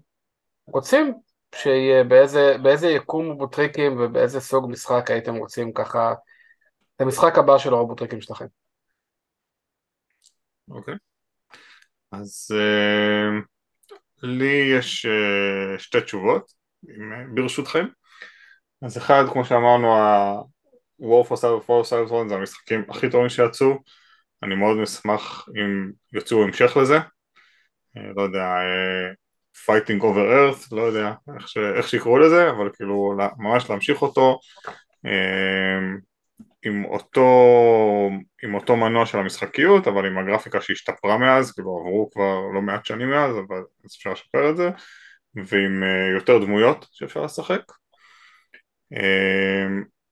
רוצים 0.67 1.13
שיהיה, 1.55 2.03
באיזה, 2.03 2.57
באיזה 2.63 2.87
יקום 2.87 3.25
רובוטריקים 3.25 3.99
ובאיזה 3.99 4.39
סוג 4.39 4.71
משחק 4.71 5.11
הייתם 5.11 5.35
רוצים 5.35 5.73
ככה, 5.73 6.13
את 6.95 7.01
המשחק 7.01 7.37
הבא 7.37 7.57
של 7.57 7.73
הרובוטריקים 7.73 8.21
שלכם. 8.21 8.45
אוקיי, 10.69 10.93
okay. 10.93 10.97
אז 12.11 12.51
uh, 12.51 13.45
לי 14.23 14.75
יש 14.79 15.05
uh, 15.05 15.79
שתי 15.79 16.01
תשובות, 16.01 16.53
ברשותכם. 17.33 17.85
אז 18.81 18.97
אחד, 18.97 19.23
כמו 19.33 19.45
שאמרנו, 19.45 19.87
War 21.01 21.27
for 21.27 21.83
Cybertron 21.83 22.29
זה 22.29 22.35
המשחקים 22.35 22.85
הכי 22.89 23.09
טובים 23.09 23.29
שיצאו, 23.29 23.77
אני 24.45 24.55
מאוד 24.55 24.79
אשמח 24.79 25.49
אם 25.57 25.91
יוצאו 26.13 26.43
המשך 26.43 26.77
לזה, 26.77 26.97
אה, 27.97 28.11
לא 28.15 28.21
יודע, 28.21 28.43
אה, 28.43 29.11
Fighting 29.65 30.01
over 30.01 30.05
Earth, 30.15 30.67
לא 30.71 30.81
יודע 30.81 31.13
איך, 31.35 31.47
ש... 31.47 31.57
איך 31.57 31.87
שיקראו 31.87 32.17
לזה, 32.17 32.49
אבל 32.49 32.69
כאילו 32.73 33.17
ממש 33.37 33.69
להמשיך 33.69 34.01
אותו. 34.01 34.39
אה, 35.05 35.79
עם 36.65 36.85
אותו, 36.85 37.29
עם 38.43 38.55
אותו 38.55 38.75
מנוע 38.75 39.05
של 39.05 39.17
המשחקיות, 39.17 39.87
אבל 39.87 40.05
עם 40.05 40.17
הגרפיקה 40.17 40.61
שהשתפרה 40.61 41.17
מאז, 41.17 41.51
כאילו 41.51 41.77
עברו 41.77 42.09
כבר 42.11 42.41
לא 42.53 42.61
מעט 42.61 42.85
שנים 42.85 43.09
מאז, 43.09 43.35
אבל 43.47 43.61
אפשר 43.85 44.11
לשפר 44.11 44.49
את 44.49 44.57
זה, 44.57 44.69
ועם 45.35 45.83
יותר 46.15 46.37
דמויות 46.37 46.87
שאפשר 46.91 47.21
לשחק. 47.21 47.61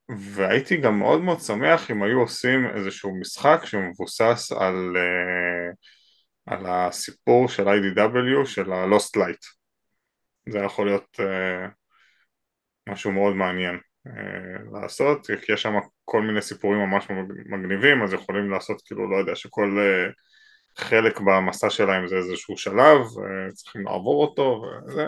והייתי 0.09 0.77
גם 0.77 0.99
מאוד 0.99 1.21
מאוד 1.21 1.39
שמח 1.39 1.91
אם 1.91 2.03
היו 2.03 2.19
עושים 2.19 2.65
איזשהו 2.75 3.19
משחק 3.19 3.61
שמבוסס 3.65 4.51
על, 4.51 4.95
uh, 4.95 5.75
על 6.45 6.65
הסיפור 6.65 7.47
של 7.47 7.67
IDW 7.67 8.45
של 8.45 8.73
ה-Lost 8.73 9.17
Light. 9.17 9.45
זה 10.49 10.59
יכול 10.59 10.85
להיות 10.85 11.19
uh, 11.19 11.69
משהו 12.89 13.11
מאוד 13.11 13.35
מעניין 13.35 13.79
uh, 14.07 14.11
לעשות, 14.81 15.27
כי 15.27 15.53
יש 15.53 15.61
שם 15.61 15.73
כל 16.05 16.21
מיני 16.21 16.41
סיפורים 16.41 16.79
ממש 16.79 17.07
מגניבים 17.45 18.03
אז 18.03 18.13
יכולים 18.13 18.49
לעשות 18.51 18.81
כאילו 18.85 19.11
לא 19.11 19.15
יודע 19.17 19.35
שכל 19.35 19.77
uh, 19.79 20.13
חלק 20.83 21.19
במסע 21.19 21.69
שלהם 21.69 22.07
זה 22.07 22.15
איזשהו 22.15 22.57
שלב, 22.57 23.01
צריכים 23.53 23.81
לעבור 23.85 24.21
אותו 24.25 24.63
וזה. 24.87 25.07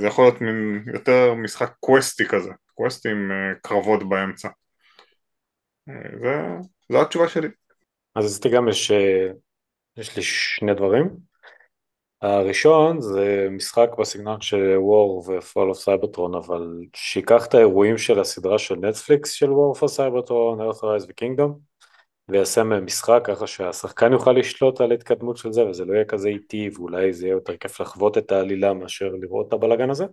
זה 0.00 0.06
יכול 0.06 0.24
להיות 0.24 0.40
מין 0.40 0.84
יותר 0.94 1.34
משחק 1.34 1.72
קווסטי 1.80 2.24
כזה 2.28 2.50
קווסט 2.74 3.06
עם 3.06 3.30
אה, 3.32 3.54
קרבות 3.62 4.08
באמצע. 4.08 4.48
אה, 5.88 5.94
זה, 6.22 6.32
זו 6.92 7.02
התשובה 7.02 7.28
שלי. 7.28 7.48
אז 8.14 8.38
אצלי 8.38 8.50
גם 8.50 8.68
יש, 8.68 8.90
אה, 8.90 9.28
יש 9.96 10.16
לי 10.16 10.22
שני 10.22 10.74
דברים. 10.74 11.32
הראשון 12.22 13.00
זה 13.00 13.48
משחק 13.50 13.88
בסגנון 13.98 14.40
של 14.40 14.76
War 14.76 15.28
ו-Fall 15.28 15.74
of 15.74 15.84
Cybertron, 15.84 16.36
אבל 16.36 16.78
שיקח 16.96 17.46
את 17.46 17.54
האירועים 17.54 17.98
של 17.98 18.20
הסדרה 18.20 18.58
של 18.58 18.74
נטפליקס 18.74 19.30
של 19.30 19.50
War 19.50 19.78
of 19.78 19.82
Cybertron, 19.82 20.60
Earthrise 20.60 21.06
ו-Kingdom, 21.08 21.50
ויעשה 22.28 22.64
מהם 22.64 22.84
משחק 22.84 23.20
ככה 23.24 23.46
שהשחקן 23.46 24.12
יוכל 24.12 24.32
לשלוט 24.32 24.80
על 24.80 24.92
התקדמות 24.92 25.36
של 25.36 25.52
זה, 25.52 25.66
וזה 25.66 25.84
לא 25.84 25.94
יהיה 25.94 26.04
כזה 26.04 26.28
איטי, 26.28 26.70
ואולי 26.74 27.12
זה 27.12 27.26
יהיה 27.26 27.32
יותר 27.32 27.56
כיף 27.56 27.80
לחוות 27.80 28.18
את 28.18 28.32
העלילה 28.32 28.74
מאשר 28.74 29.12
לראות 29.20 29.48
את 29.48 29.52
הבלאגן 29.52 29.90
הזה. 29.90 30.04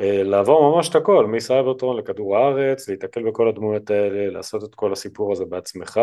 אה, 0.00 0.22
לעבור 0.22 0.76
ממש 0.76 0.88
את 0.88 0.94
הכל, 0.94 1.26
מסייברטרון 1.26 1.96
לכדור 1.96 2.36
הארץ, 2.36 2.88
להתקל 2.88 3.30
בכל 3.30 3.48
הדמויות 3.48 3.90
האלה, 3.90 4.30
לעשות 4.30 4.64
את 4.64 4.74
כל 4.74 4.92
הסיפור 4.92 5.32
הזה 5.32 5.44
בעצמך. 5.44 6.00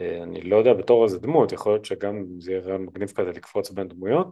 אה, 0.00 0.22
אני 0.22 0.40
לא 0.40 0.56
יודע 0.56 0.74
בתור 0.74 1.04
איזה 1.04 1.18
דמות, 1.18 1.52
יכול 1.52 1.72
להיות 1.72 1.84
שגם 1.84 2.24
זה 2.38 2.52
יהיה 2.52 2.78
מגניב 2.78 3.10
כזה 3.10 3.30
לקפוץ 3.30 3.70
בין 3.70 3.88
דמויות, 3.88 4.28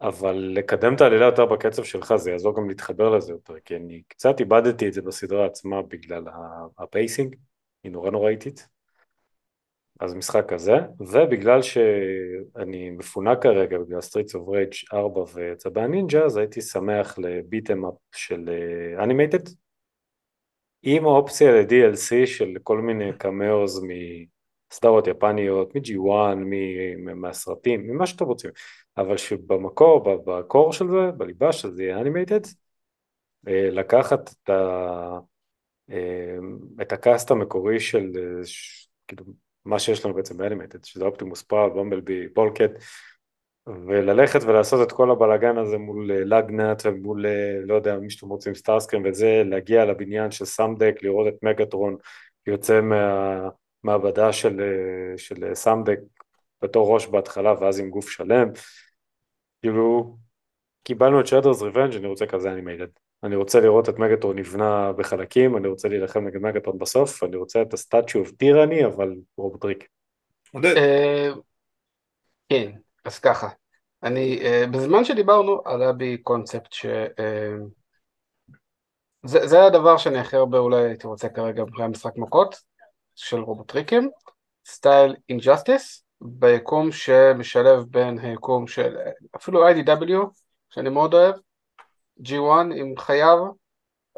אבל 0.00 0.34
לקדם 0.34 0.94
את 0.94 1.00
העלילה 1.00 1.26
יותר 1.26 1.46
בקצב 1.46 1.84
שלך 1.84 2.14
זה 2.16 2.30
יעזור 2.30 2.56
גם 2.56 2.68
להתחבר 2.68 3.10
לזה 3.10 3.32
יותר, 3.32 3.54
כי 3.64 3.76
אני 3.76 4.02
קצת 4.08 4.40
איבדתי 4.40 4.88
את 4.88 4.92
זה 4.92 5.02
בסדרה 5.02 5.46
עצמה 5.46 5.82
בגלל 5.82 6.24
ה 6.78 6.85
pacing, 6.85 7.36
היא 7.82 7.92
נורא 7.92 8.10
נורא 8.10 8.30
איטית. 8.30 8.77
אז 10.00 10.14
משחק 10.14 10.44
כזה, 10.48 10.76
ובגלל 11.00 11.62
שאני 11.62 12.90
מפונק 12.90 13.42
כרגע 13.42 13.78
בגלל 13.78 14.00
Streets 14.00 14.34
of 14.34 14.48
Rage 14.48 14.72
4 14.92 15.22
וצבא 15.34 15.80
הנינג'ה, 15.80 16.24
אז 16.24 16.36
הייתי 16.36 16.60
שמח 16.60 17.18
ל 17.18 17.26
beat 17.26 17.59
'em 17.59 17.84
up 17.84 17.94
של 18.14 18.50
Animated, 19.02 19.48
עם 20.82 21.04
אופציה 21.04 21.52
ל-DLC 21.52 22.26
של 22.26 22.54
כל 22.62 22.80
מיני 22.80 23.12
cameos 23.18 23.82
מסדרות 24.72 25.06
יפניות, 25.06 25.74
מ-G1, 25.74 26.34
מהסרטים, 27.14 27.86
ממה 27.86 28.06
שאתם 28.06 28.24
רוצים, 28.24 28.50
אבל 28.96 29.16
שבמקור, 29.16 30.16
ב 30.24 30.34
core 30.34 30.72
של 30.72 30.88
זה, 30.88 31.10
בליבה 31.16 31.52
של 31.52 31.70
זה 31.70 31.82
יהיה 31.82 32.00
Animated, 32.00 32.40
אה, 33.48 33.70
לקחת 33.70 34.30
את, 34.32 34.50
ה... 34.50 35.18
אה, 35.90 36.36
את 36.82 36.92
ה 36.92 37.00
cast 37.00 37.30
המקורי 37.30 37.80
של 37.80 38.10
אה, 38.16 38.42
כאילו 39.08 39.24
מה 39.64 39.78
שיש 39.78 40.04
לנו 40.04 40.14
בעצם 40.14 40.36
ב 40.36 40.41
Animated, 40.41 40.84
שזה 40.84 41.04
אופטימוס, 41.04 41.42
פראול, 41.42 41.78
במבלבי, 41.78 42.28
בולקהד, 42.34 42.70
וללכת 43.68 44.40
ולעשות 44.42 44.88
את 44.88 44.92
כל 44.92 45.10
הבלאגן 45.10 45.58
הזה 45.58 45.78
מול 45.78 46.12
לוגנאט 46.12 46.86
אה, 46.86 46.92
ומול, 46.92 47.26
אה, 47.26 47.60
לא 47.64 47.74
יודע, 47.74 47.96
מי 47.98 48.10
שאתם 48.10 48.28
רוצים, 48.28 48.54
סטארסקרים 48.54 49.02
וזה, 49.06 49.42
להגיע 49.44 49.84
לבניין 49.84 50.30
של 50.30 50.44
סאמדק, 50.44 50.94
לראות 51.02 51.28
את 51.28 51.34
מגטרון 51.42 51.96
יוצא 52.46 52.80
מהמעבדה 52.80 54.32
של, 54.32 54.60
אה, 54.60 55.18
של 55.18 55.54
סאמדק 55.54 55.98
בתור 56.62 56.94
ראש 56.94 57.06
בהתחלה 57.06 57.54
ואז 57.60 57.80
עם 57.80 57.90
גוף 57.90 58.10
שלם. 58.10 58.48
כאילו, 59.60 60.16
קיבלנו 60.82 61.20
את 61.20 61.26
Shredder's 61.26 61.62
Revenge 61.62 61.94
אני 61.94 62.06
רוצה 62.06 62.26
כזה 62.26 62.52
Animated. 62.52 63.07
אני 63.24 63.36
רוצה 63.36 63.60
לראות 63.60 63.88
את 63.88 63.98
מגטרון 63.98 64.38
נבנה 64.38 64.92
בחלקים, 64.92 65.56
אני 65.56 65.68
רוצה 65.68 65.88
להילחם 65.88 66.26
נגד 66.26 66.40
מגטרון 66.40 66.78
בסוף, 66.78 67.24
אני 67.24 67.36
רוצה 67.36 67.62
את 67.62 67.74
ה 67.74 67.80
Statue 67.80 68.18
of 68.18 68.30
Tyranny, 68.30 68.84
אבל 68.84 69.14
רובוטריק. 69.36 69.88
אה, 70.64 71.30
כן, 72.48 72.70
אז 73.04 73.18
ככה. 73.18 73.48
אני, 74.02 74.40
uh, 74.42 74.66
בזמן 74.70 75.04
שדיברנו 75.04 75.62
עלה 75.64 75.92
בי 75.92 76.18
קונספט 76.18 76.72
ש... 76.72 76.86
Uh, 76.86 77.68
זה, 79.26 79.46
זה 79.46 79.64
הדבר 79.64 79.96
שאני 79.96 80.18
הכי 80.18 80.36
הרבה 80.36 80.58
אולי 80.58 80.84
הייתי 80.84 81.06
רוצה 81.06 81.28
כרגע 81.28 81.62
מבחינת 81.62 81.90
משחק 81.90 82.16
מכות 82.16 82.56
של 83.14 83.40
רובוטריקים, 83.40 84.10
סטייל 84.66 85.16
Injustice, 85.28 86.04
ביקום 86.20 86.92
שמשלב 86.92 87.84
בין 87.90 88.18
היקום 88.18 88.66
של 88.66 88.96
אפילו 89.36 89.68
IDW, 89.68 90.26
שאני 90.70 90.90
מאוד 90.90 91.14
אוהב, 91.14 91.34
G1 92.22 92.74
עם 92.76 92.96
חייו, 92.98 93.38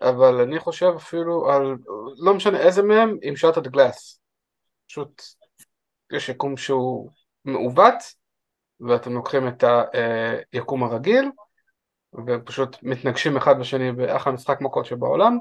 אבל 0.02 0.40
אני 0.40 0.58
חושב 0.58 0.92
אפילו 0.96 1.50
על, 1.50 1.76
לא 2.18 2.34
משנה 2.34 2.58
איזה 2.58 2.82
מהם, 2.82 3.16
עם 3.22 3.36
Shattered 3.36 3.68
Glass. 3.68 4.20
פשוט 4.88 5.22
יש 6.12 6.28
יקום 6.28 6.56
שהוא 6.56 7.10
מעוות, 7.44 7.94
ואתם 8.80 9.12
לוקחים 9.12 9.48
את 9.48 9.64
היקום 10.52 10.82
הרגיל, 10.82 11.30
ופשוט 12.26 12.76
מתנגשים 12.82 13.36
אחד 13.36 13.54
בשני 13.60 13.92
באחלה 13.92 14.32
משחק 14.32 14.60
מכות 14.60 14.86
שבעולם. 14.86 15.38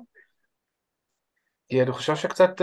כי 1.70 1.82
אני 1.82 1.91
חושב 1.91 2.16
שקצת 2.16 2.62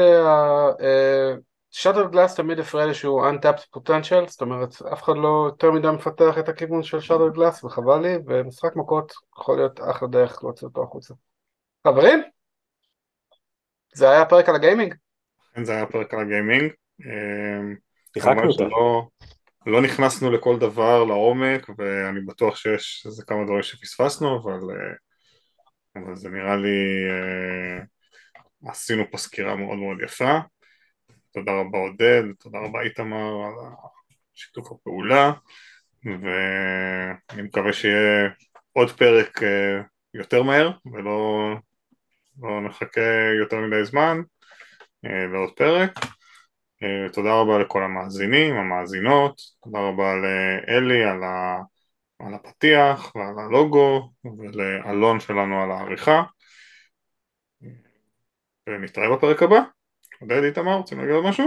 שאטל 1.71 2.09
גלאס 2.09 2.35
תמיד 2.35 2.59
הפריע 2.59 2.87
לי 2.87 2.95
שהוא 2.95 3.27
untapped 3.27 3.79
potential, 3.79 4.29
זאת 4.29 4.41
אומרת 4.41 4.83
אף 4.93 5.03
אחד 5.03 5.13
לא 5.17 5.45
יותר 5.47 5.71
מדי 5.71 5.89
מפתח 5.91 6.39
את 6.39 6.49
הכיוון 6.49 6.83
של 6.83 7.01
שאטל 7.01 7.31
גלאס 7.35 7.65
וחבל 7.65 8.03
לי, 8.03 8.15
ומשחק 8.27 8.77
מכות 8.77 9.13
יכול 9.39 9.57
להיות 9.57 9.81
אחלה 9.91 10.09
דרך 10.09 10.45
להוציא 10.45 10.67
אותו 10.67 10.83
החוצה. 10.83 11.15
חברים, 11.87 12.23
זה 13.95 14.11
היה 14.11 14.25
פרק 14.25 14.49
על 14.49 14.55
הגיימינג. 14.55 14.95
כן, 15.55 15.65
זה 15.65 15.73
היה 15.73 15.87
פרק 15.87 16.15
על 16.15 16.21
הגיימינג. 16.21 16.73
שיחקנו 18.15 18.51
אותו. 18.51 18.69
לא, 18.69 19.09
לא 19.67 19.83
נכנסנו 19.83 20.31
לכל 20.31 20.59
דבר 20.59 21.05
לעומק, 21.05 21.69
ואני 21.79 22.21
בטוח 22.21 22.57
שיש 22.57 23.03
איזה 23.07 23.25
כמה 23.27 23.45
דברים 23.45 23.63
שפספסנו, 23.63 24.41
אבל, 24.43 24.53
אה, 24.53 24.95
אבל 26.03 26.17
זה 26.17 26.29
נראה 26.29 26.57
לי, 26.57 27.07
אה, 27.11 27.85
עשינו 28.71 29.05
פה 29.11 29.19
סקירה 29.19 29.57
מאוד 29.57 29.79
מאוד 29.79 29.97
יפה. 30.05 30.39
תודה 31.37 31.53
רבה 31.53 31.79
עודד, 31.79 32.23
תודה 32.39 32.59
רבה 32.59 32.83
איתמר 32.83 33.45
על 33.45 33.55
שיתוף 34.35 34.73
הפעולה, 34.73 35.33
ואני 36.05 37.43
מקווה 37.43 37.73
שיהיה 37.73 38.31
עוד 38.73 38.91
פרק 38.91 39.43
אה, 39.43 39.81
יותר 40.15 40.43
מהר, 40.43 40.71
ולא 40.93 41.49
לא 42.43 42.61
נחכה 42.61 43.01
יותר 43.41 43.57
מדי 43.61 43.85
זמן 43.85 44.21
לעוד 45.03 45.57
פרק. 45.57 45.91
אה, 46.83 47.13
תודה 47.13 47.35
רבה 47.35 47.59
לכל 47.59 47.83
המאזינים, 47.83 48.55
המאזינות, 48.57 49.41
תודה 49.65 49.79
רבה 49.79 50.15
לאלי 50.15 51.05
על, 51.05 51.23
ה... 51.23 51.59
על 52.19 52.35
הפתיח 52.35 53.17
ועל 53.17 53.39
הלוגו 53.39 54.11
ולאלון 54.25 55.21
שלנו 55.21 55.63
על 55.63 55.71
העריכה 55.71 56.23
ונתראה 58.69 59.17
בפרק 59.17 59.43
הבא. 59.43 59.76
עודד 60.21 60.43
איתמר, 60.43 60.77
רוצים 60.77 60.99
להגיד 60.99 61.15
עוד 61.15 61.25
משהו? 61.25 61.47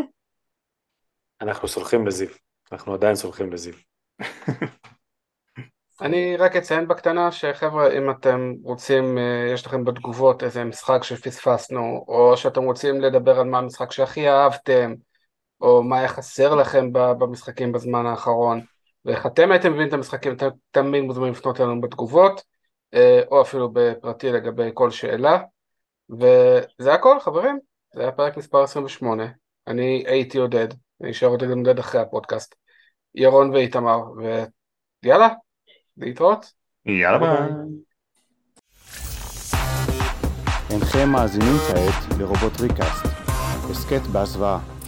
אנחנו 1.42 1.68
סולחים 1.68 2.08
לזיו, 2.08 2.28
אנחנו 2.72 2.94
עדיין 2.94 3.16
סולחים 3.16 3.54
לזיו. 3.54 3.74
אני 6.02 6.38
רק 6.38 6.56
אציין 6.56 6.88
בקטנה 6.88 7.32
שחבר'ה 7.32 7.98
אם 7.98 8.12
אתם 8.12 8.54
רוצים, 8.64 9.18
אה, 9.18 9.52
יש 9.54 9.66
לכם 9.66 9.86
בתגובות 9.86 10.44
איזה 10.44 10.64
משחק 10.64 11.04
שפספסנו 11.04 12.06
או 12.08 12.38
שאתם 12.38 12.64
רוצים 12.64 13.02
לדבר 13.02 13.40
על 13.40 13.48
מה 13.48 13.58
המשחק 13.58 13.92
שהכי 13.92 14.30
אהבתם 14.30 14.94
או 15.62 15.84
מה 15.84 16.00
היה 16.00 16.08
חסר 16.08 16.56
לכם 16.56 16.94
במשחקים 16.94 17.72
בזמן 17.72 18.06
האחרון, 18.06 18.62
ואיך 19.06 19.26
אתם 19.26 19.52
הייתם 19.52 19.70
מבינים 19.70 19.88
את 19.88 19.94
המשחקים, 19.94 20.34
אתם 20.34 20.48
תמיד 20.72 21.04
מוזמנים 21.04 21.34
לפנות 21.34 21.60
אלינו 21.60 21.82
בתגובות, 21.82 22.44
אה, 22.94 23.22
או 23.32 23.42
אפילו 23.42 23.70
בפרטי 23.74 24.32
לגבי 24.32 24.70
כל 24.74 24.92
שאלה. 24.92 25.40
וזה 26.10 26.94
הכל 26.94 27.20
חברים, 27.20 27.60
זה 27.94 28.02
היה 28.02 28.12
פרק 28.12 28.38
מספר 28.38 28.64
28, 28.64 29.28
אני 29.68 30.04
הייתי 30.08 30.38
עודד, 30.38 30.68
אני 31.02 31.12
אשאר 31.12 31.28
עודד 31.28 31.50
עודד 31.50 31.80
אחרי 31.80 32.02
הפודקאסט, 32.02 32.56
ירון 33.16 33.50
ואיתמר, 33.50 34.00
ויאללה, 35.04 35.30
להתראות. 35.98 36.46
יאללה 36.86 37.18
ביי. 37.20 37.50
אינכם 40.70 41.10
מאזינים 41.10 41.56
כעת 41.68 42.20
לרובוט 42.20 42.62
ריקאסט, 42.62 43.06
הסכת 43.72 44.02
בהסוואה. 44.02 44.79